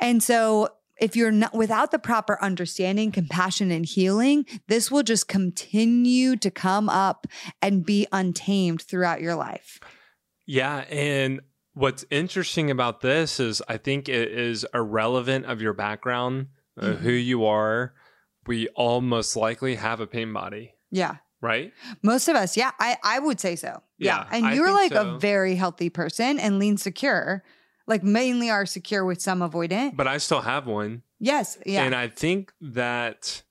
And 0.00 0.22
so 0.22 0.68
if 1.00 1.16
you're 1.16 1.32
not 1.32 1.54
without 1.54 1.90
the 1.90 1.98
proper 1.98 2.38
understanding, 2.42 3.12
compassion, 3.12 3.70
and 3.70 3.84
healing, 3.84 4.46
this 4.68 4.90
will 4.90 5.02
just 5.02 5.28
continue 5.28 6.36
to 6.36 6.50
come 6.50 6.88
up 6.88 7.26
and 7.60 7.84
be 7.84 8.06
untamed 8.12 8.82
throughout 8.82 9.20
your 9.20 9.34
life. 9.34 9.80
Yeah. 10.46 10.84
And 10.90 11.40
what's 11.74 12.04
interesting 12.10 12.70
about 12.70 13.00
this 13.00 13.38
is 13.38 13.62
I 13.68 13.76
think 13.76 14.08
it 14.08 14.30
is 14.30 14.64
irrelevant 14.72 15.46
of 15.46 15.60
your 15.60 15.74
background, 15.74 16.48
uh, 16.80 16.86
mm-hmm. 16.86 17.04
who 17.04 17.10
you 17.10 17.44
are, 17.44 17.92
we 18.46 18.68
all 18.68 19.00
most 19.00 19.36
likely 19.36 19.74
have 19.76 20.00
a 20.00 20.06
pain 20.06 20.32
body. 20.32 20.74
Yeah. 20.90 21.16
Right? 21.40 21.72
Most 22.02 22.28
of 22.28 22.36
us, 22.36 22.56
yeah. 22.56 22.70
I, 22.78 22.96
I 23.02 23.18
would 23.18 23.38
say 23.38 23.56
so. 23.56 23.82
Yeah. 23.98 24.26
yeah. 24.30 24.36
And 24.36 24.56
you're 24.56 24.72
like 24.72 24.92
so. 24.92 25.16
a 25.16 25.18
very 25.18 25.56
healthy 25.56 25.90
person 25.90 26.38
and 26.38 26.58
lean 26.58 26.78
secure, 26.78 27.44
like 27.86 28.02
mainly 28.02 28.48
are 28.48 28.64
secure 28.64 29.04
with 29.04 29.20
some 29.20 29.40
avoidant. 29.40 29.96
But 29.96 30.08
I 30.08 30.18
still 30.18 30.40
have 30.40 30.66
one. 30.66 31.02
Yes. 31.18 31.58
Yeah. 31.66 31.84
And 31.84 31.94
I 31.94 32.08
think 32.08 32.52
that 32.60 33.42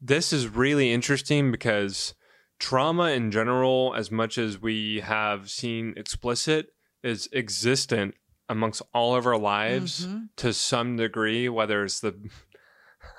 this 0.00 0.32
is 0.32 0.48
really 0.48 0.92
interesting 0.92 1.50
because 1.50 2.14
trauma 2.58 3.10
in 3.10 3.30
general, 3.30 3.94
as 3.94 4.10
much 4.10 4.38
as 4.38 4.60
we 4.60 5.00
have 5.00 5.50
seen 5.50 5.92
explicit, 5.96 6.68
is 7.02 7.28
existent 7.32 8.14
amongst 8.48 8.82
all 8.92 9.14
of 9.14 9.26
our 9.26 9.38
lives 9.38 10.06
mm-hmm. 10.06 10.24
to 10.36 10.52
some 10.52 10.96
degree, 10.96 11.48
whether 11.48 11.84
it's 11.84 12.00
the 12.00 12.14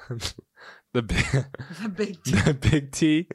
the 0.93 1.01
big, 1.01 1.25
the 1.81 1.89
big 1.89 2.23
T, 2.23 2.31
the 2.31 2.53
big 2.53 2.91
T 2.91 3.27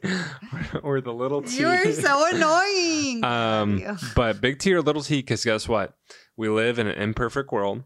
or 0.81 1.01
the 1.01 1.13
little 1.13 1.41
T. 1.41 1.59
You 1.59 1.67
are 1.67 1.91
so 1.91 2.29
annoying. 2.33 3.23
um, 3.23 3.97
but 4.15 4.41
big 4.41 4.59
T 4.59 4.73
or 4.73 4.81
little 4.81 5.03
T, 5.03 5.17
because 5.17 5.43
guess 5.43 5.67
what? 5.67 5.93
We 6.37 6.49
live 6.49 6.79
in 6.79 6.87
an 6.87 6.99
imperfect 6.99 7.51
world 7.51 7.83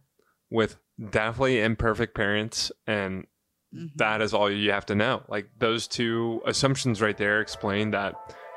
with 0.52 0.78
definitely 1.10 1.62
imperfect 1.62 2.16
parents, 2.16 2.72
and 2.86 3.26
mm-hmm. 3.76 3.88
that 3.96 4.22
is 4.22 4.34
all 4.34 4.52
you 4.52 4.72
have 4.72 4.86
to 4.88 4.96
know. 4.96 5.24
Like 5.28 5.50
those 5.58 5.88
two 5.88 6.42
assumptions 6.46 7.02
right 7.02 7.18
there 7.18 7.42
explain 7.42 7.92
that 7.92 8.16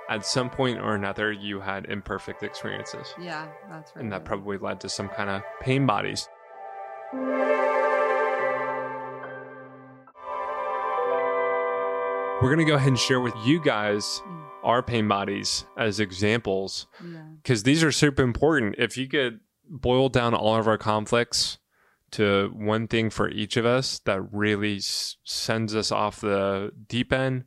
at 0.09 0.25
some 0.25 0.51
point 0.51 0.79
or 0.79 0.95
another 0.95 1.33
you 1.33 1.61
had 1.61 1.87
imperfect 1.87 2.43
experiences. 2.43 3.15
Yeah, 3.21 3.49
that's 3.71 3.95
right. 3.95 4.03
And 4.03 4.13
that 4.13 4.25
probably 4.25 4.59
led 4.59 4.81
to 4.81 4.89
some 4.89 5.09
kind 5.09 5.31
of 5.31 5.43
pain 5.61 5.87
bodies. 5.87 6.29
We're 12.43 12.55
going 12.55 12.59
to 12.59 12.71
go 12.71 12.75
ahead 12.75 12.89
and 12.89 12.99
share 12.99 13.21
with 13.21 13.35
you 13.45 13.63
guys 13.63 14.05
mm. 14.05 14.45
our 14.63 14.83
pain 14.83 15.09
bodies 15.09 15.65
as 15.79 16.01
examples 16.01 16.87
because 17.43 17.63
yeah. 17.63 17.65
these 17.65 17.83
are 17.83 17.91
super 17.91 18.23
important. 18.23 18.75
If 18.79 18.99
you 18.99 19.09
could 19.09 19.41
boil 19.69 20.11
down 20.11 20.35
all 20.35 20.55
of 20.55 20.69
our 20.69 20.79
conflicts 20.79 21.59
to 22.13 22.53
one 22.55 22.87
thing 22.87 23.11
for 23.11 23.29
each 23.31 23.57
of 23.57 23.67
us 23.67 23.99
that 24.01 24.21
really 24.33 24.77
s- 24.77 25.17
sends 25.25 25.75
us 25.75 25.91
off 25.91 26.21
the 26.21 26.71
deep 26.89 27.13
end 27.13 27.45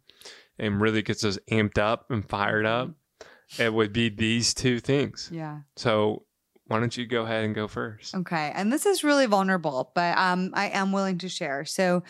and 0.59 0.81
really 0.81 1.01
gets 1.01 1.23
us 1.23 1.37
amped 1.51 1.77
up 1.77 2.11
and 2.11 2.27
fired 2.27 2.65
up, 2.65 2.89
mm-hmm. 2.89 3.61
it 3.61 3.73
would 3.73 3.93
be 3.93 4.09
these 4.09 4.53
two 4.53 4.79
things. 4.79 5.29
Yeah. 5.31 5.59
So 5.75 6.23
why 6.67 6.79
don't 6.79 6.95
you 6.95 7.07
go 7.07 7.23
ahead 7.23 7.45
and 7.45 7.55
go 7.55 7.67
first? 7.67 8.13
Okay. 8.13 8.51
And 8.53 8.71
this 8.71 8.85
is 8.85 9.03
really 9.03 9.25
vulnerable, 9.25 9.91
but 9.95 10.17
um, 10.17 10.51
I 10.53 10.69
am 10.69 10.91
willing 10.91 11.17
to 11.19 11.29
share. 11.29 11.65
So 11.65 12.03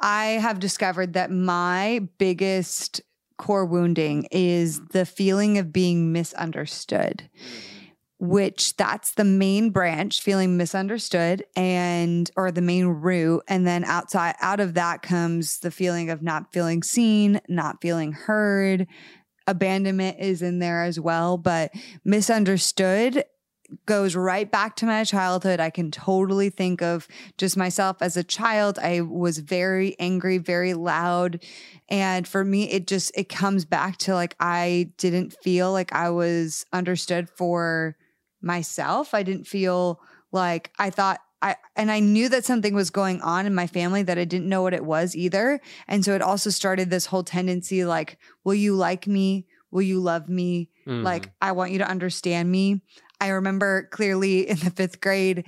I 0.00 0.24
have 0.24 0.58
discovered 0.58 1.12
that 1.12 1.30
my 1.30 2.08
biggest 2.18 3.00
core 3.38 3.64
wounding 3.64 4.26
is 4.30 4.80
the 4.88 5.06
feeling 5.06 5.58
of 5.58 5.72
being 5.72 6.12
misunderstood 6.12 7.30
which 8.20 8.76
that's 8.76 9.12
the 9.12 9.24
main 9.24 9.70
branch 9.70 10.20
feeling 10.20 10.58
misunderstood 10.58 11.42
and 11.56 12.30
or 12.36 12.52
the 12.52 12.60
main 12.60 12.86
root 12.86 13.42
and 13.48 13.66
then 13.66 13.82
outside 13.84 14.34
out 14.42 14.60
of 14.60 14.74
that 14.74 15.00
comes 15.00 15.58
the 15.60 15.70
feeling 15.70 16.10
of 16.10 16.22
not 16.22 16.52
feeling 16.52 16.82
seen 16.82 17.40
not 17.48 17.80
feeling 17.80 18.12
heard 18.12 18.86
abandonment 19.46 20.18
is 20.20 20.42
in 20.42 20.58
there 20.58 20.82
as 20.82 21.00
well 21.00 21.38
but 21.38 21.72
misunderstood 22.04 23.24
goes 23.86 24.16
right 24.16 24.50
back 24.50 24.74
to 24.76 24.84
my 24.84 25.04
childhood. 25.04 25.60
I 25.60 25.70
can 25.70 25.92
totally 25.92 26.50
think 26.50 26.82
of 26.82 27.06
just 27.38 27.56
myself 27.56 27.98
as 28.00 28.16
a 28.16 28.24
child. 28.24 28.80
I 28.80 29.00
was 29.00 29.38
very 29.38 29.94
angry, 30.00 30.38
very 30.38 30.74
loud. 30.74 31.44
And 31.88 32.26
for 32.26 32.44
me, 32.44 32.68
it 32.68 32.88
just, 32.88 33.12
it 33.16 33.28
comes 33.28 33.64
back 33.64 33.96
to 33.98 34.14
like, 34.14 34.34
I 34.40 34.90
didn't 34.96 35.36
feel 35.42 35.70
like 35.70 35.92
I 35.92 36.10
was 36.10 36.66
understood 36.72 37.28
for 37.30 37.96
myself. 38.42 39.14
I 39.14 39.22
didn't 39.22 39.46
feel 39.46 40.00
like 40.32 40.72
I 40.78 40.90
thought 40.90 41.20
I, 41.42 41.56
and 41.74 41.90
I 41.90 42.00
knew 42.00 42.28
that 42.28 42.44
something 42.44 42.74
was 42.74 42.90
going 42.90 43.20
on 43.22 43.46
in 43.46 43.54
my 43.54 43.66
family 43.66 44.02
that 44.02 44.18
I 44.18 44.24
didn't 44.24 44.48
know 44.48 44.62
what 44.62 44.74
it 44.74 44.84
was 44.84 45.16
either. 45.16 45.60
And 45.88 46.04
so 46.04 46.14
it 46.14 46.22
also 46.22 46.50
started 46.50 46.90
this 46.90 47.06
whole 47.06 47.22
tendency 47.22 47.84
like, 47.84 48.18
will 48.44 48.54
you 48.54 48.74
like 48.74 49.06
me? 49.06 49.46
Will 49.70 49.82
you 49.82 50.00
love 50.00 50.28
me? 50.28 50.68
Mm. 50.86 51.02
Like, 51.02 51.32
I 51.40 51.52
want 51.52 51.72
you 51.72 51.78
to 51.78 51.88
understand 51.88 52.50
me. 52.50 52.82
I 53.20 53.28
remember 53.28 53.88
clearly 53.90 54.48
in 54.48 54.58
the 54.58 54.70
fifth 54.70 55.00
grade, 55.00 55.44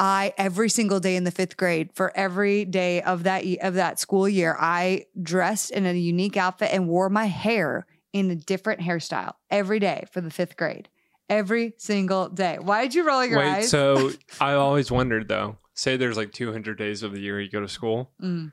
I 0.00 0.34
every 0.36 0.68
single 0.68 0.98
day 0.98 1.16
in 1.16 1.24
the 1.24 1.30
fifth 1.30 1.56
grade 1.56 1.90
for 1.94 2.14
every 2.16 2.64
day 2.64 3.02
of 3.02 3.22
that 3.22 3.44
of 3.62 3.74
that 3.74 4.00
school 4.00 4.28
year, 4.28 4.56
I 4.58 5.04
dressed 5.20 5.70
in 5.70 5.86
a 5.86 5.92
unique 5.92 6.36
outfit 6.36 6.70
and 6.72 6.88
wore 6.88 7.08
my 7.08 7.26
hair 7.26 7.86
in 8.12 8.30
a 8.30 8.34
different 8.34 8.80
hairstyle 8.80 9.34
every 9.48 9.78
day 9.78 10.04
for 10.10 10.20
the 10.20 10.30
fifth 10.30 10.56
grade. 10.56 10.88
Every 11.28 11.74
single 11.78 12.28
day. 12.28 12.58
Why 12.60 12.82
did 12.82 12.94
you 12.94 13.06
roll 13.06 13.24
your 13.24 13.38
Wait, 13.38 13.48
eyes? 13.48 13.70
so 13.70 14.10
I 14.40 14.54
always 14.54 14.90
wondered 14.90 15.28
though. 15.28 15.56
Say 15.74 15.96
there's 15.96 16.16
like 16.16 16.32
200 16.32 16.76
days 16.76 17.02
of 17.02 17.12
the 17.12 17.20
year 17.20 17.40
you 17.40 17.50
go 17.50 17.60
to 17.60 17.68
school. 17.68 18.10
Mm. 18.22 18.52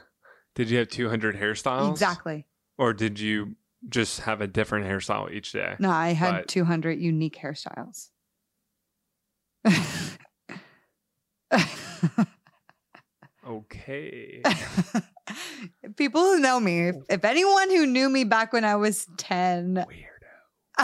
did 0.54 0.70
you 0.70 0.78
have 0.78 0.88
200 0.88 1.36
hairstyles? 1.36 1.90
Exactly. 1.90 2.46
Or 2.78 2.92
did 2.92 3.18
you 3.18 3.56
just 3.88 4.20
have 4.20 4.40
a 4.40 4.46
different 4.46 4.86
hairstyle 4.86 5.32
each 5.32 5.52
day. 5.52 5.74
No, 5.78 5.90
I 5.90 6.12
had 6.12 6.32
but... 6.32 6.48
200 6.48 6.98
unique 7.00 7.38
hairstyles. 7.38 8.08
okay. 13.46 14.42
People 15.96 16.20
who 16.22 16.40
know 16.40 16.60
me, 16.60 16.92
if, 17.08 17.24
anyone 17.24 17.70
who 17.70 17.86
knew 17.86 18.10
me 18.10 18.24
back 18.24 18.52
when 18.52 18.64
I 18.64 18.76
was 18.76 19.06
10, 19.16 19.84
Weird. 19.88 20.09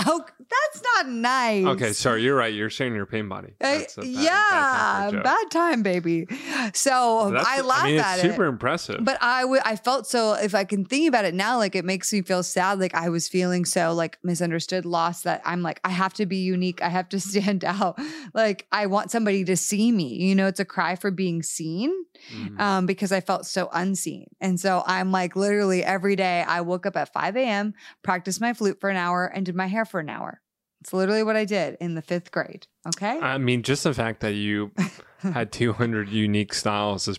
Oh, 0.06 0.24
that's 0.38 0.82
not 0.94 1.08
nice. 1.08 1.64
Okay, 1.64 1.92
sorry, 1.92 2.22
you're 2.22 2.36
right. 2.36 2.52
You're 2.52 2.70
sharing 2.70 2.94
your 2.94 3.06
pain 3.06 3.28
body. 3.28 3.54
Uh, 3.60 3.78
bad, 3.78 4.04
yeah, 4.04 4.30
bad 4.30 5.10
time, 5.10 5.22
bad 5.22 5.50
time, 5.50 5.82
baby. 5.82 6.26
So 6.74 7.30
that's, 7.32 7.48
I 7.48 7.60
laugh 7.62 7.84
I 7.84 7.86
mean, 7.86 8.00
at 8.00 8.18
it. 8.18 8.22
Super 8.22 8.44
impressive. 8.44 9.04
But 9.04 9.18
I, 9.20 9.42
w- 9.42 9.60
I 9.64 9.76
felt 9.76 10.06
so. 10.06 10.34
If 10.34 10.54
I 10.54 10.64
can 10.64 10.84
think 10.84 11.08
about 11.08 11.24
it 11.24 11.34
now, 11.34 11.56
like 11.58 11.74
it 11.74 11.84
makes 11.84 12.12
me 12.12 12.22
feel 12.22 12.42
sad. 12.42 12.78
Like 12.78 12.94
I 12.94 13.08
was 13.08 13.28
feeling 13.28 13.64
so 13.64 13.92
like 13.92 14.18
misunderstood, 14.22 14.84
lost. 14.84 15.24
That 15.24 15.42
I'm 15.44 15.62
like 15.62 15.80
I 15.84 15.90
have 15.90 16.14
to 16.14 16.26
be 16.26 16.38
unique. 16.38 16.82
I 16.82 16.88
have 16.88 17.08
to 17.10 17.20
stand 17.26 17.64
out. 17.64 17.98
Like 18.34 18.66
I 18.72 18.86
want 18.86 19.10
somebody 19.10 19.44
to 19.44 19.56
see 19.56 19.90
me. 19.92 20.14
You 20.14 20.34
know, 20.34 20.46
it's 20.46 20.60
a 20.60 20.64
cry 20.64 20.96
for 20.96 21.10
being 21.10 21.42
seen. 21.42 21.92
Mm-hmm. 22.32 22.60
Um, 22.60 22.86
because 22.86 23.12
I 23.12 23.20
felt 23.20 23.46
so 23.46 23.68
unseen. 23.72 24.26
And 24.40 24.58
so 24.58 24.82
I'm 24.86 25.12
like 25.12 25.36
literally 25.36 25.84
every 25.84 26.16
day 26.16 26.42
I 26.42 26.60
woke 26.62 26.86
up 26.86 26.96
at 26.96 27.12
5 27.12 27.36
a.m., 27.36 27.74
practiced 28.02 28.40
my 28.40 28.52
flute 28.52 28.80
for 28.80 28.90
an 28.90 28.96
hour, 28.96 29.26
and 29.26 29.46
did 29.46 29.54
my 29.54 29.66
hair 29.66 29.84
for 29.90 30.00
an 30.00 30.08
hour. 30.08 30.40
It's 30.80 30.92
literally 30.92 31.22
what 31.22 31.36
I 31.36 31.44
did 31.44 31.76
in 31.80 31.94
the 31.94 32.02
fifth 32.02 32.30
grade. 32.30 32.66
Okay. 32.86 33.18
I 33.18 33.38
mean, 33.38 33.62
just 33.62 33.84
the 33.84 33.94
fact 33.94 34.20
that 34.20 34.34
you 34.34 34.72
had 35.18 35.50
200 35.52 36.08
unique 36.08 36.52
styles 36.54 37.08
is 37.08 37.18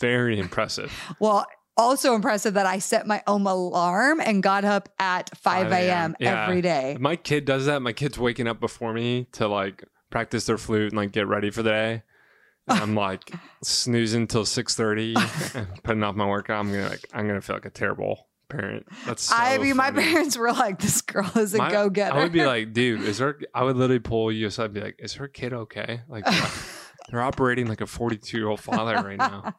very 0.00 0.38
impressive. 0.38 0.92
Well, 1.20 1.46
also 1.76 2.14
impressive 2.14 2.54
that 2.54 2.66
I 2.66 2.78
set 2.80 3.06
my 3.06 3.22
own 3.26 3.46
alarm 3.46 4.20
and 4.20 4.42
got 4.42 4.64
up 4.64 4.88
at 4.98 5.34
5 5.38 5.72
a.m. 5.72 6.16
Yeah. 6.18 6.44
every 6.44 6.60
day. 6.60 6.96
My 7.00 7.16
kid 7.16 7.44
does 7.44 7.66
that. 7.66 7.80
My 7.80 7.92
kid's 7.92 8.18
waking 8.18 8.46
up 8.46 8.60
before 8.60 8.92
me 8.92 9.26
to 9.32 9.48
like 9.48 9.84
practice 10.10 10.46
their 10.46 10.58
flute 10.58 10.92
and 10.92 10.96
like 10.96 11.12
get 11.12 11.26
ready 11.26 11.50
for 11.50 11.62
the 11.62 11.70
day. 11.70 12.02
and 12.68 12.78
I'm 12.80 12.94
like 13.08 13.32
snoozing 13.62 14.26
till 14.26 14.44
six 14.44 14.74
thirty 14.74 15.14
and 15.54 15.66
putting 15.82 16.02
off 16.02 16.14
my 16.14 16.26
workout, 16.26 16.60
I'm 16.60 16.70
gonna 16.70 16.88
like 16.90 17.06
I'm 17.14 17.26
gonna 17.26 17.40
feel 17.40 17.56
like 17.56 17.64
a 17.64 17.70
terrible 17.70 18.28
parent. 18.52 18.86
That's 19.06 19.24
so 19.24 19.34
I 19.36 19.58
mean, 19.58 19.76
my 19.76 19.90
parents 19.90 20.36
were 20.36 20.52
like, 20.52 20.78
"This 20.80 21.00
girl 21.00 21.30
is 21.36 21.54
a 21.54 21.58
My- 21.58 21.70
go 21.70 21.90
getter." 21.90 22.14
I 22.16 22.22
would 22.22 22.32
be 22.32 22.44
like, 22.44 22.72
dude, 22.72 23.02
is 23.02 23.18
her? 23.18 23.38
I 23.54 23.64
would 23.64 23.76
literally 23.76 24.00
pull 24.00 24.30
you 24.30 24.46
aside, 24.46 24.66
and 24.66 24.74
be 24.74 24.80
like, 24.80 24.96
is 24.98 25.14
her 25.14 25.28
kid 25.28 25.52
okay? 25.52 26.02
Like, 26.08 26.24
they're, 27.10 27.20
operating 27.22 27.66
like 27.66 27.80
a 27.80 27.86
42 27.86 28.36
year 28.36 28.48
old 28.48 28.60
father 28.60 28.94
right 28.94 29.18
now. 29.18 29.54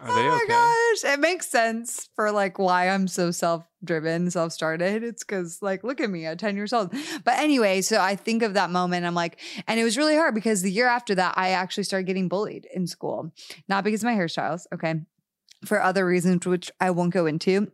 are 0.00 0.14
they 0.14 0.20
oh 0.20 0.28
my 0.28 0.40
okay? 0.44 0.46
gosh, 0.48 1.14
it 1.14 1.20
makes 1.20 1.48
sense 1.48 2.08
for 2.14 2.30
like 2.30 2.58
why 2.58 2.88
I'm 2.88 3.08
so 3.08 3.30
self-driven, 3.30 4.30
self-started. 4.30 5.02
It's 5.02 5.24
because 5.24 5.58
like, 5.60 5.82
look 5.84 6.00
at 6.00 6.10
me 6.10 6.26
at 6.26 6.38
10 6.38 6.56
years 6.56 6.72
old. 6.72 6.94
But 7.24 7.38
anyway, 7.38 7.82
so 7.82 8.00
I 8.00 8.16
think 8.16 8.42
of 8.42 8.54
that 8.54 8.70
moment. 8.70 9.04
I'm 9.04 9.14
like, 9.14 9.40
and 9.66 9.80
it 9.80 9.84
was 9.84 9.96
really 9.96 10.16
hard 10.16 10.34
because 10.34 10.62
the 10.62 10.70
year 10.70 10.88
after 10.88 11.14
that, 11.16 11.34
I 11.36 11.50
actually 11.50 11.84
started 11.84 12.06
getting 12.06 12.28
bullied 12.28 12.66
in 12.72 12.86
school, 12.86 13.32
not 13.68 13.84
because 13.84 14.02
of 14.02 14.06
my 14.06 14.14
hairstyles, 14.14 14.66
okay, 14.72 15.00
for 15.64 15.82
other 15.82 16.06
reasons 16.06 16.46
which 16.46 16.70
I 16.80 16.90
won't 16.90 17.12
go 17.12 17.26
into. 17.26 17.70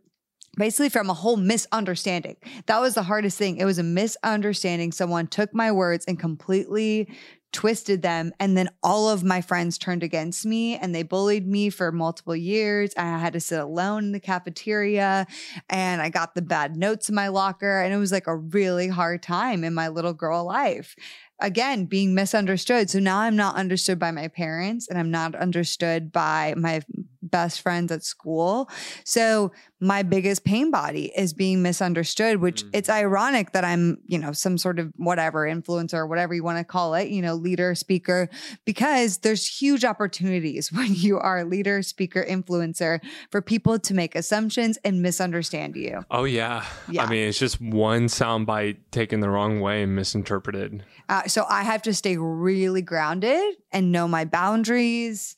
Basically, 0.57 0.89
from 0.89 1.09
a 1.09 1.13
whole 1.13 1.37
misunderstanding. 1.37 2.35
That 2.65 2.81
was 2.81 2.95
the 2.95 3.03
hardest 3.03 3.37
thing. 3.37 3.57
It 3.57 3.65
was 3.65 3.77
a 3.77 3.83
misunderstanding. 3.83 4.91
Someone 4.91 5.27
took 5.27 5.53
my 5.53 5.71
words 5.71 6.05
and 6.05 6.19
completely 6.19 7.07
twisted 7.51 8.01
them. 8.01 8.31
And 8.39 8.55
then 8.57 8.69
all 8.83 9.09
of 9.09 9.23
my 9.23 9.41
friends 9.41 9.77
turned 9.77 10.03
against 10.03 10.45
me 10.45 10.75
and 10.75 10.93
they 10.93 11.03
bullied 11.03 11.47
me 11.47 11.69
for 11.69 11.91
multiple 11.91 12.35
years. 12.35 12.93
I 12.95 13.17
had 13.17 13.33
to 13.33 13.39
sit 13.39 13.59
alone 13.59 14.05
in 14.05 14.11
the 14.11 14.19
cafeteria 14.19 15.25
and 15.69 16.01
I 16.01 16.09
got 16.09 16.35
the 16.35 16.41
bad 16.41 16.75
notes 16.75 17.09
in 17.09 17.15
my 17.15 17.29
locker. 17.29 17.81
And 17.81 17.93
it 17.93 17.97
was 17.97 18.11
like 18.11 18.27
a 18.27 18.35
really 18.35 18.87
hard 18.87 19.23
time 19.23 19.63
in 19.63 19.73
my 19.73 19.87
little 19.87 20.13
girl 20.13 20.45
life. 20.45 20.95
Again, 21.41 21.85
being 21.85 22.13
misunderstood. 22.13 22.89
So 22.89 22.99
now 22.99 23.19
I'm 23.19 23.35
not 23.35 23.55
understood 23.55 23.97
by 23.99 24.11
my 24.11 24.27
parents 24.27 24.87
and 24.89 24.99
I'm 24.99 25.11
not 25.11 25.35
understood 25.35 26.11
by 26.11 26.53
my 26.57 26.81
best 27.21 27.61
friends 27.61 27.91
at 27.91 28.03
school. 28.03 28.69
So 29.03 29.51
my 29.81 30.03
biggest 30.03 30.43
pain 30.43 30.71
body 30.71 31.11
is 31.15 31.33
being 31.33 31.61
misunderstood, 31.61 32.37
which 32.41 32.63
Mm. 32.63 32.69
it's 32.73 32.89
ironic 32.89 33.51
that 33.51 33.63
I'm, 33.63 33.99
you 34.05 34.17
know, 34.17 34.31
some 34.31 34.57
sort 34.57 34.79
of 34.79 34.91
whatever 34.97 35.45
influencer, 35.45 35.93
or 35.95 36.07
whatever 36.07 36.33
you 36.33 36.43
want 36.43 36.57
to 36.57 36.63
call 36.63 36.95
it, 36.95 37.09
you 37.09 37.21
know, 37.21 37.35
leader, 37.35 37.75
speaker, 37.75 38.29
because 38.65 39.19
there's 39.19 39.45
huge 39.45 39.85
opportunities 39.85 40.71
when 40.73 40.95
you 40.95 41.17
are 41.19 41.39
a 41.39 41.45
leader, 41.45 41.81
speaker, 41.81 42.25
influencer 42.27 42.99
for 43.31 43.41
people 43.41 43.79
to 43.79 43.93
make 43.93 44.15
assumptions 44.15 44.77
and 44.83 45.01
misunderstand 45.01 45.75
you. 45.75 46.03
Oh 46.09 46.23
yeah. 46.23 46.65
Yeah. 46.89 47.03
I 47.05 47.09
mean, 47.09 47.27
it's 47.27 47.39
just 47.39 47.61
one 47.61 48.07
soundbite 48.07 48.77
taken 48.91 49.19
the 49.19 49.29
wrong 49.29 49.59
way 49.61 49.83
and 49.83 49.95
misinterpreted. 49.95 50.83
Uh, 51.07 51.23
so 51.29 51.45
I 51.47 51.63
have 51.63 51.81
to 51.83 51.93
stay 51.93 52.17
really 52.17 52.81
grounded 52.81 53.55
and 53.71 53.91
know 53.91 54.07
my 54.07 54.25
boundaries 54.25 55.35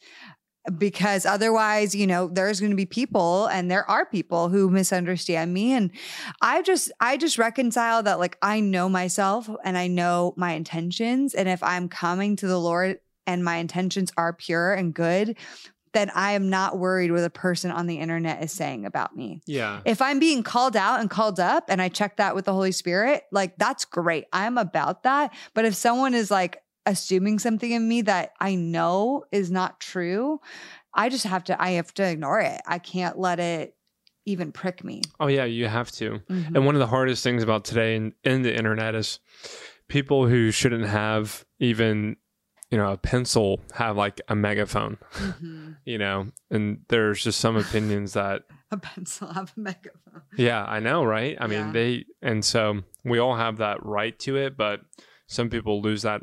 because 0.78 1.26
otherwise, 1.26 1.96
you 1.96 2.06
know, 2.06 2.28
there's 2.28 2.60
going 2.60 2.70
to 2.70 2.76
be 2.76 2.86
people 2.86 3.48
and 3.48 3.70
there 3.70 3.90
are 3.90 4.06
people 4.06 4.50
who 4.50 4.70
misunderstand 4.70 5.54
me. 5.54 5.72
And 5.74 5.92
I 6.42 6.62
just, 6.62 6.92
I 7.00 7.18
just 7.18 7.38
reconcile 7.38 8.04
that 8.04 8.20
like 8.20 8.38
I 8.42 8.60
know 8.60 8.88
myself 8.88 9.50
and 9.64 9.78
I 9.78 9.88
know 9.88 10.34
my 10.38 10.54
intentions. 10.54 11.34
And 11.34 11.50
if 11.50 11.64
I'm 11.64 11.90
coming 11.90 12.36
to 12.38 12.48
the 12.48 12.60
Lord 12.60 13.00
and 13.26 13.44
my 13.44 13.58
intentions 13.58 14.12
are 14.18 14.34
pure 14.34 14.74
and 14.74 14.94
good, 14.94 15.38
then 15.94 16.10
I 16.16 16.32
am 16.34 16.50
not 16.50 16.78
worried 16.78 17.12
what 17.12 17.24
a 17.24 17.30
person 17.30 17.72
on 17.72 17.88
the 17.88 18.00
internet 18.00 18.44
is 18.44 18.52
saying 18.52 18.86
about 18.86 19.16
me. 19.16 19.42
Yeah. 19.46 19.82
If 19.86 20.02
I'm 20.02 20.20
being 20.20 20.44
called 20.44 20.76
out 20.76 21.00
and 21.00 21.10
called 21.10 21.40
up 21.40 21.66
and 21.68 21.82
I 21.82 21.90
check 21.90 22.18
that 22.18 22.34
with 22.36 22.46
the 22.46 22.54
Holy 22.54 22.72
Spirit, 22.72 23.24
like 23.32 23.58
that's 23.58 23.86
great. 23.86 24.26
I'm 24.32 24.58
about 24.58 25.04
that. 25.04 25.34
But 25.54 25.66
if 25.66 25.76
someone 25.76 26.14
is 26.14 26.32
like 26.32 26.62
assuming 26.86 27.40
something 27.40 27.72
in 27.72 27.88
me 27.88 28.02
that 28.04 28.32
I 28.40 28.56
know 28.56 29.26
is 29.32 29.52
not 29.52 29.80
true, 29.80 30.40
I 30.94 31.10
just 31.10 31.26
have 31.26 31.44
to, 31.46 31.62
I 31.62 31.72
have 31.72 31.94
to 31.96 32.04
ignore 32.04 32.40
it. 32.40 32.62
I 32.66 32.80
can't 32.80 33.20
let 33.20 33.40
it 33.40 33.76
even 34.26 34.52
prick 34.52 34.84
me. 34.84 35.02
Oh 35.20 35.28
yeah, 35.28 35.46
you 35.46 35.68
have 35.68 35.92
to. 35.94 36.20
Mhm. 36.30 36.56
And 36.56 36.66
one 36.66 36.76
of 36.76 36.80
the 36.80 36.88
hardest 36.88 37.24
things 37.24 37.44
about 37.44 37.66
today 37.66 37.96
in, 37.96 38.14
in 38.24 38.44
the 38.44 38.56
internet 38.56 38.94
is 38.96 39.20
people 39.88 40.28
who 40.28 40.52
shouldn't 40.52 40.86
have 40.86 41.44
even, 41.60 42.16
you 42.72 42.78
know, 42.78 42.92
a 42.92 42.98
pencil 42.98 43.60
have 43.74 43.98
like 43.98 44.22
a 44.30 44.36
megaphone, 44.36 44.98
Mhm. 45.14 45.78
you 45.86 45.98
know, 45.98 46.28
and 46.50 46.80
there's 46.88 47.24
just 47.24 47.40
some 47.40 47.58
opinions 47.58 48.14
that, 48.14 48.44
A 48.72 48.78
pencil, 48.78 49.28
have 49.34 49.52
a 49.58 49.60
megaphone. 49.60 50.22
yeah, 50.38 50.64
I 50.64 50.80
know, 50.80 51.04
right? 51.04 51.38
I 51.40 51.46
Yeah. 51.48 51.64
mean, 51.66 51.74
they, 51.74 52.06
and 52.22 52.44
so 52.46 52.84
we 53.04 53.20
all 53.20 53.36
have 53.36 53.58
that 53.58 53.86
right 53.86 54.18
to 54.20 54.38
it, 54.38 54.56
but 54.58 54.82
some 55.28 55.50
people 55.50 55.82
lose 55.82 56.04
that 56.04 56.22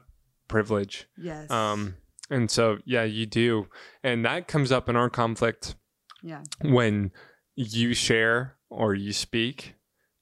privilege. 0.49 1.07
Yes. 1.18 1.51
Um, 1.51 1.96
and 2.30 2.51
so, 2.51 2.78
yeah, 2.86 3.05
you 3.05 3.26
do. 3.26 3.68
And 4.03 4.24
that 4.24 4.49
comes 4.49 4.72
up 4.72 4.88
in 4.88 4.96
our 4.96 5.11
conflict 5.11 5.74
yeah. 6.22 6.42
when 6.62 7.12
you 7.55 7.92
share 7.94 8.57
or 8.70 8.94
you 8.94 9.12
speak 9.12 9.74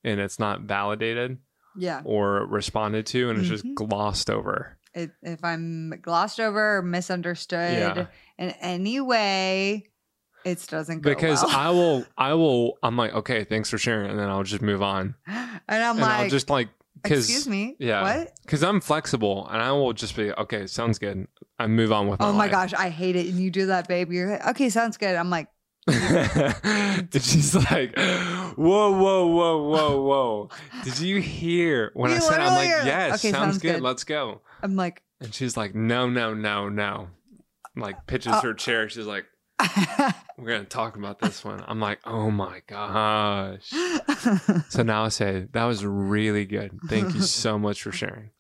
and 0.05 0.19
it's 0.21 0.39
not 0.39 0.63
validated 0.63 1.39
Yeah. 1.77 2.03
or 2.05 2.47
responded 2.47 3.07
to 3.07 3.31
and 3.31 3.39
it's 3.39 3.49
Mhm. 3.49 3.51
just 3.51 3.67
glossed 3.77 4.31
over. 4.31 4.79
It, 4.97 5.11
if 5.23 5.45
I'm 5.45 5.91
glossed 6.01 6.41
over 6.41 6.79
or 6.79 6.83
misunderstood 6.83 7.97
Yeah. 7.97 8.07
in 8.39 8.51
any 8.63 8.99
way, 9.01 9.91
it 10.45 10.67
doesn't 10.69 11.03
go 11.03 11.11
Because 11.11 11.43
well. 11.45 11.55
I 11.55 11.71
will, 11.71 12.07
I 12.17 12.33
will, 12.35 12.79
I'm 12.83 12.97
like, 12.97 13.13
okay, 13.13 13.45
thanks 13.45 13.69
for 13.69 13.77
sharing. 13.79 14.09
And 14.11 14.19
then 14.19 14.29
I'll 14.31 14.43
just 14.43 14.63
move 14.63 14.83
on. 14.83 15.15
and 15.27 15.61
I'm 15.69 15.91
and 15.97 16.01
like, 16.01 16.11
I'll 16.21 16.29
just 16.31 16.49
like, 16.49 16.71
cause, 17.05 17.19
excuse 17.29 17.47
me. 17.47 17.77
yeah. 17.79 18.01
What? 18.03 18.33
Cause 18.47 18.63
I'm 18.65 18.81
flexible 18.81 19.47
and 19.51 19.61
I 19.61 19.71
will 19.73 19.93
just 19.93 20.17
be, 20.17 20.33
okay, 20.33 20.67
sounds 20.67 20.99
good. 20.99 21.29
I 21.59 21.67
move 21.67 21.93
on 21.93 22.09
with 22.09 22.21
my 22.21 22.29
Oh 22.29 22.33
my 22.33 22.49
gosh, 22.49 22.73
I 22.73 22.89
hate 22.89 23.17
it. 23.17 23.27
And 23.27 23.39
you 23.39 23.51
do 23.51 23.67
that, 23.67 23.89
babe. 23.89 24.11
You're 24.13 24.31
like, 24.31 24.47
okay, 24.49 24.71
sounds 24.71 24.97
good. 24.97 25.15
I'm 25.15 25.29
like, 25.29 25.49
she's 27.13 27.55
like, 27.55 27.97
whoa, 27.99 28.91
whoa, 28.91 29.27
whoa, 29.27 29.63
whoa, 29.69 30.03
whoa. 30.03 30.49
Did 30.85 30.99
you 30.99 31.21
hear 31.21 31.91
when 31.95 32.11
You 32.11 32.17
I 32.17 32.21
said, 32.21 32.41
I'm 32.41 32.55
like, 32.55 32.69
yes, 32.87 33.21
Okay, 33.21 33.31
sounds, 33.31 33.45
sounds 33.55 33.59
good. 33.59 33.75
good. 33.75 33.83
Let's 33.83 34.05
go. 34.05 34.41
I'm 34.67 34.75
like, 34.77 35.03
And 35.21 35.33
she's 35.33 35.57
like, 35.57 35.75
no, 35.77 36.09
no, 36.11 36.35
no, 36.35 36.69
no. 36.69 37.09
Like 37.77 38.07
pitches 38.09 38.33
Uh, 38.33 38.41
her 38.41 38.53
chair. 38.55 38.89
She's 38.89 39.07
like, 39.07 39.25
we're 40.39 40.59
to 40.59 40.65
talk 40.65 40.97
about 40.97 41.21
this 41.21 41.45
one. 41.45 41.63
I'm 41.67 41.79
like, 41.81 42.01
oh 42.05 42.31
my 42.31 42.63
gosh. 42.67 43.73
So 44.69 44.83
now 44.83 45.05
I 45.05 45.09
say, 45.11 45.47
that 45.53 45.65
was 45.65 45.85
really 45.85 46.45
good. 46.47 46.77
Thank 46.89 47.15
you 47.15 47.21
so 47.23 47.59
much 47.67 47.81
for 47.83 47.93
sharing. 47.93 48.31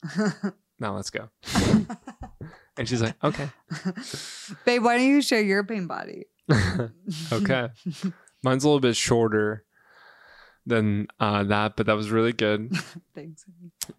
Now 0.81 0.97
let's 0.97 1.11
go. 1.11 1.29
And 2.77 2.89
she's 2.89 3.01
like, 3.01 3.15
okay. 3.23 3.49
babe, 4.65 4.83
why 4.83 4.99
don't 4.99 5.07
you 5.07 5.23
share 5.23 5.41
your 5.43 5.63
pain 5.65 5.87
body? 5.87 6.27
okay. 7.33 7.69
Mine's 8.43 8.65
a 8.65 8.69
little 8.69 8.81
bit 8.81 8.97
shorter 8.97 9.65
than 10.67 11.07
uh, 11.21 11.45
that, 11.45 11.77
but 11.77 11.87
that 11.87 11.95
was 11.97 12.11
really 12.11 12.33
good. 12.33 12.73
Thanks. 13.15 13.45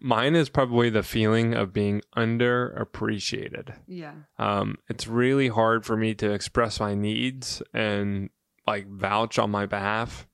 Mine 0.00 0.34
is 0.34 0.48
probably 0.48 0.90
the 0.90 1.02
feeling 1.02 1.54
of 1.54 1.72
being 1.72 2.02
underappreciated. 2.16 3.74
Yeah. 3.86 4.12
Um, 4.38 4.76
it's 4.88 5.06
really 5.06 5.48
hard 5.48 5.84
for 5.84 5.96
me 5.96 6.14
to 6.16 6.30
express 6.32 6.80
my 6.80 6.94
needs 6.94 7.62
and 7.72 8.30
like 8.66 8.88
vouch 8.88 9.38
on 9.38 9.50
my 9.50 9.66
behalf, 9.66 10.26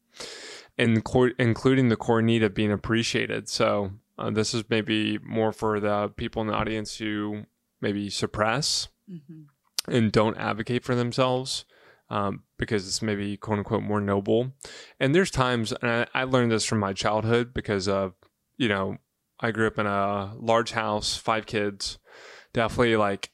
and 0.76 1.02
including 1.38 1.88
the 1.88 1.96
core 1.96 2.22
need 2.22 2.42
of 2.42 2.54
being 2.54 2.72
appreciated. 2.72 3.48
So 3.48 3.92
uh, 4.18 4.30
this 4.30 4.54
is 4.54 4.64
maybe 4.68 5.18
more 5.18 5.52
for 5.52 5.80
the 5.80 6.12
people 6.16 6.42
in 6.42 6.48
the 6.48 6.54
audience 6.54 6.96
who 6.96 7.44
maybe 7.80 8.10
suppress 8.10 8.88
hmm 9.08 9.42
and 9.86 10.12
don't 10.12 10.38
advocate 10.38 10.82
for 10.82 10.94
themselves 10.94 11.66
um, 12.10 12.42
because 12.58 12.86
it's 12.86 13.02
maybe 13.02 13.36
quote 13.36 13.58
unquote 13.58 13.82
more 13.82 14.00
noble. 14.00 14.52
And 15.00 15.14
there's 15.14 15.30
times, 15.30 15.72
and 15.72 15.90
I, 15.90 16.06
I 16.14 16.24
learned 16.24 16.52
this 16.52 16.64
from 16.64 16.78
my 16.78 16.92
childhood 16.92 17.52
because 17.52 17.88
of, 17.88 18.14
you 18.56 18.68
know, 18.68 18.98
I 19.44 19.50
grew 19.50 19.66
up 19.66 19.78
in 19.78 19.86
a 19.86 20.34
large 20.38 20.72
house, 20.72 21.16
five 21.16 21.44
kids, 21.46 21.98
definitely 22.52 22.96
like 22.96 23.30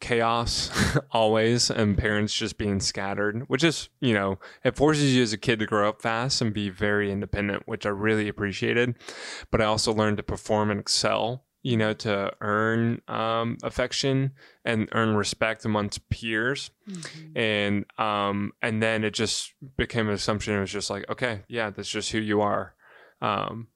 chaos 0.00 0.70
always, 1.12 1.70
and 1.70 1.96
parents 1.96 2.34
just 2.34 2.58
being 2.58 2.80
scattered, 2.80 3.44
which 3.48 3.64
is, 3.64 3.88
you 4.00 4.12
know, 4.12 4.38
it 4.64 4.76
forces 4.76 5.14
you 5.14 5.22
as 5.22 5.32
a 5.32 5.38
kid 5.38 5.58
to 5.60 5.66
grow 5.66 5.88
up 5.88 6.02
fast 6.02 6.40
and 6.42 6.52
be 6.52 6.68
very 6.68 7.10
independent, 7.12 7.62
which 7.66 7.86
I 7.86 7.90
really 7.90 8.28
appreciated. 8.28 8.96
But 9.50 9.60
I 9.60 9.64
also 9.66 9.92
learned 9.94 10.16
to 10.18 10.22
perform 10.22 10.70
and 10.70 10.80
excel. 10.80 11.44
You 11.62 11.76
know, 11.76 11.94
to 11.94 12.30
earn 12.40 13.02
um, 13.08 13.56
affection 13.64 14.32
and 14.64 14.88
earn 14.92 15.16
respect 15.16 15.64
amongst 15.64 16.08
peers 16.10 16.70
Mm-hmm. 16.88 17.36
and 17.36 17.84
um 17.98 18.52
and 18.62 18.80
then 18.80 19.02
it 19.02 19.12
just 19.12 19.52
became 19.76 20.06
an 20.06 20.14
assumption 20.14 20.54
it 20.54 20.60
was 20.60 20.70
just 20.70 20.88
like 20.88 21.04
okay 21.10 21.42
yeah 21.48 21.70
that's 21.70 21.88
just 21.88 22.12
who 22.12 22.18
you 22.20 22.40
are 22.42 22.76
um 23.20 23.66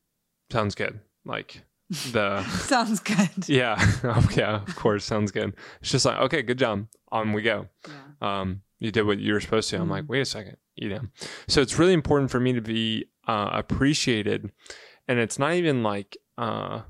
sounds 0.53 0.77
good 0.77 1.01
like 1.25 1.63
the 2.13 2.43
Sounds 2.45 3.01
good. 3.01 3.29
yeah 3.49 3.77
oh, 4.05 4.29
yeah 4.37 4.63
of 4.63 4.77
course 4.77 5.05
sounds 5.05 5.31
good 5.33 5.55
it's 5.81 5.91
just 5.91 6.05
like 6.07 6.19
okay 6.19 6.43
good 6.43 6.59
job 6.59 6.87
on 7.11 7.33
we 7.33 7.43
go 7.43 7.67
Yeah. 7.89 8.41
um 8.41 8.63
you 8.79 8.91
did 8.93 9.03
what 9.03 9.19
you 9.19 9.33
were 9.33 9.41
supposed 9.41 9.69
to 9.71 9.77
i'm 9.77 9.91
like 9.91 10.05
Mhm. 10.05 10.09
wait 10.09 10.21
a 10.21 10.25
second 10.25 10.57
you 10.77 10.89
know 10.89 11.01
so 11.49 11.61
it's 11.61 11.79
really 11.79 11.93
important 11.93 12.31
for 12.31 12.39
me 12.41 12.53
to 12.53 12.61
be 12.61 13.07
uh 13.27 13.51
appreciated 13.53 14.51
and 15.09 15.19
it's 15.19 15.39
not 15.39 15.55
even 15.55 15.83
like 15.83 16.17
uh 16.39 16.83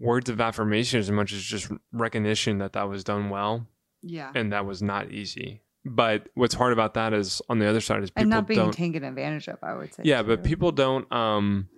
words 0.00 0.28
of 0.30 0.40
affirmation 0.40 0.98
as 0.98 1.10
much 1.10 1.32
as 1.32 1.42
just 1.42 1.70
recognition 1.92 2.58
that 2.58 2.72
that 2.72 2.88
was 2.88 3.04
done 3.04 3.28
well 3.30 3.66
Yeah. 4.02 4.32
and 4.34 4.52
that 4.52 4.66
was 4.66 4.82
not 4.82 5.12
easy. 5.12 5.62
But 5.84 6.28
what's 6.34 6.54
hard 6.54 6.72
about 6.72 6.94
that 6.94 7.12
is 7.12 7.42
on 7.48 7.58
the 7.58 7.66
other 7.68 7.80
side 7.80 8.02
is 8.02 8.10
people 8.10 8.22
And 8.22 8.30
not 8.30 8.46
being 8.48 8.70
taken 8.72 9.04
advantage 9.04 9.46
of, 9.48 9.58
I 9.62 9.74
would 9.74 9.92
say. 9.94 10.02
yeah, 10.04 10.22
but 10.22 10.42
people 10.44 10.70
don't. 10.72 11.10
Um, 11.12 11.68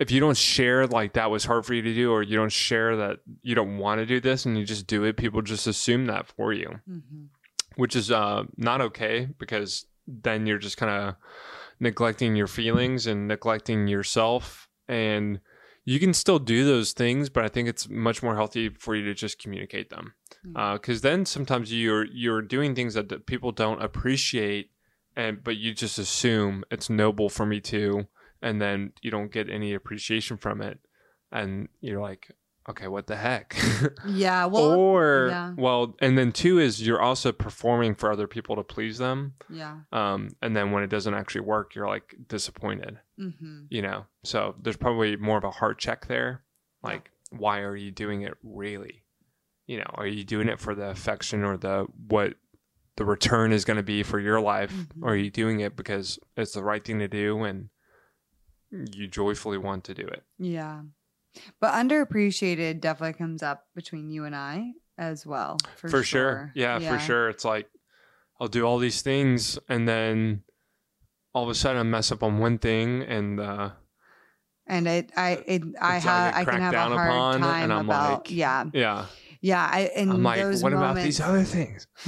if 0.00 0.10
you 0.10 0.20
don't 0.20 0.36
share 0.36 0.86
like 0.86 1.12
that 1.14 1.30
was 1.30 1.44
hard 1.44 1.64
for 1.64 1.74
you 1.74 1.82
to 1.82 1.94
do, 1.94 2.10
or 2.12 2.22
you 2.22 2.36
don't 2.36 2.52
share 2.52 2.96
that 2.96 3.18
you 3.42 3.54
don't 3.54 3.78
want 3.78 4.00
to 4.00 4.06
do 4.06 4.20
this, 4.20 4.44
and 4.44 4.58
you 4.58 4.64
just 4.64 4.86
do 4.86 5.04
it, 5.04 5.16
people 5.16 5.40
just 5.42 5.66
assume 5.66 6.06
that 6.06 6.26
for 6.26 6.52
you, 6.52 6.80
Mhm. 6.88 7.28
which 7.76 7.94
is 7.96 8.10
uh 8.10 8.44
not 8.56 8.80
okay 8.80 9.28
because 9.38 9.86
then 10.06 10.46
you're 10.46 10.58
just 10.58 10.76
kind 10.76 10.92
of 10.92 11.14
neglecting 11.80 12.36
your 12.36 12.46
feelings 12.46 13.06
and 13.06 13.26
neglecting 13.28 13.88
yourself 13.88 14.68
and 14.86 15.40
you 15.84 15.98
can 15.98 16.14
still 16.14 16.38
do 16.38 16.64
those 16.64 16.92
things 16.92 17.28
but 17.28 17.44
i 17.44 17.48
think 17.48 17.68
it's 17.68 17.88
much 17.88 18.22
more 18.22 18.34
healthy 18.36 18.68
for 18.68 18.94
you 18.94 19.04
to 19.04 19.14
just 19.14 19.38
communicate 19.38 19.90
them. 19.90 20.14
Because 20.74 21.00
then 21.00 21.24
sometimes 21.24 21.72
you're 21.72 22.04
you're 22.04 22.42
doing 22.42 22.74
things 22.74 22.94
that, 22.94 23.08
that 23.08 23.26
people 23.26 23.50
don't 23.50 23.82
appreciate 23.82 24.70
and 25.16 25.42
but 25.42 25.56
you 25.56 25.72
just 25.74 25.98
assume 25.98 26.64
it's 26.70 26.90
noble 26.90 27.28
for 27.30 27.46
me 27.46 27.60
to 27.60 28.06
and 28.44 28.60
then 28.62 28.92
you 29.02 29.10
don't 29.10 29.32
get 29.32 29.48
any 29.50 29.74
appreciation 29.74 30.36
from 30.36 30.60
it 30.62 30.78
and 31.32 31.68
you're 31.80 32.00
like 32.00 32.30
okay 32.68 32.86
what 32.88 33.06
the 33.06 33.16
heck 33.16 33.56
Yeah. 34.06 34.46
Well, 34.46 34.62
or 34.64 35.28
yeah. 35.30 35.52
well 35.56 35.96
and 36.00 36.16
then 36.16 36.30
two 36.32 36.58
is 36.58 36.86
you're 36.86 37.00
also 37.02 37.32
performing 37.32 37.94
for 37.94 38.10
other 38.12 38.26
people 38.28 38.54
to 38.56 38.62
please 38.62 38.98
them 38.98 39.34
yeah. 39.50 39.78
um, 39.92 40.30
and 40.40 40.54
then 40.56 40.70
when 40.72 40.82
it 40.82 40.90
doesn't 40.90 41.14
actually 41.14 41.40
work 41.42 41.74
you're 41.74 41.88
like 41.88 42.14
disappointed 42.28 43.00
hmm 43.18 43.64
you 43.70 43.82
know 43.82 44.04
so 44.24 44.54
there's 44.62 44.76
probably 44.76 45.16
more 45.16 45.38
of 45.38 45.44
a 45.44 45.50
heart 45.50 45.78
check 45.78 46.06
there 46.06 46.42
like 46.82 47.10
why 47.30 47.60
are 47.60 47.76
you 47.76 47.90
doing 47.90 48.22
it 48.22 48.34
really 48.42 49.02
you 49.66 49.78
know 49.78 49.90
are 49.94 50.06
you 50.06 50.22
doing 50.24 50.48
it 50.48 50.60
for 50.60 50.74
the 50.74 50.88
affection 50.90 51.42
or 51.44 51.56
the 51.56 51.86
what 52.08 52.34
the 52.96 53.04
return 53.04 53.52
is 53.52 53.64
going 53.64 53.76
to 53.78 53.82
be 53.82 54.02
for 54.02 54.20
your 54.20 54.40
life 54.40 54.72
Mhm. 54.72 55.02
or 55.02 55.12
are 55.12 55.16
you 55.16 55.30
doing 55.30 55.60
it 55.60 55.74
because 55.76 56.18
it's 56.36 56.52
the 56.52 56.62
right 56.62 56.84
thing 56.84 56.98
to 57.00 57.08
do 57.08 57.42
and 57.44 57.68
you 58.92 59.06
joyfully 59.08 59.58
want 59.58 59.84
to 59.84 59.94
do 59.94 60.06
it 60.06 60.22
Yeah. 60.38 60.82
But 61.60 61.72
underappreciated 61.74 62.80
definitely 62.80 63.14
comes 63.18 63.42
up 63.42 63.66
between 63.74 64.08
you 64.10 64.24
and 64.24 64.36
I 64.36 64.72
as 64.96 65.26
well. 65.26 65.58
For, 65.76 65.88
for, 65.88 66.02
sure. 66.04 66.52
Yeah, 66.54 66.78
for 66.78 66.98
sure 66.98 67.28
it's 67.28 67.44
like 67.44 67.68
i'll 68.40 68.48
do 68.48 68.64
all 68.64 68.78
these 68.78 69.00
things 69.02 69.58
and 69.68 69.86
then 69.88 70.42
all 71.34 71.44
of 71.44 71.48
a 71.48 71.54
sudden 71.54 71.78
i 71.80 71.82
mess 71.84 72.10
up 72.12 72.22
on 72.22 72.38
one 72.38 72.58
thing 72.58 73.02
and 73.02 73.38
uh 73.40 73.70
And 74.66 74.88
it, 74.88 75.12
I, 75.16 75.42
it, 75.46 75.62
I 75.80 75.98
have, 75.98 76.34
I 76.34 76.44
can 76.44 76.60
have 76.60 76.72
a 76.74 76.78
hard 76.78 77.10
upon, 77.10 77.40
time 77.40 77.62
and 77.64 77.72
I'm 77.72 77.84
about, 77.88 78.20
like- 78.20 78.30
yeah, 78.30 78.64
yeah 78.72 79.06
yeah. 79.44 79.68
I, 79.70 79.90
in 79.94 80.10
i'm 80.10 80.22
like 80.22 80.40
those 80.40 80.62
what 80.62 80.72
about 80.72 80.96
moments, 80.96 81.04
these 81.04 81.20
other 81.20 81.44
things 81.44 81.86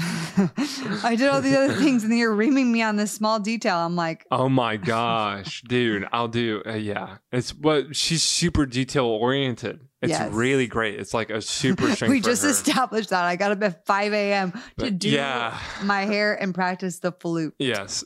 I 1.05 1.17
did 1.17 1.29
all 1.29 1.41
these 1.41 1.55
other 1.57 1.73
things, 1.75 2.03
and 2.03 2.13
then 2.13 2.19
you're 2.19 2.35
reaming 2.35 2.71
me 2.73 2.83
on 2.83 2.97
this 2.97 3.13
small 3.13 3.39
detail. 3.41 3.77
I'm 3.77 3.97
like, 3.97 4.27
Oh 4.31 4.49
my 4.49 4.77
gosh, 4.77 5.63
dude! 5.63 6.07
I'll 6.13 6.29
do. 6.29 6.63
Uh, 6.67 6.75
yeah, 6.75 7.19
it's 7.33 7.55
what 7.55 7.97
she's 7.97 8.23
super 8.23 8.67
detail 8.67 9.07
oriented. 9.07 9.81
It's 10.03 10.11
Yes. 10.11 10.33
really 10.33 10.67
great. 10.67 11.01
It's 11.01 11.15
like 11.15 11.31
a 11.31 11.41
super 11.41 11.91
strength. 11.95 12.11
we 12.11 12.21
just 12.21 12.43
her. 12.43 12.51
established 12.51 13.11
that. 13.11 13.25
I 13.25 13.37
got 13.37 13.53
up 13.53 13.63
at 13.63 13.87
5 13.87 14.13
a.m. 14.13 14.53
to 14.79 14.91
do 14.91 15.09
yeah. 15.09 15.59
my 15.83 16.03
hair 16.05 16.35
and 16.35 16.55
practice 16.55 16.99
the 16.99 17.13
flute. 17.13 17.55
Yes, 17.59 18.05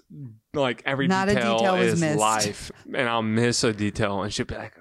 like 0.55 0.83
every 0.87 1.09
Not 1.09 1.29
a 1.29 1.35
detail, 1.35 1.59
detail 1.59 1.79
was 1.79 1.93
is 1.95 2.01
missed. 2.01 2.19
life, 2.19 2.71
and 2.95 3.09
I'll 3.09 3.23
miss 3.23 3.65
a 3.65 3.73
detail, 3.73 4.23
and 4.23 4.33
she'll 4.33 4.47
be 4.47 4.55
like, 4.55 4.75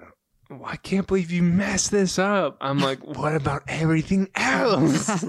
oh, 0.50 0.62
"I 0.64 0.76
can't 0.76 1.06
believe 1.06 1.30
you 1.30 1.42
messed 1.42 1.90
this 1.90 2.18
up." 2.18 2.56
I'm 2.60 2.78
like, 2.78 3.00
"What 3.16 3.34
about 3.34 3.62
everything 3.68 4.28
else?" 4.34 5.24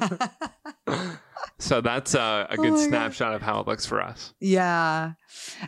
so 1.60 1.82
that's 1.82 2.16
uh, 2.16 2.48
a 2.50 2.54
Oh 2.58 2.62
good 2.62 2.72
God. 2.72 2.80
snapshot 2.80 3.34
of 3.34 3.42
how 3.42 3.60
it 3.60 3.68
looks 3.68 3.86
for 3.86 4.02
us. 4.02 4.34
Yeah. 4.40 5.14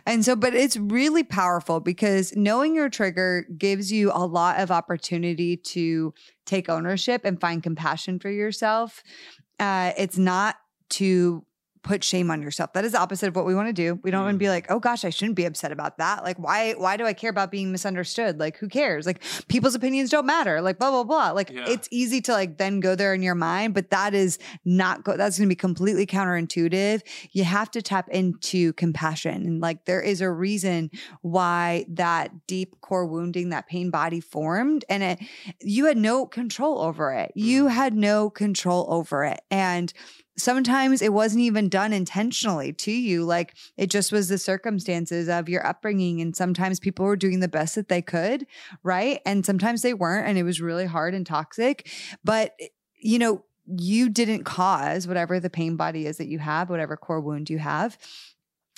And 0.06 0.24
so, 0.24 0.36
but 0.36 0.54
it's 0.54 0.76
really 0.76 1.22
powerful 1.22 1.80
because 1.80 2.34
knowing 2.36 2.74
your 2.74 2.88
trigger 2.88 3.46
gives 3.56 3.92
you 3.92 4.10
a 4.12 4.26
lot 4.26 4.60
of 4.60 4.70
opportunity 4.70 5.56
to 5.56 6.12
take 6.46 6.68
ownership 6.68 7.22
and 7.24 7.40
find 7.40 7.62
compassion 7.62 8.18
for 8.18 8.30
yourself. 8.30 9.02
Uh, 9.60 9.92
it's 9.96 10.18
not 10.18 10.56
to 10.90 11.44
put 11.84 12.02
shame 12.02 12.30
on 12.30 12.42
yourself. 12.42 12.72
That 12.72 12.84
is 12.84 12.92
the 12.92 12.98
opposite 12.98 13.28
of 13.28 13.36
what 13.36 13.46
we 13.46 13.54
want 13.54 13.68
to 13.68 13.72
do. 13.72 14.00
We 14.02 14.10
don't 14.10 14.24
want 14.24 14.34
to 14.34 14.38
be 14.38 14.46
mm. 14.46 14.50
like, 14.50 14.70
oh 14.70 14.80
gosh, 14.80 15.04
I 15.04 15.10
shouldn't 15.10 15.36
be 15.36 15.44
upset 15.44 15.70
about 15.70 15.98
that. 15.98 16.24
Like, 16.24 16.38
why, 16.38 16.72
why 16.72 16.96
do 16.96 17.06
I 17.06 17.12
care 17.12 17.30
about 17.30 17.50
being 17.50 17.70
misunderstood? 17.70 18.40
Like, 18.40 18.56
who 18.58 18.68
cares? 18.68 19.06
Like, 19.06 19.22
people's 19.48 19.74
opinions 19.74 20.10
don't 20.10 20.26
matter. 20.26 20.60
Like, 20.60 20.78
blah, 20.78 20.90
blah, 20.90 21.04
blah. 21.04 21.30
Like, 21.30 21.50
Yeah. 21.50 21.64
it's 21.68 21.88
easy 21.92 22.20
to 22.22 22.32
like 22.32 22.58
then 22.58 22.80
go 22.80 22.94
there 22.94 23.14
in 23.14 23.22
your 23.22 23.34
mind, 23.34 23.74
but 23.74 23.90
that 23.90 24.14
is 24.14 24.38
not 24.64 25.04
go 25.04 25.16
that's 25.16 25.38
gonna 25.38 25.48
be 25.48 25.54
completely 25.54 26.06
counterintuitive 26.06 27.02
you 27.32 27.44
have 27.44 27.70
to 27.72 27.82
tap 27.82 28.08
into 28.08 28.72
compassion. 28.74 29.46
And 29.46 29.60
like 29.60 29.84
there 29.84 30.00
is 30.00 30.20
a 30.20 30.30
reason 30.30 30.90
why 31.22 31.86
that 31.88 32.46
deep 32.46 32.80
core 32.80 33.06
wounding, 33.06 33.50
that 33.50 33.66
pain 33.66 33.90
body 33.90 34.20
formed, 34.20 34.84
and 34.88 35.02
it 35.02 35.20
you 35.60 35.86
had 35.86 35.96
no 35.96 36.26
control 36.26 36.80
over 36.80 37.12
it. 37.12 37.32
You 37.34 37.64
mm. 37.64 37.70
had 37.70 37.94
no 37.94 38.30
control 38.30 38.86
over 38.88 39.24
it. 39.24 39.40
And 39.50 39.92
sometimes 40.36 41.00
it 41.00 41.12
wasn't 41.12 41.42
even 41.42 41.68
done 41.68 41.92
intentionally 41.92 42.72
to 42.72 42.92
you. 42.92 43.24
Like 43.24 43.54
it 43.76 43.90
just 43.90 44.12
was 44.12 44.28
the 44.28 44.38
circumstances 44.38 45.28
of 45.28 45.48
your 45.48 45.66
upbringing. 45.66 46.20
And 46.20 46.34
sometimes 46.34 46.80
people 46.80 47.04
were 47.04 47.16
doing 47.16 47.40
the 47.40 47.48
best 47.48 47.74
that 47.76 47.88
they 47.88 48.02
could, 48.02 48.46
right? 48.82 49.20
And 49.24 49.46
sometimes 49.46 49.82
they 49.82 49.94
weren't. 49.94 50.28
And 50.28 50.38
it 50.38 50.42
was 50.42 50.60
really 50.60 50.86
hard 50.86 51.14
and 51.14 51.26
toxic. 51.26 51.88
But, 52.24 52.54
eh, 52.60 52.68
you 52.96 53.18
know, 53.18 53.44
you 53.66 54.08
didn't 54.08 54.44
cause 54.44 55.06
whatever 55.06 55.40
the 55.40 55.50
pain 55.50 55.76
body 55.76 56.06
is 56.06 56.18
that 56.18 56.26
you 56.26 56.38
have, 56.38 56.68
whatever 56.68 56.96
core 56.96 57.20
wound 57.20 57.48
you 57.48 57.58
have. 57.58 57.96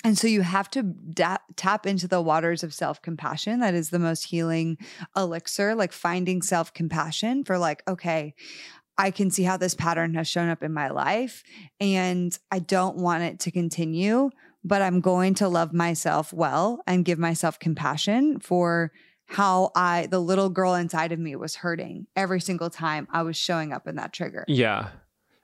And 0.03 0.17
so 0.17 0.27
you 0.27 0.41
have 0.41 0.69
to 0.71 0.83
da- 0.83 1.37
tap 1.55 1.85
into 1.85 2.07
the 2.07 2.21
waters 2.21 2.63
of 2.63 2.73
self 2.73 3.01
compassion. 3.01 3.59
That 3.59 3.73
is 3.73 3.89
the 3.89 3.99
most 3.99 4.25
healing 4.25 4.77
elixir, 5.15 5.75
like 5.75 5.91
finding 5.91 6.41
self 6.41 6.73
compassion 6.73 7.43
for, 7.43 7.57
like, 7.57 7.83
okay, 7.87 8.35
I 8.97 9.11
can 9.11 9.29
see 9.29 9.43
how 9.43 9.57
this 9.57 9.75
pattern 9.75 10.13
has 10.15 10.27
shown 10.27 10.49
up 10.49 10.63
in 10.63 10.73
my 10.73 10.89
life 10.89 11.43
and 11.79 12.37
I 12.51 12.59
don't 12.59 12.97
want 12.97 13.23
it 13.23 13.39
to 13.41 13.51
continue, 13.51 14.31
but 14.63 14.81
I'm 14.81 15.01
going 15.01 15.35
to 15.35 15.47
love 15.47 15.73
myself 15.73 16.33
well 16.33 16.81
and 16.87 17.05
give 17.05 17.19
myself 17.19 17.59
compassion 17.59 18.39
for 18.39 18.91
how 19.27 19.71
I, 19.75 20.07
the 20.07 20.19
little 20.19 20.49
girl 20.49 20.73
inside 20.73 21.11
of 21.11 21.19
me 21.19 21.35
was 21.35 21.55
hurting 21.55 22.07
every 22.15 22.41
single 22.41 22.69
time 22.69 23.07
I 23.11 23.23
was 23.23 23.37
showing 23.37 23.73
up 23.73 23.87
in 23.87 23.97
that 23.97 24.13
trigger. 24.13 24.45
Yeah. 24.47 24.89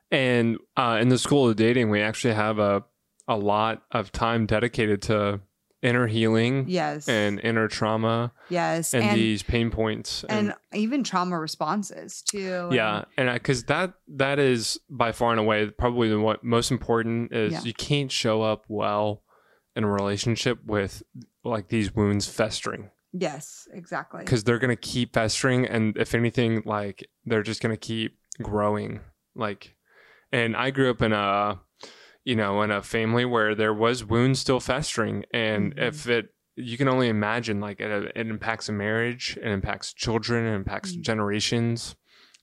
And 0.10 0.58
uh, 0.78 1.00
in 1.02 1.10
the 1.10 1.18
school 1.18 1.50
of 1.50 1.56
dating, 1.56 1.90
we 1.90 2.02
actually 2.02 2.34
have 2.34 2.60
a, 2.60 2.84
a 3.28 3.38
lot 3.38 3.84
of 3.92 4.12
time 4.12 4.46
dedicated 4.46 5.02
to 5.04 5.42
inner 5.84 6.08
healing 6.08 6.66
Yes. 6.68 7.08
and 7.08 7.40
inner 7.42 7.68
trauma 7.68 8.32
yes. 8.50 8.94
and, 8.94 9.04
And, 9.04 9.20
these 9.20 9.44
pain 9.44 9.70
points. 9.70 10.24
and 10.30 10.54
even 10.74 11.04
trauma 11.04 11.38
responses 11.38 12.22
too. 12.24 12.70
yeah, 12.72 13.04
and 13.18 13.32
because 13.34 13.66
that 13.66 13.94
that 14.08 14.40
is 14.40 14.80
by 14.90 15.12
far 15.12 15.32
and 15.32 15.40
away 15.40 15.68
probably 15.70 16.10
the 16.10 16.20
what 16.20 16.44
most 16.44 16.72
important 16.72 17.34
is 17.34 17.52
Yeah. 17.54 17.62
you 17.64 17.74
can't 17.74 18.12
show 18.12 18.42
up 18.42 18.64
well 18.68 19.24
in 19.76 19.84
a 19.84 19.90
relationship 19.92 20.60
with 20.66 21.04
like 21.44 21.68
these 21.68 21.94
wounds 21.94 22.28
festering 22.28 22.90
Yes, 23.12 23.68
exactly. 23.74 24.22
because 24.24 24.44
they're 24.44 24.58
gonna 24.60 24.76
keep 24.76 25.14
festering, 25.14 25.68
and 25.68 25.96
if 25.98 26.16
anything, 26.16 26.64
like 26.66 27.06
they're 27.26 27.44
just 27.44 27.62
gonna 27.62 27.78
keep 27.78 28.18
growing. 28.42 29.02
Like, 29.36 29.76
and 30.32 30.56
I 30.56 30.72
grew 30.72 30.90
up 30.90 31.02
in 31.04 31.14
a, 31.14 31.60
you 32.24 32.36
know, 32.36 32.62
in 32.62 32.72
a 32.72 32.82
family 32.82 33.26
where 33.26 33.54
there 33.56 33.74
was 33.74 34.04
wounds 34.06 34.40
still 34.40 34.60
festering, 34.60 35.24
and 35.34 35.76
Mhm. 35.76 35.82
if 35.88 36.08
it, 36.08 36.34
you 36.56 36.78
can 36.78 36.88
only 36.88 37.10
imagine, 37.10 37.60
like 37.60 37.80
it, 37.80 38.12
it 38.16 38.28
impacts 38.28 38.70
a 38.70 38.72
marriage, 38.72 39.38
it 39.42 39.48
impacts 39.48 39.94
children, 39.94 40.46
it 40.46 40.56
impacts 40.56 40.96
Mhm. 40.96 41.02
generations, 41.02 41.96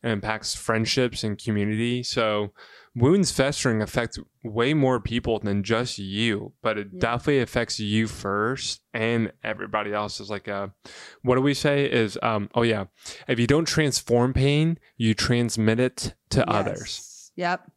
it 0.02 0.08
impacts 0.10 0.54
friendships 0.54 1.24
and 1.24 1.42
community. 1.42 2.02
So. 2.02 2.52
Wounds 2.96 3.30
festering 3.30 3.80
affect 3.82 4.18
way 4.42 4.74
more 4.74 4.98
people 4.98 5.38
than 5.38 5.62
just 5.62 5.96
you, 5.96 6.54
but 6.60 6.76
it 6.76 6.88
Yeah. 6.92 6.98
definitely 6.98 7.38
affects 7.38 7.78
you 7.78 8.08
first 8.08 8.80
and 8.92 9.30
everybody 9.44 9.92
else. 9.92 10.18
Is 10.18 10.28
like 10.28 10.48
a, 10.48 10.74
what 11.22 11.36
do 11.36 11.40
we 11.40 11.54
say? 11.54 11.88
Is 11.88 12.18
um, 12.20 12.50
oh 12.52 12.62
yeah, 12.62 12.86
if 13.28 13.38
you 13.38 13.46
don't 13.46 13.64
transform 13.68 14.32
pain, 14.34 14.76
you 14.96 15.14
transmit 15.14 15.78
it 15.78 16.14
to 16.30 16.44
others. 16.50 17.30
Yep. 17.36 17.70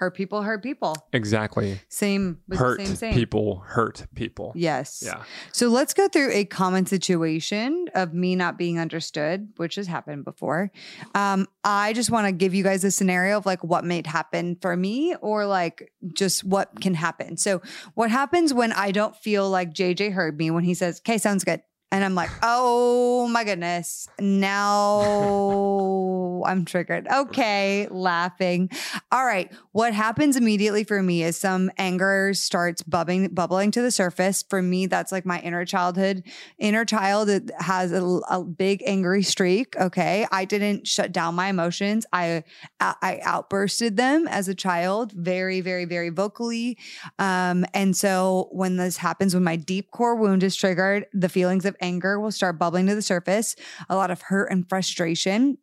Hurt 0.00 0.14
people 0.14 0.40
hurt 0.40 0.62
people. 0.62 0.96
Exactly. 1.12 1.78
Same 1.90 2.38
hurt 2.50 2.78
the 2.78 2.86
same 2.86 2.96
same. 2.96 3.12
people 3.12 3.62
hurt 3.66 4.06
people. 4.14 4.50
Yes. 4.56 5.02
Yeah. 5.04 5.24
So 5.52 5.68
let's 5.68 5.92
go 5.92 6.08
through 6.08 6.30
a 6.32 6.46
common 6.46 6.86
situation 6.86 7.90
of 7.94 8.14
me 8.14 8.34
not 8.34 8.56
being 8.56 8.78
understood, 8.78 9.50
which 9.58 9.74
has 9.74 9.86
happened 9.86 10.24
before. 10.24 10.72
Um, 11.14 11.46
I 11.64 11.92
just 11.92 12.10
want 12.10 12.26
to 12.26 12.32
give 12.32 12.54
you 12.54 12.64
guys 12.64 12.82
a 12.82 12.90
scenario 12.90 13.36
of 13.36 13.44
like 13.44 13.62
what 13.62 13.84
might 13.84 14.06
happen 14.06 14.56
for 14.62 14.74
me 14.74 15.14
or 15.20 15.44
like 15.44 15.92
just 16.14 16.44
what 16.44 16.80
can 16.80 16.94
happen. 16.94 17.36
So, 17.36 17.60
what 17.92 18.10
happens 18.10 18.54
when 18.54 18.72
I 18.72 18.92
don't 18.92 19.14
feel 19.14 19.50
like 19.50 19.74
JJ 19.74 20.12
heard 20.12 20.38
me 20.38 20.50
when 20.50 20.64
he 20.64 20.72
says, 20.72 21.00
Okay, 21.00 21.18
sounds 21.18 21.44
good. 21.44 21.60
And 21.92 22.04
I'm 22.04 22.14
like, 22.14 22.30
oh 22.42 23.26
my 23.28 23.44
goodness. 23.44 24.08
Now 24.18 25.00
I'm 26.46 26.64
triggered. 26.64 27.08
Okay, 27.08 27.88
laughing. 27.90 28.70
All 29.10 29.24
right. 29.24 29.52
What 29.72 29.92
happens 29.92 30.36
immediately 30.36 30.84
for 30.84 31.02
me 31.02 31.22
is 31.22 31.36
some 31.36 31.70
anger 31.78 32.32
starts 32.34 32.82
bubbling, 32.82 33.28
bubbling 33.28 33.70
to 33.72 33.82
the 33.82 33.90
surface. 33.90 34.44
For 34.48 34.62
me, 34.62 34.86
that's 34.86 35.12
like 35.12 35.26
my 35.26 35.40
inner 35.40 35.64
childhood. 35.64 36.22
Inner 36.58 36.84
child 36.84 37.30
has 37.58 37.92
a, 37.92 38.02
a 38.04 38.44
big 38.44 38.82
angry 38.86 39.22
streak. 39.22 39.76
Okay, 39.76 40.26
I 40.30 40.44
didn't 40.44 40.86
shut 40.86 41.12
down 41.12 41.34
my 41.34 41.48
emotions. 41.48 42.06
I 42.12 42.44
I 42.80 43.20
outbursted 43.22 43.96
them 43.96 44.26
as 44.28 44.48
a 44.48 44.54
child, 44.54 45.12
very, 45.12 45.60
very, 45.60 45.84
very 45.84 46.10
vocally. 46.10 46.78
Um, 47.18 47.64
and 47.74 47.96
so 47.96 48.48
when 48.52 48.76
this 48.76 48.96
happens, 48.96 49.34
when 49.34 49.44
my 49.44 49.56
deep 49.56 49.90
core 49.90 50.14
wound 50.14 50.42
is 50.42 50.56
triggered, 50.56 51.06
the 51.12 51.28
feelings 51.28 51.64
of 51.64 51.76
anger 51.80 52.18
will 52.20 52.32
start 52.32 52.58
bubbling 52.58 52.86
to 52.86 52.94
the 52.94 53.02
surface. 53.02 53.56
A 53.88 53.96
lot 53.96 54.10
of 54.10 54.22
hurt 54.22 54.50
and 54.50 54.68
frustration 54.68 55.58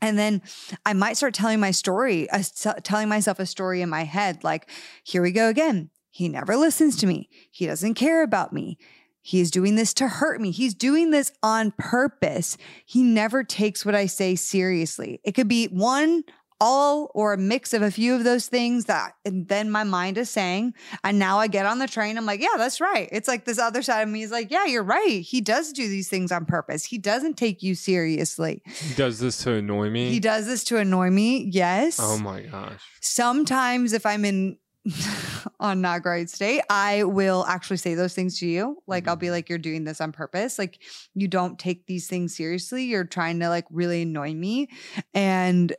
and 0.00 0.18
then 0.18 0.42
I 0.86 0.92
might 0.92 1.16
start 1.16 1.34
telling 1.34 1.60
my 1.60 1.70
story, 1.70 2.30
uh, 2.30 2.42
telling 2.82 3.08
myself 3.08 3.38
a 3.38 3.46
story 3.46 3.82
in 3.82 3.88
my 3.88 4.04
head 4.04 4.44
like, 4.44 4.70
here 5.02 5.22
we 5.22 5.32
go 5.32 5.48
again. 5.48 5.90
He 6.10 6.28
never 6.28 6.56
listens 6.56 6.96
to 6.98 7.06
me. 7.06 7.28
He 7.50 7.66
doesn't 7.66 7.94
care 7.94 8.22
about 8.22 8.52
me. 8.52 8.78
He's 9.20 9.50
doing 9.50 9.74
this 9.74 9.92
to 9.94 10.08
hurt 10.08 10.40
me. 10.40 10.52
He's 10.52 10.74
doing 10.74 11.10
this 11.10 11.32
on 11.42 11.72
purpose. 11.76 12.56
He 12.86 13.02
never 13.02 13.44
takes 13.44 13.84
what 13.84 13.94
I 13.94 14.06
say 14.06 14.36
seriously. 14.36 15.20
It 15.22 15.32
could 15.32 15.48
be 15.48 15.66
one 15.66 16.22
all 16.60 17.10
or 17.14 17.32
a 17.32 17.38
mix 17.38 17.72
of 17.72 17.82
a 17.82 17.90
few 17.90 18.14
of 18.14 18.24
those 18.24 18.46
things 18.46 18.86
that 18.86 19.12
and 19.24 19.48
then 19.48 19.70
my 19.70 19.84
mind 19.84 20.18
is 20.18 20.28
saying 20.28 20.74
and 21.04 21.18
now 21.18 21.38
i 21.38 21.46
get 21.46 21.66
on 21.66 21.78
the 21.78 21.86
train 21.86 22.18
i'm 22.18 22.26
like 22.26 22.40
yeah 22.40 22.56
that's 22.56 22.80
right. 22.80 23.08
It's 23.12 23.28
like 23.28 23.44
this 23.44 23.58
other 23.58 23.82
side 23.82 24.02
of 24.02 24.08
me 24.08 24.22
is 24.22 24.30
like 24.30 24.50
yeah 24.50 24.66
you're 24.66 24.82
right. 24.82 25.20
He 25.20 25.40
does 25.40 25.72
do 25.72 25.88
these 25.88 26.08
things 26.08 26.32
on 26.32 26.44
purpose. 26.44 26.84
He 26.84 26.98
doesn't 26.98 27.36
take 27.36 27.62
you 27.62 27.74
seriously. 27.74 28.62
He 28.66 28.94
does 28.94 29.18
this 29.18 29.38
to 29.44 29.52
annoy 29.52 29.90
me? 29.90 30.10
He 30.10 30.20
does 30.20 30.46
this 30.46 30.64
to 30.64 30.78
annoy 30.78 31.10
me 31.10 31.48
yes. 31.50 31.98
Oh 32.00 32.18
my 32.18 32.42
gosh. 32.42 32.80
Sometimes 33.00 33.92
if 33.92 34.04
i'm 34.04 34.24
in 34.24 34.58
on 35.60 35.80
not 35.80 36.02
great 36.02 36.30
state, 36.30 36.62
I 36.70 37.04
will 37.04 37.44
actually 37.46 37.76
say 37.78 37.94
those 37.94 38.14
things 38.14 38.38
to 38.40 38.46
you. 38.46 38.82
Like 38.86 39.04
mm-hmm. 39.04 39.10
I'll 39.10 39.16
be 39.16 39.26
mm-hmm. 39.26 39.34
like, 39.34 39.48
you're 39.48 39.58
doing 39.58 39.84
this 39.84 40.00
on 40.00 40.12
purpose. 40.12 40.58
Like 40.58 40.80
you 41.14 41.28
don't 41.28 41.58
take 41.58 41.86
these 41.86 42.06
things 42.06 42.36
seriously. 42.36 42.84
You're 42.84 43.04
trying 43.04 43.40
to 43.40 43.48
like 43.48 43.66
really 43.70 44.02
annoy 44.02 44.34
me. 44.34 44.68
And 45.14 45.72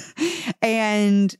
and 0.62 1.34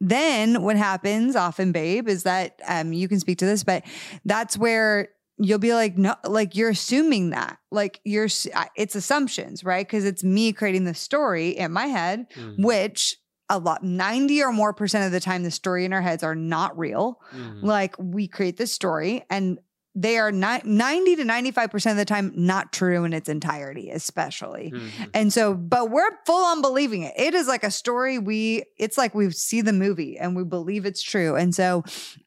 then 0.00 0.62
what 0.62 0.76
happens 0.76 1.36
often, 1.36 1.72
babe, 1.72 2.08
is 2.08 2.24
that 2.24 2.60
um 2.68 2.92
you 2.92 3.08
can 3.08 3.20
speak 3.20 3.38
to 3.38 3.46
this, 3.46 3.64
but 3.64 3.84
that's 4.24 4.56
where 4.56 5.08
you'll 5.38 5.58
be 5.58 5.74
like 5.74 5.98
no 5.98 6.14
like 6.24 6.54
you're 6.54 6.70
assuming 6.70 7.30
that 7.30 7.58
like 7.72 8.00
you're 8.04 8.28
it's 8.76 8.94
assumptions 8.94 9.64
right 9.64 9.86
because 9.86 10.04
it's 10.04 10.22
me 10.22 10.52
creating 10.52 10.84
the 10.84 10.94
story 10.94 11.50
in 11.50 11.72
my 11.72 11.86
head 11.86 12.30
mm-hmm. 12.34 12.62
which 12.62 13.16
a 13.48 13.58
lot 13.58 13.82
90 13.82 14.42
or 14.42 14.52
more 14.52 14.72
percent 14.72 15.04
of 15.04 15.12
the 15.12 15.20
time 15.20 15.42
the 15.42 15.50
story 15.50 15.84
in 15.84 15.92
our 15.92 16.02
heads 16.02 16.22
are 16.22 16.34
not 16.34 16.76
real. 16.78 17.20
Mm-hmm. 17.34 17.66
like 17.66 17.94
we 17.98 18.28
create 18.28 18.56
this 18.56 18.72
story 18.72 19.24
and 19.30 19.58
they 19.96 20.18
are 20.18 20.32
not 20.32 20.64
90 20.64 21.16
to 21.16 21.22
95% 21.22 21.92
of 21.92 21.96
the 21.96 22.04
time 22.04 22.32
not 22.34 22.72
true 22.72 23.04
in 23.04 23.12
its 23.12 23.28
entirety 23.28 23.90
especially. 23.90 24.72
Mm-hmm. 24.74 25.04
and 25.12 25.32
so 25.32 25.54
but 25.54 25.90
we're 25.90 26.10
full 26.26 26.44
on 26.44 26.62
believing 26.62 27.02
it. 27.02 27.14
It 27.16 27.34
is 27.34 27.46
like 27.46 27.64
a 27.64 27.70
story 27.70 28.18
we 28.18 28.64
it's 28.78 28.98
like 28.98 29.14
we 29.14 29.30
see 29.30 29.60
the 29.60 29.72
movie 29.72 30.18
and 30.18 30.34
we 30.34 30.44
believe 30.44 30.86
it's 30.86 31.02
true. 31.02 31.36
And 31.36 31.54
so 31.54 31.84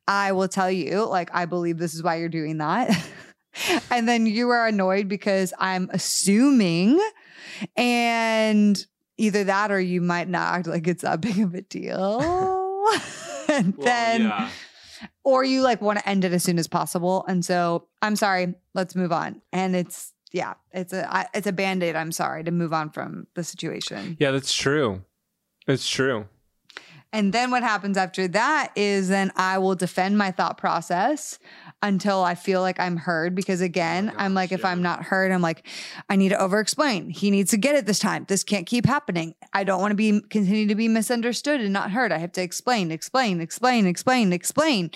i 0.07 0.32
will 0.32 0.47
tell 0.47 0.72
you 0.72 1.05
like 1.05 1.30
i 1.34 1.45
believe 1.45 1.78
this 1.78 1.93
is 1.93 2.03
why 2.03 2.18
you're 2.18 2.30
doing 2.30 2.57
that. 2.59 2.89
And 3.89 4.07
then 4.07 4.28
you 4.28 4.49
are 4.49 4.68
annoyed 4.68 5.07
because 5.07 5.51
i'm 5.57 5.89
assuming 5.91 6.99
and 7.76 8.86
either 9.18 9.43
that 9.45 9.72
or 9.72 9.80
you 9.80 10.01
might 10.01 10.30
not 10.30 10.53
act 10.53 10.68
like 10.68 10.88
it's 10.88 11.03
that 11.03 11.22
big 11.22 11.39
of 11.39 11.53
a 11.53 11.61
deal. 11.61 12.20
and 13.49 13.76
well, 13.76 13.86
then 13.86 14.24
yeah. 14.24 14.49
or 15.24 15.43
you 15.43 15.61
like 15.61 15.82
want 15.82 15.99
to 15.99 16.07
end 16.07 16.24
it 16.24 16.34
as 16.34 16.43
soon 16.43 16.59
as 16.59 16.68
possible. 16.68 17.26
And 17.28 17.43
so 17.43 17.88
I'm 18.01 18.15
sorry, 18.15 18.55
let's 18.74 18.95
move 18.95 19.11
on. 19.11 19.41
And 19.51 19.76
it's 19.76 20.13
yeah, 20.32 20.55
it's 20.72 20.93
a 20.93 21.28
it's 21.34 21.47
a 21.47 21.53
band-aid, 21.53 21.95
I'm 21.95 22.11
sorry, 22.11 22.43
to 22.43 22.51
move 22.51 22.74
on 22.74 22.89
from 22.89 23.28
the 23.36 23.43
situation. 23.43 24.18
Yeah, 24.20 24.32
that's 24.32 24.53
true. 24.53 25.03
It's 25.68 25.88
true. 25.88 26.28
And 27.13 27.34
then 27.34 27.51
what 27.51 27.63
happens 27.63 27.97
after 27.97 28.28
that 28.30 28.72
is 28.76 29.09
then 29.09 29.32
I 29.36 29.57
will 29.59 29.76
defend 29.76 30.18
my 30.18 30.32
thought 30.32 30.57
process 30.57 31.39
until 31.82 32.23
I 32.23 32.36
feel 32.36 32.61
like 32.61 32.80
I'm 32.80 32.97
heard. 32.97 33.36
Because 33.36 33.61
again, 33.61 34.11
oh 34.13 34.17
I'm 34.17 34.34
like, 34.34 34.51
if 34.51 34.65
I'm 34.65 34.82
not 34.82 35.03
heard, 35.03 35.32
I'm 35.32 35.41
like, 35.41 35.67
I 36.09 36.15
need 36.15 36.30
to 36.30 36.41
over 36.41 36.59
explain. 36.59 37.09
He 37.09 37.32
needs 37.32 37.51
to 37.51 37.57
get 37.57 37.75
it 37.75 37.86
this 37.86 37.99
time. 37.99 38.25
This 38.28 38.43
can't 38.43 38.65
keep 38.65 38.86
happening. 38.86 39.36
I 39.53 39.63
don't 39.63 39.82
want 39.82 39.91
to 39.91 39.95
be 39.95 40.21
continue 40.30 40.67
to 40.67 40.75
be 40.75 40.88
misunderstood 40.88 41.61
and 41.61 41.73
not 41.73 41.91
heard. 41.91 42.11
I 42.11 42.17
have 42.17 42.32
to 42.34 42.41
explain, 42.41 42.91
explain, 42.91 43.41
explain, 43.41 43.86
explain, 43.86 44.34
explain. 44.34 44.91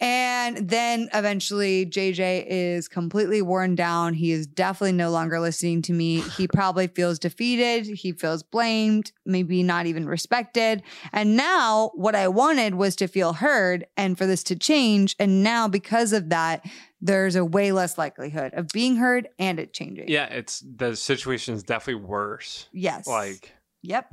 And 0.00 0.68
then 0.68 1.10
eventually 1.12 1.84
JJ 1.84 2.46
is 2.48 2.88
completely 2.88 3.42
worn 3.42 3.74
down. 3.74 4.14
He 4.14 4.32
is 4.32 4.46
definitely 4.46 4.92
no 4.92 5.10
longer 5.10 5.40
listening 5.40 5.82
to 5.82 5.92
me. 5.92 6.20
He 6.20 6.48
probably 6.52 6.86
feels 6.86 7.18
defeated. 7.18 7.86
He 7.86 8.12
feels 8.12 8.42
blamed, 8.42 9.12
maybe 9.26 9.62
not 9.62 9.86
even 9.86 10.06
respected. 10.06 10.82
And 11.12 11.36
now 11.36 11.90
what 11.94 12.14
I 12.14 12.28
wanted 12.28 12.76
was 12.76 12.96
to 12.96 13.08
feel 13.08 13.34
heard 13.34 13.86
and 13.96 14.16
for 14.16 14.26
this 14.26 14.42
to 14.44 14.56
change. 14.56 15.16
And 15.18 15.42
now 15.42 15.68
because 15.68 16.14
of 16.14 16.30
that, 16.30 16.64
there's 17.02 17.36
a 17.36 17.44
way 17.44 17.72
less 17.72 17.98
likelihood 17.98 18.52
of 18.54 18.68
being 18.68 18.96
heard 18.96 19.28
and 19.38 19.58
it 19.58 19.72
changing. 19.72 20.08
Yeah, 20.08 20.26
it's 20.26 20.60
the 20.60 20.96
situation 20.96 21.54
is 21.54 21.62
definitely 21.62 22.04
worse. 22.04 22.68
Yes. 22.72 23.06
Like, 23.06 23.52
yep. 23.82 24.12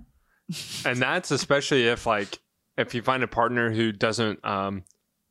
and 0.85 1.01
that's 1.01 1.31
especially 1.31 1.87
if 1.87 2.05
like 2.05 2.39
if 2.77 2.93
you 2.93 3.01
find 3.01 3.23
a 3.23 3.27
partner 3.27 3.71
who 3.71 3.91
doesn't 3.91 4.43
um 4.45 4.83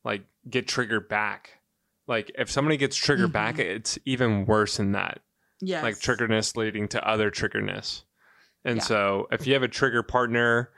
like 0.05 0.23
get 0.49 0.69
triggered 0.69 1.09
back. 1.09 1.61
Like 2.07 2.31
if 2.39 2.51
somebody 2.51 2.77
gets 2.77 2.97
triggered 2.97 3.27
mm-hmm. 3.27 3.33
back, 3.33 3.59
it's 3.59 3.99
even 4.05 4.47
worse 4.47 4.77
than 4.77 4.93
that. 4.93 5.21
Yeah. 5.61 5.83
Like 5.83 5.97
triggerness 5.97 6.57
leading 6.57 6.89
to 6.89 7.09
other 7.09 7.31
triggerness. 7.31 8.03
And 8.65 8.79
yeah. 8.79 8.83
so 8.83 9.29
if 9.31 9.47
you 9.47 9.55
have 9.55 9.63
a 9.63 9.69
trigger 9.69 10.03
partner 10.03 10.71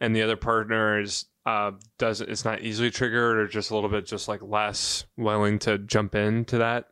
and 0.00 0.14
the 0.14 0.22
other 0.22 0.36
partner 0.36 1.00
is 1.00 1.26
uh 1.46 1.72
doesn't 1.98 2.30
it's 2.30 2.44
not 2.44 2.62
easily 2.62 2.90
triggered 2.90 3.36
or 3.36 3.46
just 3.46 3.70
a 3.70 3.74
little 3.74 3.90
bit 3.90 4.06
just 4.06 4.28
like 4.28 4.40
less 4.42 5.04
willing 5.16 5.58
to 5.58 5.78
jump 5.78 6.14
into 6.14 6.58
that 6.58 6.88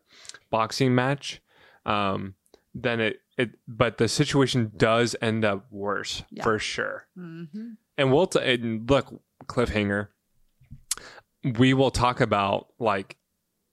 boxing 0.50 0.94
match, 0.94 1.40
um, 1.86 2.34
then 2.74 3.00
it 3.00 3.20
it 3.36 3.50
but 3.66 3.98
the 3.98 4.08
situation 4.08 4.70
does 4.76 5.16
end 5.20 5.44
up 5.44 5.66
worse 5.70 6.22
yeah. 6.30 6.44
for 6.44 6.58
sure. 6.58 7.06
Mm-hmm. 7.18 7.72
And 7.98 8.12
we'll 8.12 8.26
t- 8.26 8.40
and 8.40 8.88
look 8.88 9.20
cliffhanger 9.46 10.08
we 11.59 11.74
will 11.74 11.90
talk 11.90 12.20
about 12.20 12.68
like 12.78 13.16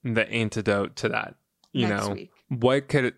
the 0.04 0.30
antidote 0.30 0.96
to 0.98 1.10
that. 1.10 1.36
You 1.72 1.88
Next 1.88 2.08
know, 2.08 2.14
week. 2.14 2.32
what 2.50 2.88
could 2.88 3.14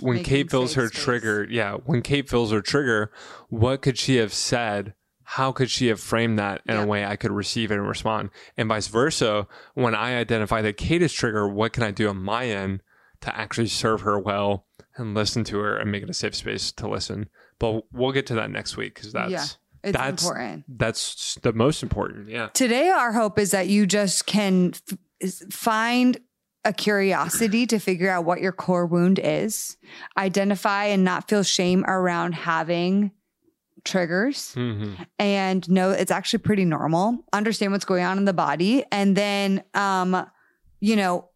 when 0.00 0.16
Making 0.16 0.46
Kait 0.46 0.50
feels 0.50 0.74
her 0.74 0.88
space. 0.88 1.02
trigger? 1.02 1.46
Yeah, 1.48 1.74
when 1.84 2.02
Kait 2.02 2.28
feels 2.28 2.50
her 2.50 2.60
trigger, 2.60 3.12
what 3.48 3.82
could 3.82 3.96
she 3.98 4.16
have 4.16 4.32
said? 4.32 4.94
How 5.24 5.52
could 5.52 5.70
she 5.70 5.86
have 5.86 6.00
framed 6.00 6.38
that 6.38 6.60
in 6.66 6.76
a 6.76 6.84
way 6.84 7.06
I 7.06 7.16
could 7.16 7.30
receive 7.30 7.70
it 7.70 7.76
and 7.76 7.88
respond? 7.88 8.30
And 8.56 8.68
vice 8.68 8.88
versa, 8.88 9.46
when 9.74 9.94
I 9.94 10.16
identify 10.16 10.60
that 10.62 10.76
Kait 10.76 11.00
is 11.00 11.12
trigger, 11.12 11.48
what 11.48 11.72
can 11.72 11.84
I 11.84 11.90
do 11.90 12.08
on 12.08 12.18
my 12.18 12.46
end 12.46 12.82
to 13.22 13.34
actually 13.34 13.68
serve 13.68 14.02
her 14.02 14.18
well 14.18 14.66
and 14.96 15.14
listen 15.14 15.42
to 15.44 15.58
her 15.60 15.76
and 15.78 15.90
make 15.90 16.02
it 16.02 16.10
a 16.10 16.14
safe 16.14 16.34
space 16.34 16.70
to 16.72 16.88
listen? 16.88 17.30
But 17.58 17.84
we'll 17.92 18.12
get 18.12 18.26
to 18.26 18.34
that 18.34 18.50
next 18.50 18.76
week 18.76 18.96
because 18.96 19.12
that's 19.12 19.30
yeah. 19.30 19.46
It's 19.82 19.96
that's, 19.96 20.22
important. 20.22 20.64
That's 20.68 21.36
the 21.42 21.52
most 21.52 21.82
important. 21.82 22.28
Yeah. 22.28 22.48
Today, 22.48 22.90
our 22.90 23.12
hope 23.12 23.38
is 23.38 23.50
that 23.50 23.68
you 23.68 23.86
just 23.86 24.26
can 24.26 24.74
f- 25.22 25.32
find 25.50 26.18
a 26.64 26.72
curiosity 26.72 27.66
to 27.66 27.78
figure 27.78 28.08
out 28.08 28.24
what 28.24 28.40
your 28.40 28.52
core 28.52 28.86
wound 28.86 29.18
is, 29.22 29.76
identify 30.16 30.84
and 30.84 31.04
not 31.04 31.28
feel 31.28 31.42
shame 31.42 31.84
around 31.84 32.34
having 32.34 33.10
triggers 33.84 34.54
mm-hmm. 34.54 35.02
and 35.18 35.68
know 35.68 35.90
it's 35.90 36.12
actually 36.12 36.38
pretty 36.38 36.64
normal 36.64 37.18
understand 37.32 37.72
what's 37.72 37.84
going 37.84 38.04
on 38.04 38.16
in 38.16 38.24
the 38.24 38.32
body 38.32 38.84
and 38.92 39.16
then 39.16 39.62
um 39.74 40.24
you 40.78 40.94
know 40.94 41.28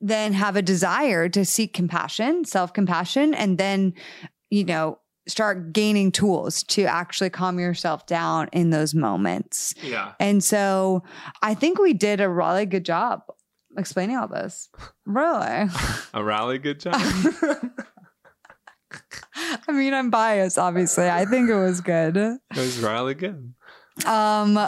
then 0.00 0.34
have 0.34 0.54
a 0.54 0.62
desire 0.62 1.28
to 1.30 1.46
seek 1.46 1.72
compassion 1.72 2.44
self-compassion 2.44 3.32
and 3.32 3.56
then 3.56 3.94
you 4.50 4.64
know 4.64 4.98
start 5.28 5.72
gaining 5.72 6.10
tools 6.10 6.62
to 6.64 6.84
actually 6.84 7.30
calm 7.30 7.58
yourself 7.58 8.06
down 8.06 8.48
in 8.52 8.70
those 8.70 8.94
moments. 8.94 9.74
Yeah. 9.82 10.12
And 10.18 10.42
so 10.42 11.02
I 11.42 11.54
think 11.54 11.78
we 11.78 11.92
did 11.92 12.20
a 12.20 12.28
really 12.28 12.66
good 12.66 12.84
job 12.84 13.22
explaining 13.76 14.16
all 14.16 14.28
this. 14.28 14.68
Really. 15.06 15.68
a 16.14 16.24
really 16.24 16.58
good 16.58 16.80
job. 16.80 16.94
I 19.68 19.72
mean, 19.72 19.94
I'm 19.94 20.10
biased, 20.10 20.58
obviously. 20.58 21.08
I 21.08 21.24
think 21.24 21.48
it 21.50 21.54
was 21.54 21.80
good. 21.80 22.16
It 22.16 22.40
was 22.56 22.78
really 22.78 23.14
good. 23.14 23.54
Um 24.06 24.58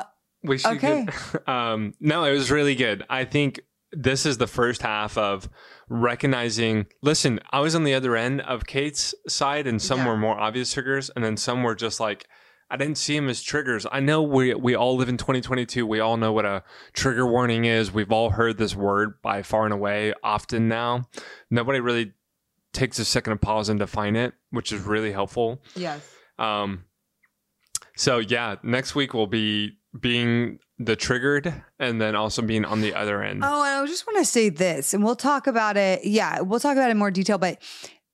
we 0.42 0.58
should 0.58 0.76
okay. 0.76 1.06
Get, 1.06 1.48
um 1.48 1.94
no, 2.00 2.24
it 2.24 2.32
was 2.32 2.50
really 2.50 2.74
good. 2.74 3.04
I 3.08 3.24
think 3.24 3.60
this 3.92 4.24
is 4.26 4.38
the 4.38 4.46
first 4.46 4.82
half 4.82 5.18
of 5.18 5.48
recognizing. 5.88 6.86
Listen, 7.02 7.40
I 7.50 7.60
was 7.60 7.74
on 7.74 7.84
the 7.84 7.94
other 7.94 8.16
end 8.16 8.40
of 8.42 8.66
Kait's 8.66 9.14
side, 9.28 9.66
and 9.66 9.80
some 9.82 10.00
Yeah. 10.00 10.08
were 10.08 10.16
more 10.16 10.38
obvious 10.38 10.72
triggers, 10.72 11.10
and 11.10 11.24
then 11.24 11.36
some 11.36 11.62
were 11.62 11.74
just 11.74 12.00
like. 12.00 12.26
I 12.72 12.76
didn't 12.76 12.98
see 12.98 13.16
them 13.16 13.28
as 13.28 13.42
triggers. 13.42 13.84
I 13.90 13.98
know 13.98 14.22
we 14.22 14.54
we 14.54 14.76
all 14.76 14.94
live 14.96 15.08
in 15.08 15.16
2022. 15.16 15.84
We 15.84 15.98
all 15.98 16.16
know 16.16 16.32
what 16.32 16.44
a 16.46 16.62
trigger 16.92 17.26
warning 17.26 17.64
is. 17.64 17.90
We've 17.90 18.12
all 18.12 18.30
heard 18.30 18.58
this 18.58 18.76
word 18.76 19.20
by 19.22 19.42
far 19.42 19.64
and 19.64 19.74
away 19.74 20.14
often 20.22 20.68
now. 20.68 21.08
Nobody 21.50 21.80
really 21.80 22.12
takes 22.72 23.00
a 23.00 23.04
second 23.04 23.32
to 23.32 23.38
pause 23.44 23.68
and 23.68 23.80
define 23.80 24.14
it, 24.14 24.34
which 24.50 24.70
is 24.70 24.82
really 24.82 25.10
helpful. 25.10 25.60
Yes. 25.74 26.08
Um, 26.38 26.84
so 27.96 28.18
yeah, 28.18 28.54
next 28.62 28.94
week 28.94 29.14
will 29.14 29.26
be 29.26 29.79
being 29.98 30.58
the 30.78 30.96
triggered 30.96 31.52
and 31.78 32.00
then 32.00 32.14
also 32.14 32.42
being 32.42 32.64
on 32.64 32.80
the 32.80 32.94
other 32.94 33.22
end. 33.22 33.42
Oh, 33.44 33.62
and 33.62 33.82
I 33.82 33.86
just 33.86 34.06
want 34.06 34.18
to 34.18 34.24
say 34.24 34.48
this, 34.48 34.94
and 34.94 35.04
we'll 35.04 35.16
talk 35.16 35.46
about 35.46 35.76
it. 35.76 36.04
Yeah, 36.04 36.40
we'll 36.40 36.60
talk 36.60 36.72
about 36.72 36.88
it 36.88 36.92
in 36.92 36.98
more 36.98 37.10
detail. 37.10 37.38
But 37.38 37.60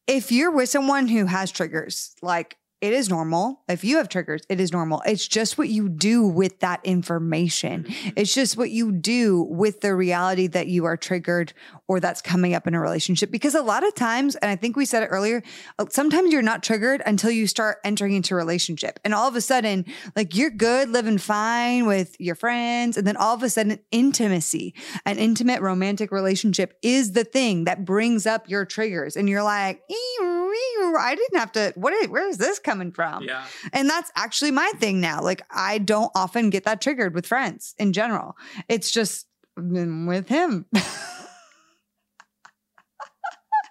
if 0.07 0.33
you're 0.33 0.51
with 0.51 0.69
someone 0.69 1.09
who 1.09 1.27
has 1.27 1.51
triggers, 1.51 2.15
like 2.23 2.57
it 2.83 2.93
is 2.93 3.09
normal. 3.09 3.63
If 3.69 3.85
you 3.85 3.97
have 3.97 4.09
triggers, 4.11 4.43
it 4.51 4.61
is 4.61 4.71
normal. 4.71 5.03
It's 5.07 5.27
just 5.27 5.57
what 5.57 5.71
you 5.71 5.89
do 5.89 6.27
with 6.27 6.61
that 6.61 6.81
information. 6.85 7.87
It's 8.17 8.35
just 8.35 8.59
what 8.59 8.71
you 8.71 8.93
do 8.93 9.43
with 9.49 9.81
the 9.81 9.95
reality 9.95 10.47
that 10.49 10.67
you 10.67 10.85
are 10.85 10.97
triggered 10.97 11.55
or 11.89 12.01
that's 12.01 12.21
coming 12.21 12.53
up 12.53 12.67
in 12.67 12.75
a 12.75 12.81
relationship. 12.81 13.31
Because 13.31 13.55
a 13.55 13.63
lot 13.63 13.87
of 13.87 13.95
times, 13.95 14.37
and 14.37 14.51
I 14.51 14.57
think 14.57 14.77
we 14.77 14.85
said 14.85 15.03
it 15.03 15.07
earlier, 15.07 15.43
uh, 15.79 15.87
sometimes 15.89 16.33
you're 16.33 16.43
not 16.43 16.63
triggered 16.63 17.03
until 17.07 17.31
you 17.31 17.47
start 17.47 17.79
entering 17.83 18.13
into 18.13 18.35
a 18.35 18.37
relationship. 18.37 19.01
And 19.05 19.15
all 19.15 19.27
of 19.27 19.37
a 19.37 19.41
sudden, 19.41 19.87
like 20.15 20.37
you're 20.37 20.51
good, 20.51 20.91
living 20.91 21.19
fine 21.19 21.87
with 21.87 22.15
your 22.21 22.35
friends. 22.35 22.99
And 22.99 23.07
then 23.07 23.17
all 23.17 23.35
of 23.35 23.43
a 23.43 23.49
sudden, 23.49 23.79
intimacy, 23.91 24.75
an 25.07 25.17
intimate 25.19 25.63
romantic 25.63 26.13
relationship 26.13 26.77
is 26.83 27.13
the 27.13 27.25
thing 27.25 27.65
that 27.65 27.87
brings 27.87 28.27
up 28.27 28.51
your 28.51 28.67
triggers. 28.67 29.17
And 29.17 29.31
you're 29.31 29.43
like, 29.43 29.81
"Ew, 29.89 30.55
ew, 30.79 30.97
I 30.99 31.15
didn't 31.15 31.39
have 31.39 31.53
to, 31.53 31.73
what 31.77 31.93
is, 31.95 32.09
where 32.09 32.29
is 32.29 32.39
this 32.39 32.59
coming 32.67 32.93
from? 32.93 33.23
yeah. 33.23 33.47
And 33.73 33.89
that's 33.89 34.11
actually 34.17 34.51
my 34.51 34.71
thing 34.77 35.01
now. 35.01 35.23
Like 35.23 35.41
I 35.51 35.79
don't 35.79 36.11
often 36.15 36.51
get 36.51 36.65
that 36.65 36.83
triggered 36.83 37.15
with 37.15 37.25
friends 37.27 37.75
in 37.79 37.95
general. 37.95 38.37
It's 38.69 38.91
just 38.91 39.27
with 39.57 40.29
him. 40.29 40.67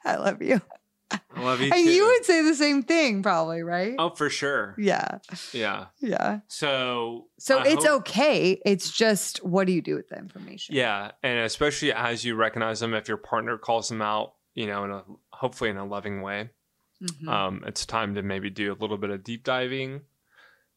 I 0.06 0.16
love 0.18 0.42
you. 0.42 0.62
I 1.12 1.20
love 1.42 1.62
you 1.62 1.66
And 1.72 1.86
too. 1.86 1.92
you 1.92 2.06
would 2.06 2.26
say 2.26 2.42
the 2.44 2.56
same 2.56 2.82
thing, 2.84 3.22
probably, 3.24 3.62
right? 3.62 3.96
oh, 4.00 4.10
for 4.12 4.30
sure. 4.30 4.76
Yeah. 4.78 5.20
Yeah. 5.54 5.86
Yeah. 6.00 6.40
So 6.48 7.28
So 7.40 7.60
I 7.60 7.68
it's 7.68 7.86
hope- 7.86 8.02
okay. 8.02 8.60
It's 8.66 8.90
just 8.92 9.44
what 9.46 9.68
do 9.68 9.74
you 9.74 9.82
do 9.82 9.96
with 9.96 10.10
the 10.10 10.18
information? 10.18 10.76
Yeah, 10.76 11.12
and 11.24 11.40
especially 11.40 11.94
as 11.94 12.24
you 12.26 12.36
recognize 12.36 12.80
them, 12.80 12.94
if 12.94 13.08
your 13.08 13.18
partner 13.18 13.58
calls 13.58 13.90
them 13.90 14.02
out, 14.02 14.34
you 14.56 14.68
know, 14.68 14.84
in 14.86 14.92
a 14.92 15.04
hopefully 15.32 15.70
in 15.70 15.78
a 15.78 15.86
loving 15.86 16.22
way, 16.22 16.50
Mhm. 17.04 17.28
um, 17.28 17.64
it's 17.68 17.86
time 17.86 18.16
to 18.16 18.22
maybe 18.24 18.50
do 18.50 18.72
a 18.72 18.76
little 18.80 18.98
bit 18.98 19.10
of 19.10 19.24
deep 19.24 19.44
diving 19.44 20.02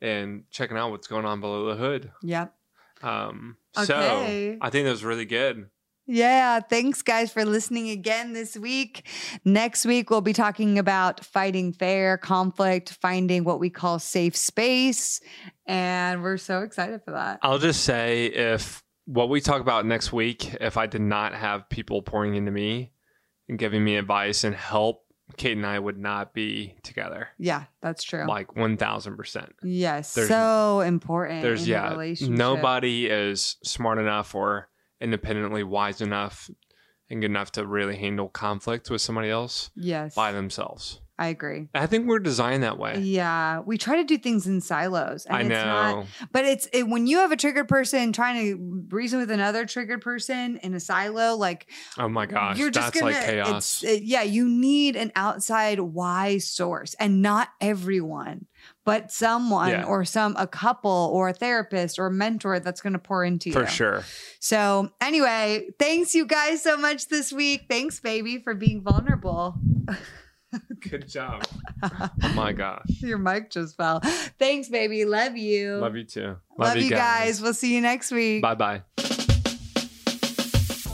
and 0.01 0.45
checking 0.51 0.77
out 0.77 0.91
what's 0.91 1.07
going 1.07 1.25
on 1.25 1.41
below 1.41 1.67
the 1.67 1.77
hood. 1.77 2.11
Yep. 2.23 2.55
Um, 3.03 3.57
Okay. 3.77 3.87
So 3.87 4.59
I 4.61 4.71
think 4.71 4.85
that 4.87 4.91
was 4.91 5.05
really 5.05 5.25
good. 5.25 5.71
Yeah. 6.07 6.61
Thanks, 6.61 7.03
guys, 7.03 7.31
for 7.33 7.45
listening 7.45 7.91
again 7.91 8.33
this 8.33 8.57
week. 8.57 9.07
Next 9.45 9.85
week, 9.85 10.09
we'll 10.11 10.23
be 10.23 10.33
talking 10.33 10.79
about 10.79 11.25
fighting 11.25 11.73
fair, 11.73 12.17
conflict, 12.17 12.95
finding 13.03 13.45
what 13.45 13.61
we 13.61 13.69
call 13.71 13.99
safe 13.99 14.35
space. 14.37 15.21
And 15.67 16.23
we're 16.23 16.39
so 16.39 16.63
excited 16.63 17.03
for 17.05 17.11
that. 17.13 17.39
I'll 17.43 17.59
just 17.59 17.85
say 17.85 18.27
if 18.27 18.83
what 19.05 19.29
we 19.29 19.41
talk 19.41 19.61
about 19.61 19.85
next 19.87 20.13
week, 20.13 20.55
if 20.61 20.77
I 20.77 20.87
did 20.87 21.03
not 21.03 21.35
have 21.35 21.69
people 21.69 22.03
pouring 22.03 22.35
into 22.35 22.51
me 22.51 22.91
and 23.49 23.59
giving 23.59 23.85
me 23.85 23.97
advice 23.97 24.45
and 24.45 24.55
help, 24.57 25.05
Kait 25.37 25.53
and 25.53 25.67
I 25.67 25.79
would 25.79 25.99
not 25.99 26.33
be 26.35 26.75
together. 26.83 27.29
Yeah, 27.39 27.65
that's 27.83 28.03
true. 28.03 28.27
Like 28.27 28.57
one 28.57 28.77
thousand 28.77 29.17
percent. 29.17 29.55
yes. 29.63 30.15
there's- 30.15 30.29
so 30.29 30.81
important. 30.81 31.43
There's 31.43 31.63
in 31.63 31.69
yeah, 31.69 31.91
relationship. 31.91 32.37
nobody 32.37 33.07
is 33.07 33.57
smart 33.63 33.99
enough 33.99 34.35
or 34.35 34.69
independently 35.01 35.63
wise 35.63 36.01
enough 36.01 36.51
and 37.11 37.21
good 37.21 37.31
enough 37.31 37.53
to 37.53 37.67
really 37.67 37.97
handle 37.97 38.29
conflict 38.29 38.91
with 38.91 39.01
somebody 39.01 39.31
else 39.31 39.71
Yes. 39.77 40.15
by 40.15 40.33
themselves. 40.33 41.01
I 41.19 41.29
agree. 41.29 41.67
I 41.75 41.87
think 41.87 42.07
we're 42.07 42.21
designed 42.21 42.63
that 42.63 42.79
way. 42.79 43.01
Yeah, 43.01 43.61
we 43.61 43.77
try 43.77 43.97
to 43.97 44.05
do 44.05 44.17
things 44.19 44.47
in 44.47 44.61
silos. 44.61 45.27
And 45.27 45.37
I 45.37 45.41
it's 45.41 45.49
know. 45.49 45.65
Not, 45.65 46.07
but 46.31 46.45
it's 46.45 46.69
it, 46.73 46.85
when 46.89 47.09
you 47.09 47.19
have 47.19 47.33
a 47.33 47.37
triggered 47.37 47.67
person 47.69 48.13
trying 48.13 48.37
to 48.47 48.87
reason 48.95 49.19
with 49.19 49.31
another 49.33 49.67
triggered 49.67 50.01
person 50.01 50.59
in 50.63 50.75
a 50.75 50.81
silo, 50.81 51.35
like 51.35 51.69
oh 51.99 52.09
my 52.09 52.25
gosh, 52.27 52.57
you're 52.57 52.71
just 52.71 52.93
that's 52.93 53.01
gonna, 53.01 53.13
like 53.17 53.25
chaos. 53.27 53.83
It's, 53.83 53.85
it- 53.85 54.03
yeah, 54.05 54.23
you 54.23 54.49
need 54.49 54.95
an 54.95 55.11
outside 55.17 55.81
wise 55.81 56.47
source, 56.49 56.95
and 57.01 57.21
not 57.21 57.49
everyone, 57.61 58.47
but 58.85 59.11
someone 59.11 59.71
Yeah. 59.71 59.85
or 59.85 60.05
some 60.05 60.37
a 60.39 60.47
couple 60.47 61.11
or 61.13 61.31
a 61.31 61.33
therapist 61.33 61.99
or 61.99 62.07
a 62.07 62.13
mentor 62.13 62.61
that's 62.61 62.81
going 62.81 62.93
to 62.93 62.99
pour 63.01 63.25
into 63.25 63.49
you 63.51 63.55
For 63.55 63.67
sure. 63.67 64.05
So 64.39 64.91
anyway, 65.01 65.71
thanks 65.81 66.15
you 66.15 66.27
guys 66.27 66.63
so 66.63 66.77
much 66.77 67.09
this 67.09 67.33
week. 67.33 67.67
Thanks, 67.69 67.99
baby, 67.99 68.39
for 68.39 68.55
being 68.55 68.83
vulnerable. 68.83 69.57
Good 70.81 71.09
job. 71.09 71.45
oh 71.83 72.11
my 72.35 72.53
gosh. 72.53 72.87
Your 73.01 73.19
mic 73.19 73.51
just 73.51 73.77
fell. 73.77 74.01
Thanks, 74.39 74.69
baby. 74.69 75.05
Love 75.05 75.37
you. 75.37 75.77
Love 75.77 75.97
you 75.97 76.05
too. 76.05 76.37
Love, 76.57 76.77
you 76.79 76.91
guys. 76.91 77.41
We'll 77.43 77.55
see 77.55 77.75
you 77.75 77.81
next 77.81 78.11
week. 78.11 78.43
Bye 78.43 78.55
bye. 78.55 78.83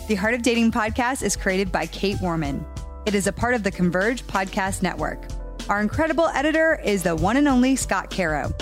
The 0.06 0.16
Heart 0.18 0.34
of 0.34 0.42
Dating 0.42 0.70
podcast 0.70 1.22
is 1.22 1.34
created 1.36 1.72
by 1.72 1.86
Kait 1.86 2.20
Warman. 2.20 2.66
It 3.06 3.14
is 3.14 3.26
a 3.26 3.32
part 3.32 3.54
of 3.54 3.62
the 3.62 3.70
Converge 3.70 4.26
Podcast 4.26 4.82
Network. 4.82 5.26
Our 5.68 5.80
incredible 5.80 6.26
editor 6.28 6.80
is 6.84 7.02
the 7.02 7.16
one 7.16 7.36
and 7.36 7.48
only 7.48 7.74
Scott 7.76 8.10
Caro. 8.10 8.52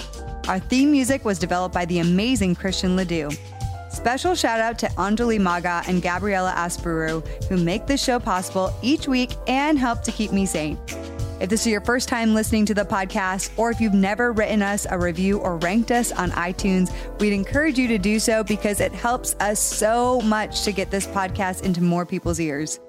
Our 0.47 0.61
theme 0.61 0.93
music 0.93 1.25
was 1.25 1.39
developed 1.39 1.75
by 1.75 1.85
the 1.85 1.99
amazing 1.99 2.55
Christian 2.55 2.97
Ledoux. 2.97 3.31
Special 3.93 4.35
shout 4.35 4.59
out 4.59 4.79
to 4.79 4.87
Anjali 4.87 5.39
Maga 5.39 5.83
and 5.87 6.01
Gabriella 6.01 6.55
Asperu, 6.57 7.27
who 7.45 7.59
make 7.59 7.87
this 7.87 8.03
show 8.03 8.19
possible 8.19 8.73
each 8.81 9.07
week 9.07 9.33
and 9.47 9.79
help 9.79 10.03
to 10.03 10.11
keep 10.11 10.33
me 10.33 10.47
sane. 10.47 10.79
If 11.41 11.51
this 11.51 11.61
is 11.63 11.67
your 11.67 11.83
first 11.83 12.09
time 12.09 12.35
listening 12.35 12.65
to 12.67 12.75
the 12.75 12.85
podcast, 12.85 13.51
or 13.59 13.71
if 13.71 13.81
you've 13.81 13.93
never 13.93 14.33
written 14.33 14.63
us 14.63 14.87
a 14.89 14.99
review 14.99 15.39
or 15.39 15.59
ranked 15.59 15.91
us 15.91 16.11
on 16.11 16.31
iTunes, 16.31 16.91
we'd 17.21 17.35
encourage 17.35 17.79
you 17.79 17.87
to 17.89 17.99
do 17.99 18.19
so 18.19 18.43
because 18.43 18.81
it 18.81 18.93
helps 18.93 19.35
us 19.41 19.61
so 19.61 20.23
much 20.23 20.63
to 20.63 20.73
get 20.73 20.91
this 20.91 21.07
podcast 21.07 21.63
into 21.63 21.83
more 21.83 22.07
people's 22.07 22.41
ears. 22.41 22.81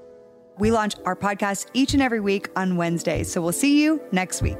We 0.58 0.72
launch 0.72 0.96
our 1.04 1.16
podcast 1.16 1.68
each 1.74 1.94
and 1.94 2.02
every 2.02 2.22
week 2.22 2.48
on 2.56 2.78
Wednesdays, 2.78 3.30
so 3.30 3.42
we'll 3.42 3.52
see 3.52 3.84
you 3.84 4.02
next 4.12 4.42
week. 4.42 4.60